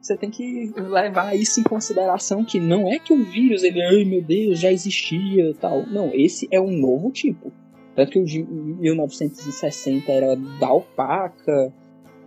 você 0.02 0.16
tem 0.16 0.30
que 0.30 0.72
levar 0.76 1.36
isso 1.36 1.60
em 1.60 1.62
consideração 1.62 2.44
que 2.44 2.58
não 2.58 2.92
é 2.92 2.98
que 2.98 3.12
o 3.12 3.24
vírus, 3.24 3.62
ele, 3.62 3.80
ai 3.80 4.04
meu 4.04 4.20
Deus, 4.20 4.58
já 4.58 4.72
existia 4.72 5.50
e 5.50 5.54
tal. 5.54 5.86
Não, 5.86 6.10
esse 6.12 6.48
é 6.50 6.60
um 6.60 6.72
novo 6.72 7.10
tipo. 7.10 7.52
Tanto 7.94 8.10
que 8.10 8.18
o 8.18 8.24
de 8.24 8.42
1960 8.42 10.10
era 10.10 10.34
da 10.58 10.66
alpaca, 10.66 11.72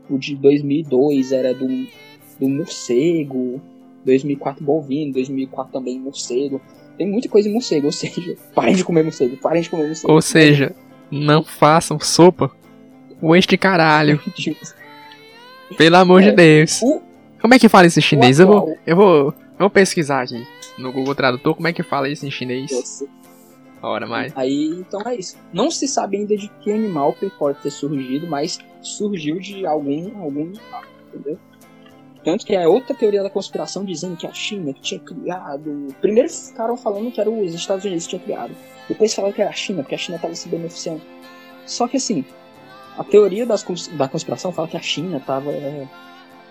o 0.09 0.17
de 0.17 0.35
2002 0.35 1.33
era 1.33 1.53
do, 1.53 1.67
do 2.39 2.47
morcego, 2.47 3.61
2004 4.05 4.63
bovino, 4.63 5.11
2004 5.13 5.73
também 5.73 5.99
morcego. 5.99 6.61
Tem 6.97 7.05
muita 7.05 7.27
coisa 7.27 7.49
em 7.49 7.53
morcego, 7.53 7.87
ou 7.87 7.91
seja, 7.91 8.37
parem 8.53 8.75
de 8.75 8.85
comer 8.85 9.03
morcego, 9.03 9.35
parem 9.37 9.61
de 9.61 9.69
comer 9.69 9.87
morcego. 9.87 10.13
Ou 10.13 10.21
seja, 10.21 10.73
não 11.11 11.43
façam 11.43 11.99
sopa 11.99 12.49
com 13.19 13.35
este 13.35 13.57
caralho. 13.57 14.21
Pelo 15.77 15.95
amor 15.97 16.21
é, 16.21 16.29
de 16.29 16.35
Deus. 16.35 16.81
O, 16.81 17.01
como 17.45 17.53
é 17.53 17.59
que 17.59 17.69
fala 17.69 17.85
isso 17.85 17.99
em 17.99 18.01
chinês? 18.01 18.39
Eu 18.39 18.47
vou, 18.47 18.77
eu 18.87 18.95
vou, 18.95 19.17
eu 19.27 19.59
vou 19.59 19.69
pesquisar 19.69 20.23
aqui 20.23 20.47
no 20.79 20.91
Google 20.91 21.13
Tradutor 21.13 21.53
como 21.53 21.67
é 21.67 21.73
que 21.73 21.83
fala 21.83 22.09
isso 22.09 22.25
em 22.25 22.31
chinês. 22.31 23.03
Ora 23.83 24.07
mais. 24.07 24.35
Aí, 24.35 24.69
então 24.79 24.99
é 25.05 25.15
isso. 25.15 25.37
Não 25.53 25.69
se 25.69 25.87
sabe 25.87 26.17
ainda 26.17 26.35
de 26.35 26.47
que 26.61 26.71
animal 26.71 27.15
pode 27.37 27.59
ter 27.59 27.69
surgido, 27.69 28.25
mas 28.25 28.57
surgiu 28.81 29.39
de 29.39 29.63
algum, 29.63 30.19
algum 30.23 30.53
entendeu? 31.13 31.37
Tanto 32.23 32.47
que 32.47 32.55
é 32.55 32.67
outra 32.67 32.95
teoria 32.95 33.21
da 33.21 33.29
conspiração 33.29 33.85
dizendo 33.85 34.17
que 34.17 34.25
a 34.25 34.33
China 34.33 34.73
que 34.73 34.81
tinha 34.81 34.99
criado. 34.99 35.89
Primeiro 36.01 36.27
ficaram 36.27 36.75
falando 36.75 37.11
que 37.11 37.21
era 37.21 37.29
os 37.29 37.53
Estados 37.53 37.85
Unidos 37.85 38.05
que 38.05 38.17
tinham 38.17 38.23
criado. 38.23 38.55
Depois 38.89 39.13
falaram 39.13 39.35
que 39.35 39.41
era 39.43 39.51
a 39.51 39.53
China, 39.53 39.83
porque 39.83 39.93
a 39.93 39.99
China 39.99 40.15
estava 40.15 40.33
se 40.33 40.49
beneficiando. 40.49 41.03
Só 41.67 41.87
que 41.87 41.97
assim, 41.97 42.25
a 42.97 43.03
teoria 43.03 43.45
das, 43.45 43.63
da 43.89 44.07
conspiração 44.07 44.51
fala 44.51 44.67
que 44.67 44.77
a 44.77 44.81
China 44.81 45.17
estava 45.17 45.51
é, 45.51 45.87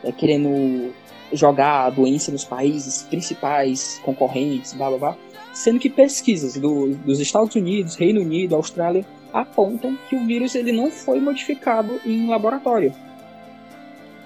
é, 0.05 0.13
querendo 0.13 0.93
jogar 1.33 1.87
a 1.87 1.91
doença 1.91 2.31
nos 2.31 2.45
países 2.45 3.03
principais 3.03 4.01
concorrentes, 4.05 4.73
blá 4.73 4.89
blá 4.91 4.99
blá, 4.99 5.17
sendo 5.53 5.79
que 5.79 5.91
pesquisas 5.91 6.57
do, 6.57 6.95
dos 6.97 7.21
Estados 7.21 7.55
Unidos, 7.55 7.97
Reino 7.97 8.21
Unido, 8.21 8.55
Austrália 8.55 9.05
apontam 9.33 9.99
que 10.09 10.17
o 10.17 10.27
vírus 10.27 10.55
ele 10.55 10.73
não 10.73 10.91
foi 10.91 11.21
modificado 11.21 12.01
em 12.07 12.29
laboratório. 12.29 12.95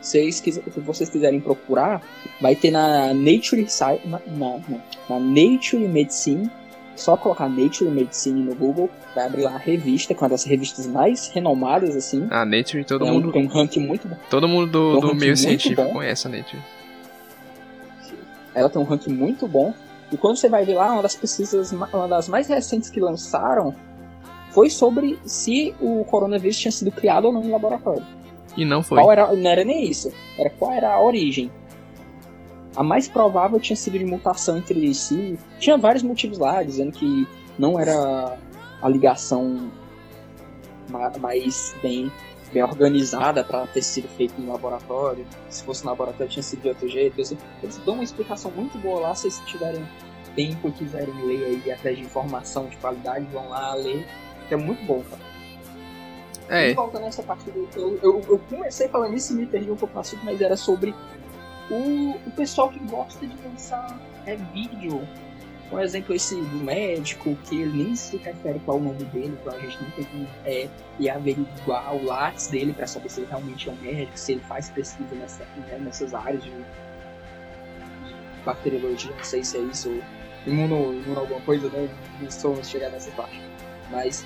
Se 0.00 0.30
vocês 0.76 1.10
quiserem 1.10 1.40
procurar, 1.40 2.02
vai 2.40 2.54
ter 2.54 2.70
na 2.70 3.12
Nature, 3.12 3.66
na, 4.04 4.20
na, 4.26 4.60
na 5.08 5.18
Nature 5.18 5.88
Medicine 5.88 6.50
só 6.98 7.16
colocar 7.16 7.48
Nature 7.48 7.90
Medicine 7.90 8.42
no 8.42 8.54
Google, 8.54 8.90
vai 9.14 9.26
abrir 9.26 9.42
lá 9.42 9.54
a 9.54 9.58
revista, 9.58 10.14
com 10.14 10.24
uma 10.24 10.30
das 10.30 10.44
revistas 10.44 10.86
mais 10.86 11.28
renomadas, 11.28 11.96
assim. 11.96 12.26
A 12.30 12.44
Nature, 12.44 12.84
todo 12.84 13.06
é 13.06 13.10
mundo. 13.10 13.32
Tem 13.32 13.44
um 13.44 13.48
ranking 13.48 13.86
muito 13.86 14.08
bom. 14.08 14.16
Todo 14.28 14.48
mundo 14.48 14.70
do, 14.70 14.98
um 14.98 15.00
do 15.00 15.14
meio 15.14 15.36
científico 15.36 15.82
bom. 15.82 15.92
conhece 15.92 16.26
a 16.26 16.30
Nature. 16.30 16.62
Ela 18.54 18.68
tem 18.68 18.80
um 18.82 18.84
ranking 18.84 19.12
muito 19.12 19.46
bom. 19.46 19.72
E 20.10 20.16
quando 20.16 20.36
você 20.36 20.48
vai 20.48 20.64
ver 20.64 20.74
lá, 20.74 20.92
uma 20.92 21.02
das 21.02 21.14
pesquisas, 21.14 21.70
uma 21.70 22.08
das 22.08 22.28
mais 22.28 22.48
recentes 22.48 22.88
que 22.88 22.98
lançaram, 22.98 23.74
foi 24.50 24.70
sobre 24.70 25.18
se 25.24 25.74
o 25.80 26.04
coronavírus 26.04 26.58
tinha 26.58 26.72
sido 26.72 26.90
criado 26.90 27.26
ou 27.26 27.32
não 27.32 27.44
em 27.44 27.50
laboratório. 27.50 28.04
E 28.56 28.64
não 28.64 28.82
foi. 28.82 28.98
Qual 28.98 29.12
era, 29.12 29.32
não 29.32 29.50
era 29.50 29.64
nem 29.64 29.88
isso. 29.88 30.12
Era 30.36 30.50
qual 30.50 30.72
era 30.72 30.94
a 30.94 31.00
origem. 31.00 31.50
A 32.78 32.82
mais 32.84 33.08
provável 33.08 33.58
tinha 33.58 33.74
sido 33.74 33.98
de 33.98 34.04
mutação 34.04 34.56
entre 34.56 34.94
si. 34.94 35.36
Tinha 35.58 35.76
vários 35.76 36.04
motivos 36.04 36.38
lá, 36.38 36.62
dizendo 36.62 36.92
que 36.92 37.26
não 37.58 37.76
era 37.76 38.38
a 38.80 38.88
ligação 38.88 39.68
mais 41.18 41.74
bem, 41.82 42.08
bem 42.52 42.62
organizada 42.62 43.42
para 43.42 43.66
ter 43.66 43.82
sido 43.82 44.06
feito 44.10 44.40
no 44.40 44.52
laboratório. 44.52 45.26
Se 45.50 45.64
fosse 45.64 45.82
no 45.82 45.90
laboratório 45.90 46.30
tinha 46.30 46.42
sido 46.42 46.62
de 46.62 46.68
outro 46.68 46.88
jeito. 46.88 47.20
Assim. 47.20 47.36
Eles 47.64 47.78
dão 47.78 47.94
uma 47.94 48.04
explicação 48.04 48.52
muito 48.52 48.78
boa 48.78 49.00
lá, 49.00 49.14
se 49.16 49.22
vocês 49.22 49.42
tiverem 49.48 49.84
tempo 50.36 50.68
e 50.68 50.70
quiserem 50.70 51.14
ler 51.26 51.46
aí 51.46 51.72
atrás 51.72 51.96
de 51.96 52.04
informação 52.04 52.66
de 52.66 52.76
qualidade, 52.76 53.26
vão 53.32 53.48
lá 53.48 53.74
ler. 53.74 54.06
Que 54.46 54.54
é 54.54 54.56
muito 54.56 54.84
bom, 54.84 55.02
cara. 55.10 55.28
É. 56.48 56.70
E 56.70 56.74
volta 56.74 57.00
nessa 57.00 57.24
parte 57.24 57.50
do. 57.50 57.68
Eu, 57.74 57.98
eu, 58.04 58.22
eu 58.28 58.38
comecei 58.48 58.86
falando 58.86 59.14
isso 59.14 59.32
e 59.32 59.36
me 59.36 59.46
perdi 59.46 59.68
um 59.68 59.76
pouco 59.76 59.98
assunto, 59.98 60.24
mas 60.24 60.40
era 60.40 60.56
sobre 60.56 60.94
o, 61.70 62.16
o 62.26 62.30
pessoal 62.32 62.70
que 62.70 62.78
gosta 62.80 63.26
de 63.26 63.36
lançar 63.42 63.98
é, 64.26 64.36
vídeo, 64.36 65.06
por 65.70 65.80
exemplo, 65.82 66.14
esse 66.14 66.34
do 66.34 66.64
médico, 66.64 67.36
que 67.44 67.60
ele 67.60 67.84
nem 67.84 67.96
se 67.96 68.16
refere 68.16 68.58
qual 68.60 68.78
o 68.78 68.82
nome 68.82 69.04
dele, 69.04 69.38
então 69.40 69.54
a 69.54 69.58
gente 69.60 69.82
não 69.82 69.90
tem 69.90 70.04
que 70.04 70.28
é, 70.46 70.68
ir 70.98 71.10
averiguar 71.10 71.94
o 71.94 72.04
lápis 72.04 72.48
dele 72.48 72.72
para 72.72 72.86
saber 72.86 73.10
se 73.10 73.20
ele 73.20 73.28
realmente 73.28 73.68
é 73.68 73.72
um 73.72 73.76
médico, 73.76 74.18
se 74.18 74.32
ele 74.32 74.40
faz 74.42 74.70
pesquisa 74.70 75.14
nessa, 75.14 75.44
né, 75.44 75.78
nessas 75.78 76.14
áreas 76.14 76.42
de, 76.42 76.52
bacteriologia, 78.48 79.14
não 79.14 79.24
sei 79.24 79.44
se 79.44 79.58
é 79.58 79.60
isso, 79.60 79.90
ou 79.90 80.02
imuno, 80.46 80.94
imuno 80.94 81.20
alguma 81.20 81.40
coisa, 81.42 81.68
né? 81.68 81.88
Não 82.20 82.30
sou 82.30 82.62
chegar 82.64 82.90
nessa 82.90 83.10
parte. 83.12 83.40
Mas 83.90 84.24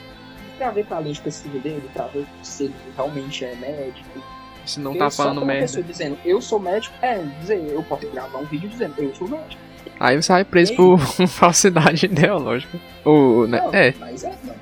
pra 0.59 0.70
ver 0.70 0.86
pra 0.86 0.99
ler 0.99 1.12
de 1.12 1.20
pesquisa 1.20 1.59
dele, 1.59 1.90
pra 1.93 2.07
ver 2.09 2.26
se 2.43 2.64
ele 2.64 2.74
realmente 2.95 3.45
é 3.45 3.55
médico, 3.57 4.22
se 4.64 4.80
não 4.80 4.96
tá 4.96 5.10
falando 5.10 5.44
merda. 5.44 5.62
pessoa 5.62 5.82
dizendo, 5.82 6.18
eu 6.24 6.40
sou 6.40 6.58
médico, 6.58 6.94
é, 7.02 7.18
dizer, 7.40 7.58
eu 7.58 7.82
posso 7.82 8.06
gravar 8.08 8.38
um 8.38 8.44
vídeo 8.44 8.68
dizendo, 8.68 8.94
eu 8.98 9.14
sou 9.14 9.28
médico. 9.28 9.60
Aí 9.98 10.20
você 10.20 10.32
vai 10.32 10.44
preso 10.44 10.74
por 10.74 10.98
falsidade 11.28 12.06
ideológica. 12.06 12.78
Ou, 13.04 13.46
né? 13.46 13.60
Não, 13.60 13.74
é. 13.74 13.94
Mas 13.98 14.24
é, 14.24 14.32
não. 14.44 14.54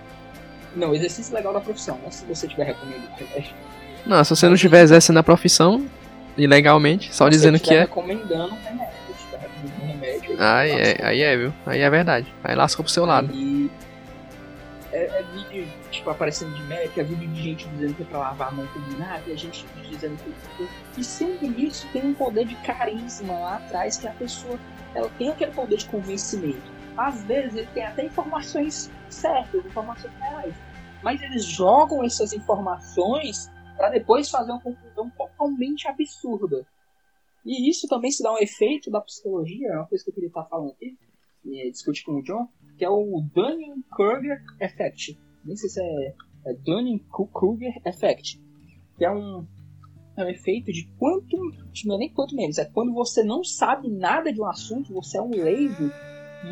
Não, 0.76 0.94
exercício 0.94 1.34
legal 1.34 1.52
da 1.52 1.60
profissão, 1.60 1.98
né? 2.02 2.10
Se 2.10 2.24
você 2.26 2.46
tiver 2.46 2.64
recomendando 2.64 3.08
remédio. 3.16 3.54
Não, 4.06 4.22
se 4.22 4.30
você 4.30 4.46
não 4.46 4.54
estiver 4.54 4.82
exercendo 4.82 5.18
a 5.18 5.22
profissão, 5.22 5.84
ilegalmente, 6.36 7.14
só 7.14 7.24
se 7.24 7.30
dizendo 7.30 7.58
que 7.58 7.74
é. 7.74 7.80
recomendando 7.80 8.54
remédio, 8.64 8.94
recomendando 9.32 9.86
remédio. 9.86 10.36
Aí, 10.38 10.72
aí, 10.72 10.80
é, 10.80 10.98
aí 11.02 11.22
é, 11.22 11.36
viu? 11.36 11.52
Aí 11.66 11.80
é 11.80 11.90
verdade. 11.90 12.26
Aí 12.42 12.54
lasca 12.54 12.82
pro 12.82 12.90
seu 12.90 13.04
lado. 13.04 13.30
Aí, 13.32 13.38
vídeo, 13.38 13.70
tipo, 15.90 16.10
aparecendo 16.10 16.54
de 16.54 16.62
médico, 16.64 17.00
é 17.00 17.04
vídeo 17.04 17.28
de 17.28 17.42
gente 17.42 17.68
dizendo 17.68 17.94
que 17.94 18.02
é 18.02 18.06
pra 18.06 18.18
lavar 18.18 18.48
a 18.48 18.52
mão 18.52 18.66
combinada, 18.68 19.22
e 19.26 19.32
a 19.32 19.36
gente 19.36 19.66
dizendo 19.88 20.16
que. 20.22 21.00
E 21.00 21.04
sempre 21.04 21.48
isso 21.64 21.86
tem 21.92 22.06
um 22.06 22.14
poder 22.14 22.46
de 22.46 22.54
carisma 22.56 23.32
lá 23.32 23.56
atrás, 23.56 23.96
que 23.96 24.08
a 24.08 24.12
pessoa 24.12 24.58
ela 24.94 25.08
tem 25.18 25.28
aquele 25.30 25.52
poder 25.52 25.76
de 25.76 25.86
convencimento. 25.86 26.80
Às 26.96 27.22
vezes 27.24 27.56
ele 27.56 27.68
tem 27.68 27.84
até 27.84 28.04
informações 28.04 28.90
certas, 29.08 29.64
informações 29.64 30.12
reais. 30.14 30.54
Mas 31.02 31.22
eles 31.22 31.44
jogam 31.44 32.04
essas 32.04 32.32
informações 32.32 33.50
para 33.76 33.88
depois 33.88 34.28
fazer 34.28 34.52
uma 34.52 34.60
conclusão 34.60 35.10
totalmente 35.10 35.88
absurda. 35.88 36.66
E 37.44 37.70
isso 37.70 37.88
também 37.88 38.10
se 38.10 38.22
dá 38.22 38.32
um 38.32 38.38
efeito 38.38 38.90
da 38.90 39.00
psicologia, 39.00 39.68
é 39.68 39.76
uma 39.76 39.86
coisa 39.86 40.04
que 40.04 40.10
eu 40.10 40.14
queria 40.14 40.28
estar 40.28 40.44
falando 40.44 40.72
aqui, 40.72 40.98
e 41.44 41.70
discutir 41.70 42.04
com 42.04 42.16
o 42.16 42.22
John, 42.22 42.48
que 42.76 42.84
é 42.84 42.90
o 42.90 43.22
Dunning-Kruger 43.34 44.42
Effect. 44.60 45.18
Nem 45.44 45.56
sei 45.56 45.68
se 45.68 45.80
é, 45.80 46.14
é 46.46 46.54
Dunning-Kruger 46.64 47.80
Effect. 47.86 48.40
Que 48.96 49.04
é 49.04 49.10
um, 49.10 49.46
é 50.16 50.24
um 50.24 50.28
efeito 50.28 50.72
de 50.72 50.88
quanto, 50.98 51.36
não 51.84 51.94
é 51.96 51.98
nem 51.98 52.10
quanto 52.10 52.34
menos, 52.34 52.58
é 52.58 52.64
quando 52.64 52.92
você 52.92 53.22
não 53.22 53.42
sabe 53.42 53.88
nada 53.88 54.32
de 54.32 54.40
um 54.40 54.46
assunto, 54.46 54.92
você 54.92 55.18
é 55.18 55.22
um 55.22 55.30
leigo, 55.30 55.90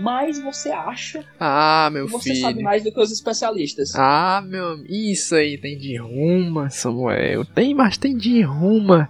mais 0.00 0.38
você 0.40 0.70
acha 0.70 1.24
ah, 1.40 1.88
meu 1.92 2.06
que 2.06 2.12
você 2.12 2.30
filho. 2.30 2.42
sabe 2.42 2.62
mais 2.62 2.84
do 2.84 2.92
que 2.92 3.00
os 3.00 3.10
especialistas. 3.10 3.94
Ah, 3.94 4.42
meu, 4.46 4.84
isso 4.86 5.34
aí 5.34 5.58
tem 5.58 5.78
de 5.78 5.96
ruma, 5.96 6.70
Samuel. 6.70 7.44
Tem, 7.44 7.74
mas 7.74 7.96
tem 7.96 8.16
de 8.16 8.42
ruma. 8.42 9.08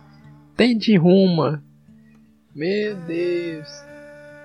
Tem 0.56 0.76
de 0.76 0.96
ruma. 0.96 1.62
Meu 2.54 2.96
Deus. 2.96 3.68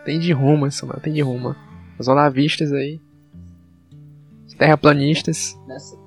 Tem 0.06 0.20
de 0.20 0.32
ruma, 0.32 0.70
Samuel, 0.70 1.00
tem 1.00 1.14
de 1.14 1.22
ruma. 1.22 1.56
Os 1.98 2.08
olavistas 2.08 2.72
aí. 2.72 3.00
Terraplanistas. 4.58 5.60
Nessa. 5.68 6.04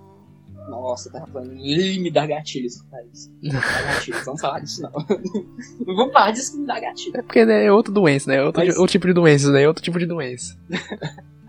Nossa, 0.69 1.11
terraplanista. 1.11 2.01
Me 2.01 2.11
dá 2.11 2.27
gatilhos 2.27 2.75
isso. 3.13 3.31
Me 3.41 3.51
dá 3.51 3.61
gatilhos, 3.61 4.25
vamos 4.25 4.41
falar 4.41 4.61
disso 4.61 4.83
não. 4.83 4.91
não 4.91 5.95
vamos 5.95 6.13
falar 6.13 6.33
disso 6.33 6.53
que 6.53 6.59
me 6.59 6.67
dá 6.67 6.81
gatilho. 6.81 7.17
É 7.17 7.23
porque 7.23 7.45
né, 7.45 7.65
é 7.67 7.73
outra 7.73 7.93
doença, 7.93 8.31
né? 8.31 8.43
Outro, 8.43 8.65
Mas... 8.65 8.77
outro 8.77 8.93
tipo 8.93 9.07
de 9.07 9.13
doença, 9.13 9.51
né? 9.53 9.67
Outro 9.67 9.83
tipo 9.83 9.99
de 9.99 10.07
doença. 10.07 10.59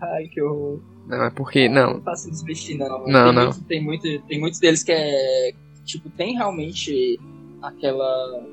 Ai, 0.00 0.28
que 0.28 0.40
horror. 0.40 0.80
Não, 1.08 1.24
é 1.24 1.30
porque. 1.30 1.68
Não. 1.68 1.94
Não 1.94 2.02
faço 2.02 2.30
desvestir, 2.30 2.78
não. 2.78 3.06
Não, 3.06 3.24
tem 3.24 3.34
não. 3.34 3.44
Muito, 3.44 3.64
tem, 3.64 3.84
muito, 3.84 4.22
tem 4.26 4.40
muitos 4.40 4.60
deles 4.60 4.82
que 4.82 4.92
é. 4.92 5.52
Tipo, 5.84 6.10
tem 6.10 6.36
realmente 6.36 7.18
aquela 7.62 8.44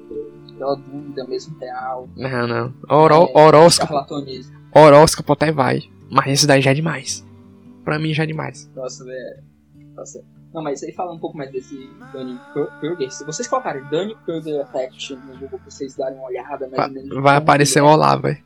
aquela 0.49 0.75
dúvida 0.75 1.25
mesmo 1.27 1.57
real. 1.59 2.09
Não, 2.15 2.47
não. 2.47 2.73
Oró, 2.89 3.29
é, 3.33 3.39
horóscopo. 3.39 3.93
Horóscopo 4.73 5.33
até 5.33 5.51
vai. 5.51 5.83
Mas 6.09 6.39
isso 6.39 6.47
daí 6.47 6.61
já 6.61 6.71
é 6.71 6.73
demais. 6.73 7.24
Pra 7.86 7.99
mim 7.99 8.13
já 8.13 8.23
é 8.23 8.25
demais. 8.25 8.69
Nossa, 8.75 9.05
velho. 9.05 9.43
Nossa. 9.95 10.25
Não, 10.53 10.63
mas 10.63 10.81
aí 10.83 10.91
falando 10.91 11.17
um 11.17 11.19
pouco 11.19 11.38
mais 11.38 11.51
desse 11.51 11.89
Danny 12.11 12.39
Kruger, 12.79 13.11
se 13.11 13.25
vocês 13.25 13.47
colocarem 13.47 13.83
Danny 13.89 14.15
Kruger 14.25 14.61
Effect 14.61 15.15
no 15.15 15.33
Google 15.33 15.59
pra 15.59 15.69
vocês 15.69 15.95
darem 15.95 16.17
uma 16.17 16.27
olhada 16.27 16.67
mais 16.69 16.93
vai, 16.93 17.03
ou 17.11 17.21
Vai 17.21 17.36
aparecer 17.38 17.81
o 17.81 17.86
Olá, 17.86 18.15
velho. 18.15 18.43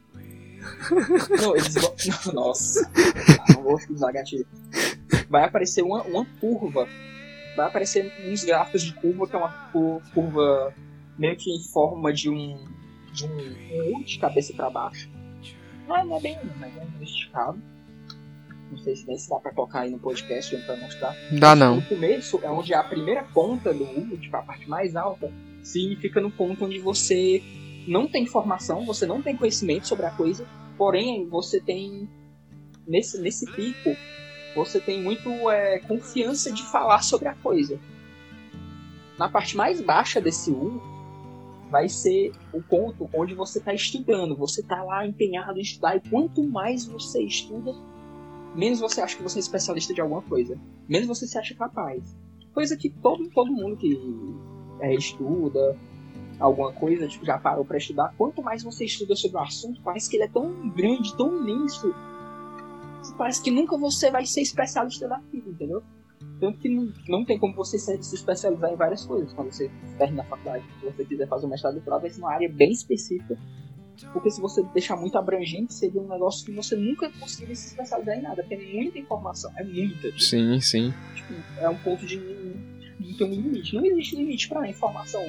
Não, 1.42 1.56
eles 1.56 1.74
vão. 1.76 1.94
Nossa. 2.34 2.90
Ah, 3.40 3.54
não 3.54 3.64
vou 3.64 3.80
usar 3.90 4.12
gatilho. 4.12 4.46
Vai 5.30 5.46
aparecer 5.46 5.84
uma, 5.84 6.02
uma 6.04 6.26
curva. 6.40 6.88
Vai 7.56 7.68
aparecer 7.68 8.12
uns 8.28 8.44
gráficos 8.44 8.82
de 8.82 8.94
curva, 8.94 9.28
que 9.28 9.36
é 9.36 9.40
uma 9.40 9.52
curva 10.14 10.74
meio 11.18 11.38
que 11.38 11.52
em 11.52 11.64
forma 11.64 12.12
de 12.12 12.30
um 12.30 12.68
de 13.14 13.26
um 13.26 13.98
U 13.98 14.04
de 14.04 14.20
cabeça 14.20 14.54
para 14.54 14.70
baixo. 14.70 15.10
Não 15.88 15.98
é, 15.98 16.06
não 16.06 16.18
é 16.18 16.20
bem 16.22 16.38
mas 16.60 16.76
é 16.78 16.82
um 16.82 17.04
esticado. 17.04 17.62
Não 18.72 18.78
sei 18.78 18.96
se, 18.96 19.08
nem 19.08 19.18
se 19.18 19.30
dá 19.30 19.40
pra 19.40 19.52
colocar 19.52 19.82
aí 19.82 19.90
no 19.90 20.00
podcast 20.00 20.56
pra 20.58 20.76
mostrar. 20.78 21.16
Dá 21.40 21.56
não. 21.56 21.78
No 21.78 21.82
começo 21.82 22.40
é 22.44 22.50
onde 22.50 22.74
a 22.74 22.84
primeira 22.84 23.24
ponta 23.24 23.74
do 23.74 23.84
U, 23.84 24.18
tipo 24.18 24.36
a 24.36 24.42
parte 24.42 24.70
mais 24.70 24.96
alta, 24.96 25.32
significa 25.64 26.22
no 26.22 26.30
ponto 26.30 26.66
onde 26.66 26.80
você 26.80 27.42
não 27.88 28.08
tem 28.08 28.24
informação, 28.24 28.86
você 28.86 29.06
não 29.06 29.22
tem 29.22 29.36
conhecimento 29.36 29.88
sobre 29.88 30.06
a 30.06 30.12
coisa, 30.12 30.46
porém 30.78 31.28
você 31.28 31.60
tem 31.60 32.08
nesse, 32.88 33.20
nesse 33.20 33.46
pico 33.52 33.96
você 34.56 34.80
tem 34.80 35.02
muito 35.02 35.30
é, 35.50 35.80
confiança 35.80 36.52
de 36.52 36.64
falar 36.64 37.04
sobre 37.04 37.28
a 37.28 37.36
coisa. 37.36 37.80
Na 39.18 39.30
parte 39.30 39.56
mais 39.56 39.82
baixa 39.82 40.20
desse 40.20 40.52
U 40.52 40.82
vai 41.70 41.88
ser 41.88 42.32
o 42.52 42.62
ponto 42.62 43.10
onde 43.14 43.36
você 43.36 43.60
está 43.60 43.74
estudando, 43.74 44.36
você 44.36 44.62
está 44.62 44.84
lá 44.84 45.06
empenhado 45.06 45.60
em 45.60 45.62
estudar, 45.62 45.96
e 45.96 46.10
quanto 46.10 46.44
mais 46.44 46.86
você 46.86 47.22
estuda, 47.22 47.76
menos 48.56 48.80
você 48.80 49.02
acha 49.02 49.16
que 49.16 49.24
você 49.24 49.39
é 49.39 49.41
especialista 49.41 49.93
de 49.93 50.02
alguma 50.02 50.22
coisa, 50.22 50.58
menos 50.88 51.08
você 51.08 51.28
se 51.28 51.38
acha 51.38 51.56
capaz. 51.56 52.16
Coisa 52.54 52.76
que 52.76 52.89
todo, 52.89 53.30
todo 53.30 53.52
mundo 53.52 53.78
que 53.78 53.97
é, 54.80 54.93
estuda 54.93 55.78
alguma 56.39 56.72
coisa, 56.72 57.08
tipo, 57.08 57.26
já 57.26 57.38
parou 57.38 57.66
para 57.66 57.78
estudar, 57.78 58.14
quanto 58.18 58.41
mais 58.41 58.64
você 58.64 58.86
estuda 58.86 59.16
sobre 59.16 59.38
o 59.38 59.41
assunto, 59.41 59.82
parece 59.82 60.10
que 60.10 60.16
ele 60.16 60.24
é 60.24 60.28
tão 60.28 60.70
grande, 60.70 61.16
tão 61.18 61.38
imenso, 61.38 61.93
parece 63.18 63.41
que 63.41 63.52
nunca 63.52 63.78
você 63.78 64.10
vai 64.10 64.26
ser 64.26 64.41
especialista 64.41 65.08
daquilo, 65.08 65.52
entendeu? 65.52 65.84
Tanto 66.39 66.58
que 66.60 66.70
não, 66.70 66.91
não 67.08 67.26
tem 67.26 67.38
como 67.38 67.54
você 67.54 67.78
se, 67.78 68.02
se 68.02 68.16
especializar 68.16 68.72
em 68.72 68.76
várias 68.76 69.06
coisas 69.06 69.34
quando 69.34 69.52
você 69.52 69.70
termina 69.97 70.24
a 70.24 70.26
faculdade. 70.26 70.64
Se 70.80 70.86
você 70.86 71.06
quiser 71.06 71.28
fazer 71.28 71.45
um 71.45 71.50
mestrado 71.50 71.74
doutorado, 71.74 72.02
vai 72.02 72.10
ser 72.10 72.22
uma 72.22 72.32
área 72.32 72.50
bem 72.50 72.72
específica. 72.72 73.38
Porque 74.08 74.32
se 74.32 74.41
você 74.41 74.64
deixar 74.74 74.95
muito 74.95 75.18
abrangente, 75.18 75.74
seria 75.74 76.02
um 76.02 76.08
negócio 76.08 76.45
que 76.45 76.52
você 76.52 76.76
nunca 76.76 77.12
conseguiria 77.20 77.56
se 77.56 77.68
especializar 77.68 78.18
em 78.18 78.22
nada. 78.22 78.43
Tem 78.43 78.74
muita 78.74 79.00
informação, 79.00 79.52
é 79.58 79.64
muita. 79.64 80.08
Tipo, 80.08 80.20
sim, 80.20 80.60
sim. 80.62 80.93
Tipo, 81.16 81.34
é 81.60 81.70
um 81.70 81.78
ponto 81.78 82.06
de 82.06 82.18
não 82.18 83.14
ter 83.18 83.24
um 83.24 83.30
limite. 83.30 83.76
Não 83.76 83.86
existe 83.86 84.16
limite 84.16 84.47
para 84.47 84.68
informação. 84.68 85.24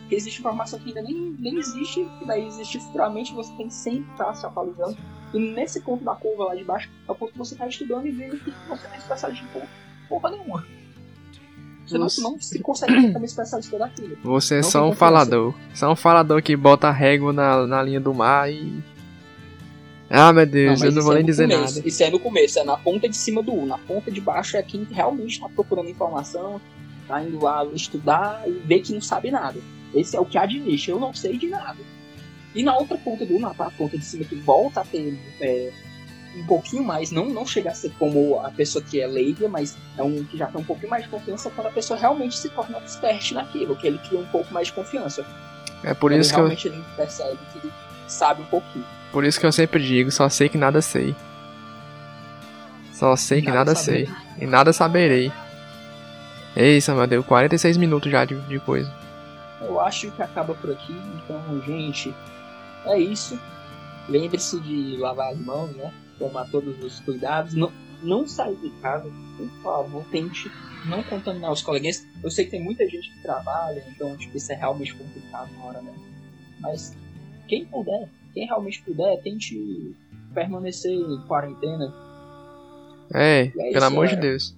Porque 0.00 0.14
existe 0.14 0.38
informação 0.38 0.78
que 0.78 0.88
ainda 0.88 1.02
nem, 1.02 1.34
nem 1.38 1.58
existe, 1.58 2.00
e 2.22 2.26
daí 2.26 2.46
existe 2.46 2.78
futuramente, 2.78 3.32
você 3.32 3.52
tem 3.56 3.68
sempre 3.68 4.10
estar 4.12 4.34
se 4.34 4.46
atualizando. 4.46 4.96
E 5.34 5.38
nesse 5.38 5.80
ponto 5.80 6.04
da 6.04 6.14
curva 6.14 6.44
lá 6.44 6.54
de 6.54 6.62
baixo, 6.62 6.88
é 7.08 7.10
o 7.10 7.14
ponto 7.14 7.32
que 7.32 7.38
você 7.38 7.54
está 7.54 7.66
estudando 7.66 8.06
e 8.06 8.12
vendo 8.12 8.38
que 8.38 8.50
você 8.68 8.86
tem 8.86 8.98
especialista 8.98 9.44
em 9.44 10.08
porra 10.08 10.30
nenhuma. 10.30 10.75
Você, 11.86 11.98
não, 11.98 12.30
não 12.30 12.40
se 12.40 12.58
consegue 12.58 12.92
ser 13.00 13.12
também 13.12 13.26
especialista 13.26 13.78
daquilo. 13.78 14.18
Você 14.22 14.56
é 14.56 14.62
só 14.62 14.88
um 14.88 14.92
falador. 14.92 15.54
Só 15.72 15.92
um 15.92 15.96
falador 15.96 16.42
que 16.42 16.56
bota 16.56 16.90
régua 16.90 17.32
na, 17.32 17.66
na 17.66 17.82
linha 17.82 18.00
do 18.00 18.12
mar 18.12 18.50
e. 18.50 18.82
Ah, 20.10 20.32
meu 20.32 20.46
Deus, 20.46 20.80
não, 20.80 20.86
eu 20.86 20.92
não 20.92 21.02
vou 21.02 21.12
é 21.12 21.16
nem 21.16 21.24
dizer 21.24 21.48
começo. 21.48 21.76
nada. 21.76 21.88
Isso 21.88 22.02
é 22.02 22.10
no 22.10 22.18
começo, 22.18 22.58
é 22.58 22.64
na 22.64 22.76
ponta 22.76 23.08
de 23.08 23.16
cima 23.16 23.42
do 23.42 23.52
U. 23.52 23.66
Na 23.66 23.78
ponta 23.78 24.10
de 24.10 24.20
baixo 24.20 24.56
é 24.56 24.62
quem 24.62 24.86
realmente 24.90 25.32
está 25.32 25.48
procurando 25.48 25.88
informação, 25.88 26.60
tá 27.08 27.22
indo 27.22 27.42
lá 27.42 27.64
estudar 27.72 28.42
e 28.46 28.52
vê 28.64 28.80
que 28.80 28.92
não 28.92 29.00
sabe 29.00 29.30
nada. 29.30 29.58
Esse 29.94 30.16
é 30.16 30.20
o 30.20 30.24
que 30.24 30.38
nicho. 30.46 30.90
Eu 30.90 31.00
não 31.00 31.14
sei 31.14 31.36
de 31.38 31.48
nada. 31.48 31.78
E 32.54 32.62
na 32.62 32.76
outra 32.76 32.96
ponta 32.96 33.24
do 33.24 33.36
U, 33.36 33.38
na 33.40 33.52
ponta 33.52 33.98
de 33.98 34.04
cima 34.04 34.24
que 34.24 34.34
volta 34.34 34.80
a 34.80 34.84
ter 34.84 35.18
é, 35.40 35.72
um 36.36 36.46
pouquinho 36.46 36.84
mais, 36.84 37.10
não, 37.10 37.26
não 37.26 37.46
chega 37.46 37.70
a 37.70 37.74
ser 37.74 37.90
como 37.98 38.40
a 38.40 38.50
pessoa 38.50 38.84
que 38.84 39.00
é 39.00 39.06
leiga, 39.06 39.48
mas 39.48 39.76
é 39.96 40.02
um 40.02 40.22
que 40.24 40.36
já 40.36 40.46
tem 40.46 40.60
um 40.60 40.64
pouquinho 40.64 40.90
mais 40.90 41.04
de 41.04 41.08
confiança 41.08 41.50
quando 41.50 41.68
a 41.68 41.70
pessoa 41.70 41.98
realmente 41.98 42.36
se 42.36 42.48
torna 42.50 42.78
expert 42.78 43.32
naquilo, 43.32 43.74
que 43.76 43.86
ele 43.86 43.98
cria 43.98 44.18
um 44.18 44.26
pouco 44.26 44.52
mais 44.52 44.66
de 44.68 44.74
confiança. 44.74 45.24
É 45.82 45.94
por 45.94 46.12
isso 46.12 46.30
que 46.30 46.36
realmente 46.36 46.68
eu... 46.68 46.74
ele 46.74 46.84
percebe 46.96 47.38
que 47.52 47.58
ele 47.58 47.72
sabe 48.06 48.42
um 48.42 48.46
pouquinho. 48.46 48.84
Por 49.10 49.24
isso 49.24 49.40
que 49.40 49.46
eu 49.46 49.52
sempre 49.52 49.82
digo, 49.82 50.10
só 50.10 50.28
sei 50.28 50.48
que 50.48 50.58
nada 50.58 50.82
sei. 50.82 51.16
Só 52.92 53.16
sei 53.16 53.40
que 53.40 53.48
nada, 53.48 53.58
nada 53.58 53.74
sei. 53.74 54.08
E 54.38 54.46
nada 54.46 54.72
saberei. 54.72 55.32
Ei, 56.54 56.80
Samuel, 56.80 57.06
deu 57.06 57.22
46 57.22 57.76
minutos 57.76 58.10
já 58.10 58.24
de, 58.24 58.34
de 58.42 58.58
coisa. 58.58 58.92
Eu 59.60 59.80
acho 59.80 60.10
que 60.10 60.22
acaba 60.22 60.54
por 60.54 60.70
aqui, 60.70 60.94
então, 61.16 61.62
gente, 61.66 62.14
é 62.84 62.98
isso. 62.98 63.38
Lembre-se 64.08 64.60
de 64.60 64.96
lavar 64.98 65.32
as 65.32 65.38
mãos, 65.38 65.70
né? 65.76 65.92
Tomar 66.18 66.50
todos 66.50 66.82
os 66.82 67.00
cuidados, 67.00 67.54
não, 67.54 67.72
não 68.02 68.26
sair 68.26 68.56
de 68.56 68.70
casa, 68.80 69.10
por 69.36 69.48
favor, 69.62 70.04
tente 70.10 70.50
não 70.86 71.02
contaminar 71.02 71.52
os 71.52 71.62
coleguinhas. 71.62 72.06
Eu 72.22 72.30
sei 72.30 72.44
que 72.44 72.52
tem 72.52 72.62
muita 72.62 72.88
gente 72.88 73.10
que 73.10 73.22
trabalha, 73.22 73.84
então 73.88 74.16
tipo, 74.16 74.36
isso 74.36 74.52
é 74.52 74.54
realmente 74.54 74.94
complicado 74.94 75.50
na 75.58 75.64
hora, 75.64 75.82
né? 75.82 75.94
Mas 76.60 76.96
quem 77.48 77.64
puder, 77.64 78.08
quem 78.32 78.46
realmente 78.46 78.82
puder, 78.82 79.20
tente 79.22 79.94
permanecer 80.32 80.92
em 80.92 81.20
quarentena. 81.26 81.94
É, 83.12 83.42
é 83.42 83.48
pelo 83.48 83.68
isso, 83.70 83.84
amor 83.84 84.08
de 84.08 84.16
Deus. 84.16 84.56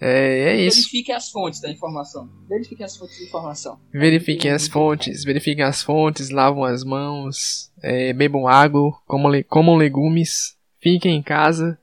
É, 0.00 0.50
é 0.50 0.56
isso. 0.56 0.76
Verifiquem 0.76 1.14
as 1.14 1.28
fontes 1.28 1.60
da 1.60 1.70
informação. 1.70 2.28
Verifiquem 2.48 2.86
as 2.86 2.96
fontes 2.96 3.16
de 3.16 3.24
informação. 3.24 3.80
Verifiquem 3.92 4.50
as 4.50 4.68
fontes, 4.68 5.24
verifiquem 5.24 5.64
as 5.64 5.82
fontes, 5.82 6.30
lavam 6.30 6.62
as 6.64 6.84
mãos, 6.84 7.72
é, 7.82 8.12
bebam 8.12 8.46
água, 8.46 8.92
comam, 9.06 9.42
comam 9.48 9.76
legumes. 9.76 10.56
Fiquem 10.80 11.16
em 11.16 11.22
casa. 11.22 11.78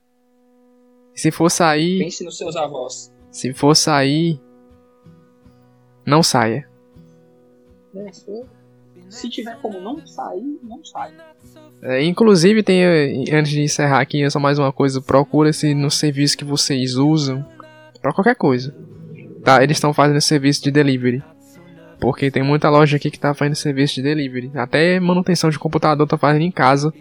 Se 1.14 1.30
for 1.30 1.50
sair. 1.50 1.98
Pense 1.98 2.24
nos 2.24 2.36
seus 2.36 2.56
avós. 2.56 3.12
Se 3.30 3.52
for 3.52 3.74
sair. 3.74 4.40
Não 6.04 6.22
saia. 6.22 6.68
É, 7.94 8.10
se 9.08 9.28
tiver 9.30 9.56
como 9.60 9.80
não 9.80 10.04
sair, 10.06 10.58
não 10.62 10.84
saia. 10.84 11.14
É, 11.82 12.02
inclusive, 12.04 12.62
tem, 12.62 12.84
antes 13.32 13.50
de 13.50 13.62
encerrar 13.62 14.00
aqui, 14.00 14.22
é 14.22 14.30
só 14.30 14.38
mais 14.38 14.58
uma 14.58 14.72
coisa. 14.72 15.00
Procura-se 15.00 15.74
no 15.74 15.90
serviço 15.90 16.36
que 16.36 16.44
vocês 16.44 16.94
usam. 16.96 17.44
para 18.00 18.12
qualquer 18.12 18.36
coisa. 18.36 18.74
Tá, 19.44 19.62
eles 19.62 19.76
estão 19.76 19.94
fazendo 19.94 20.20
serviço 20.20 20.62
de 20.62 20.70
delivery. 20.70 21.22
Porque 22.00 22.30
tem 22.30 22.42
muita 22.42 22.68
loja 22.68 22.96
aqui 22.96 23.10
que 23.10 23.18
tá 23.18 23.32
fazendo 23.32 23.54
serviço 23.54 23.94
de 23.94 24.02
delivery. 24.02 24.50
Até 24.54 25.00
manutenção 25.00 25.50
de 25.50 25.58
computador 25.58 26.06
tá 26.06 26.18
fazendo 26.18 26.42
em 26.42 26.50
casa. 26.50 26.92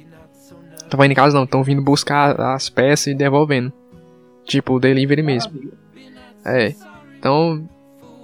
Tava 0.90 1.06
indo 1.06 1.12
em 1.12 1.16
casa 1.16 1.36
não, 1.36 1.46
estão 1.46 1.64
vindo 1.64 1.82
buscar 1.82 2.40
as 2.40 2.70
peças 2.70 3.08
e 3.08 3.16
devolvendo. 3.16 3.72
Tipo, 4.46 4.74
o 4.76 4.80
delivery 4.80 5.24
mesmo. 5.24 5.52
É. 6.46 6.74
Então, 7.18 7.68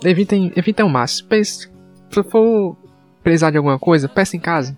evitem, 0.04 0.52
evitem 0.56 0.86
o 0.86 0.90
máximo. 0.90 1.30
Se 1.44 1.68
for 2.30 2.78
precisar 3.24 3.52
de 3.52 3.58
alguma 3.58 3.80
coisa, 3.80 4.08
peça 4.08 4.36
em 4.36 4.40
casa. 4.40 4.78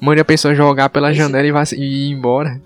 Mande 0.00 0.20
a 0.20 0.24
pessoa 0.24 0.54
jogar 0.54 0.90
pela 0.90 1.10
Esse... 1.10 1.18
janela 1.18 1.46
e, 1.46 1.52
vá, 1.52 1.62
e 1.74 2.08
ir 2.08 2.12
embora. 2.12 2.60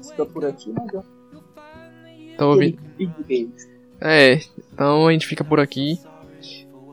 Estou 0.00 0.26
por 0.26 0.44
aqui, 0.44 0.72
mas 0.72 0.94
eu... 0.94 1.04
Tô 2.38 2.50
ouvindo. 2.50 2.78
É, 4.00 4.40
então 4.72 5.08
a 5.08 5.12
gente 5.12 5.26
fica 5.26 5.42
por 5.42 5.58
aqui. 5.58 5.98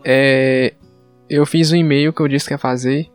É, 0.03 0.73
eu 1.29 1.45
fiz 1.45 1.71
um 1.71 1.75
e-mail 1.75 2.11
que 2.11 2.21
eu 2.21 2.27
disse 2.27 2.47
que 2.47 2.53
ia 2.53 2.57
fazer. 2.57 3.09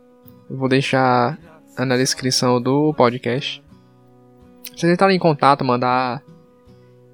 vou 0.49 0.69
deixar 0.69 1.37
na 1.85 1.97
descrição 1.97 2.61
do 2.61 2.93
podcast. 2.93 3.63
Se 4.63 4.81
vocês 4.81 4.93
entrarem 4.93 5.15
em 5.15 5.19
contato, 5.19 5.63
mandar 5.63 6.23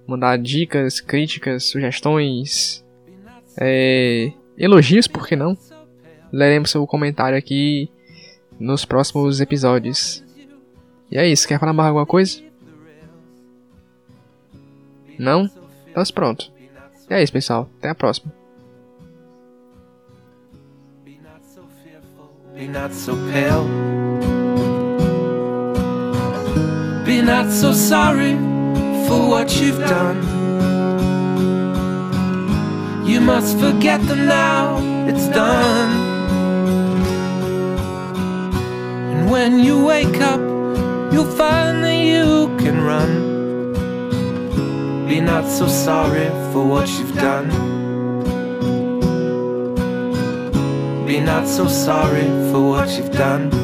mandar 0.06 0.38
dicas, 0.38 1.00
críticas, 1.00 1.66
sugestões, 1.66 2.84
é, 3.60 4.32
elogios, 4.58 5.08
por 5.08 5.28
que 5.28 5.36
não? 5.36 5.58
Leremos 6.32 6.72
seu 6.72 6.86
comentário 6.86 7.38
aqui 7.38 7.90
nos 8.60 8.86
próximos 8.86 9.40
episódios. 9.40 10.24
E 11.12 11.18
é 11.18 11.28
isso, 11.28 11.48
quer 11.48 11.60
falar 11.60 11.74
mais 11.74 11.88
alguma 11.88 12.06
coisa? 12.06 12.42
Não? 15.18 15.50
Então 15.90 16.04
pronto. 16.14 16.52
E 17.10 17.14
é 17.14 17.22
isso, 17.22 17.32
pessoal. 17.32 17.70
Até 17.78 17.90
a 17.90 17.96
próxima. 17.96 18.34
Be 22.56 22.68
not 22.68 22.94
so 22.94 23.16
pale. 23.32 24.43
Be 27.06 27.22
not 27.22 27.52
so 27.52 27.74
sorry 27.74 28.36
for 29.08 29.28
what 29.28 29.60
you've 29.60 29.80
done. 29.80 30.24
You 33.06 33.20
must 33.20 33.60
forget 33.60 34.02
them 34.08 34.26
now, 34.26 34.78
it's 35.06 35.28
done. 35.28 35.92
And 39.12 39.30
when 39.30 39.60
you 39.60 39.84
wake 39.84 40.22
up, 40.22 40.40
you'll 41.12 41.36
find 41.36 41.84
that 41.84 41.98
you 41.98 42.56
can 42.58 42.82
run. 42.82 43.34
Be 45.06 45.20
not 45.20 45.46
so 45.50 45.68
sorry 45.68 46.30
for 46.54 46.66
what 46.66 46.88
you've 46.88 47.16
done. 47.16 47.50
Be 51.06 51.20
not 51.20 51.50
so 51.50 51.68
sorry 51.68 52.30
for 52.50 52.62
what 52.62 52.90
you've 52.98 53.12
done. 53.12 53.63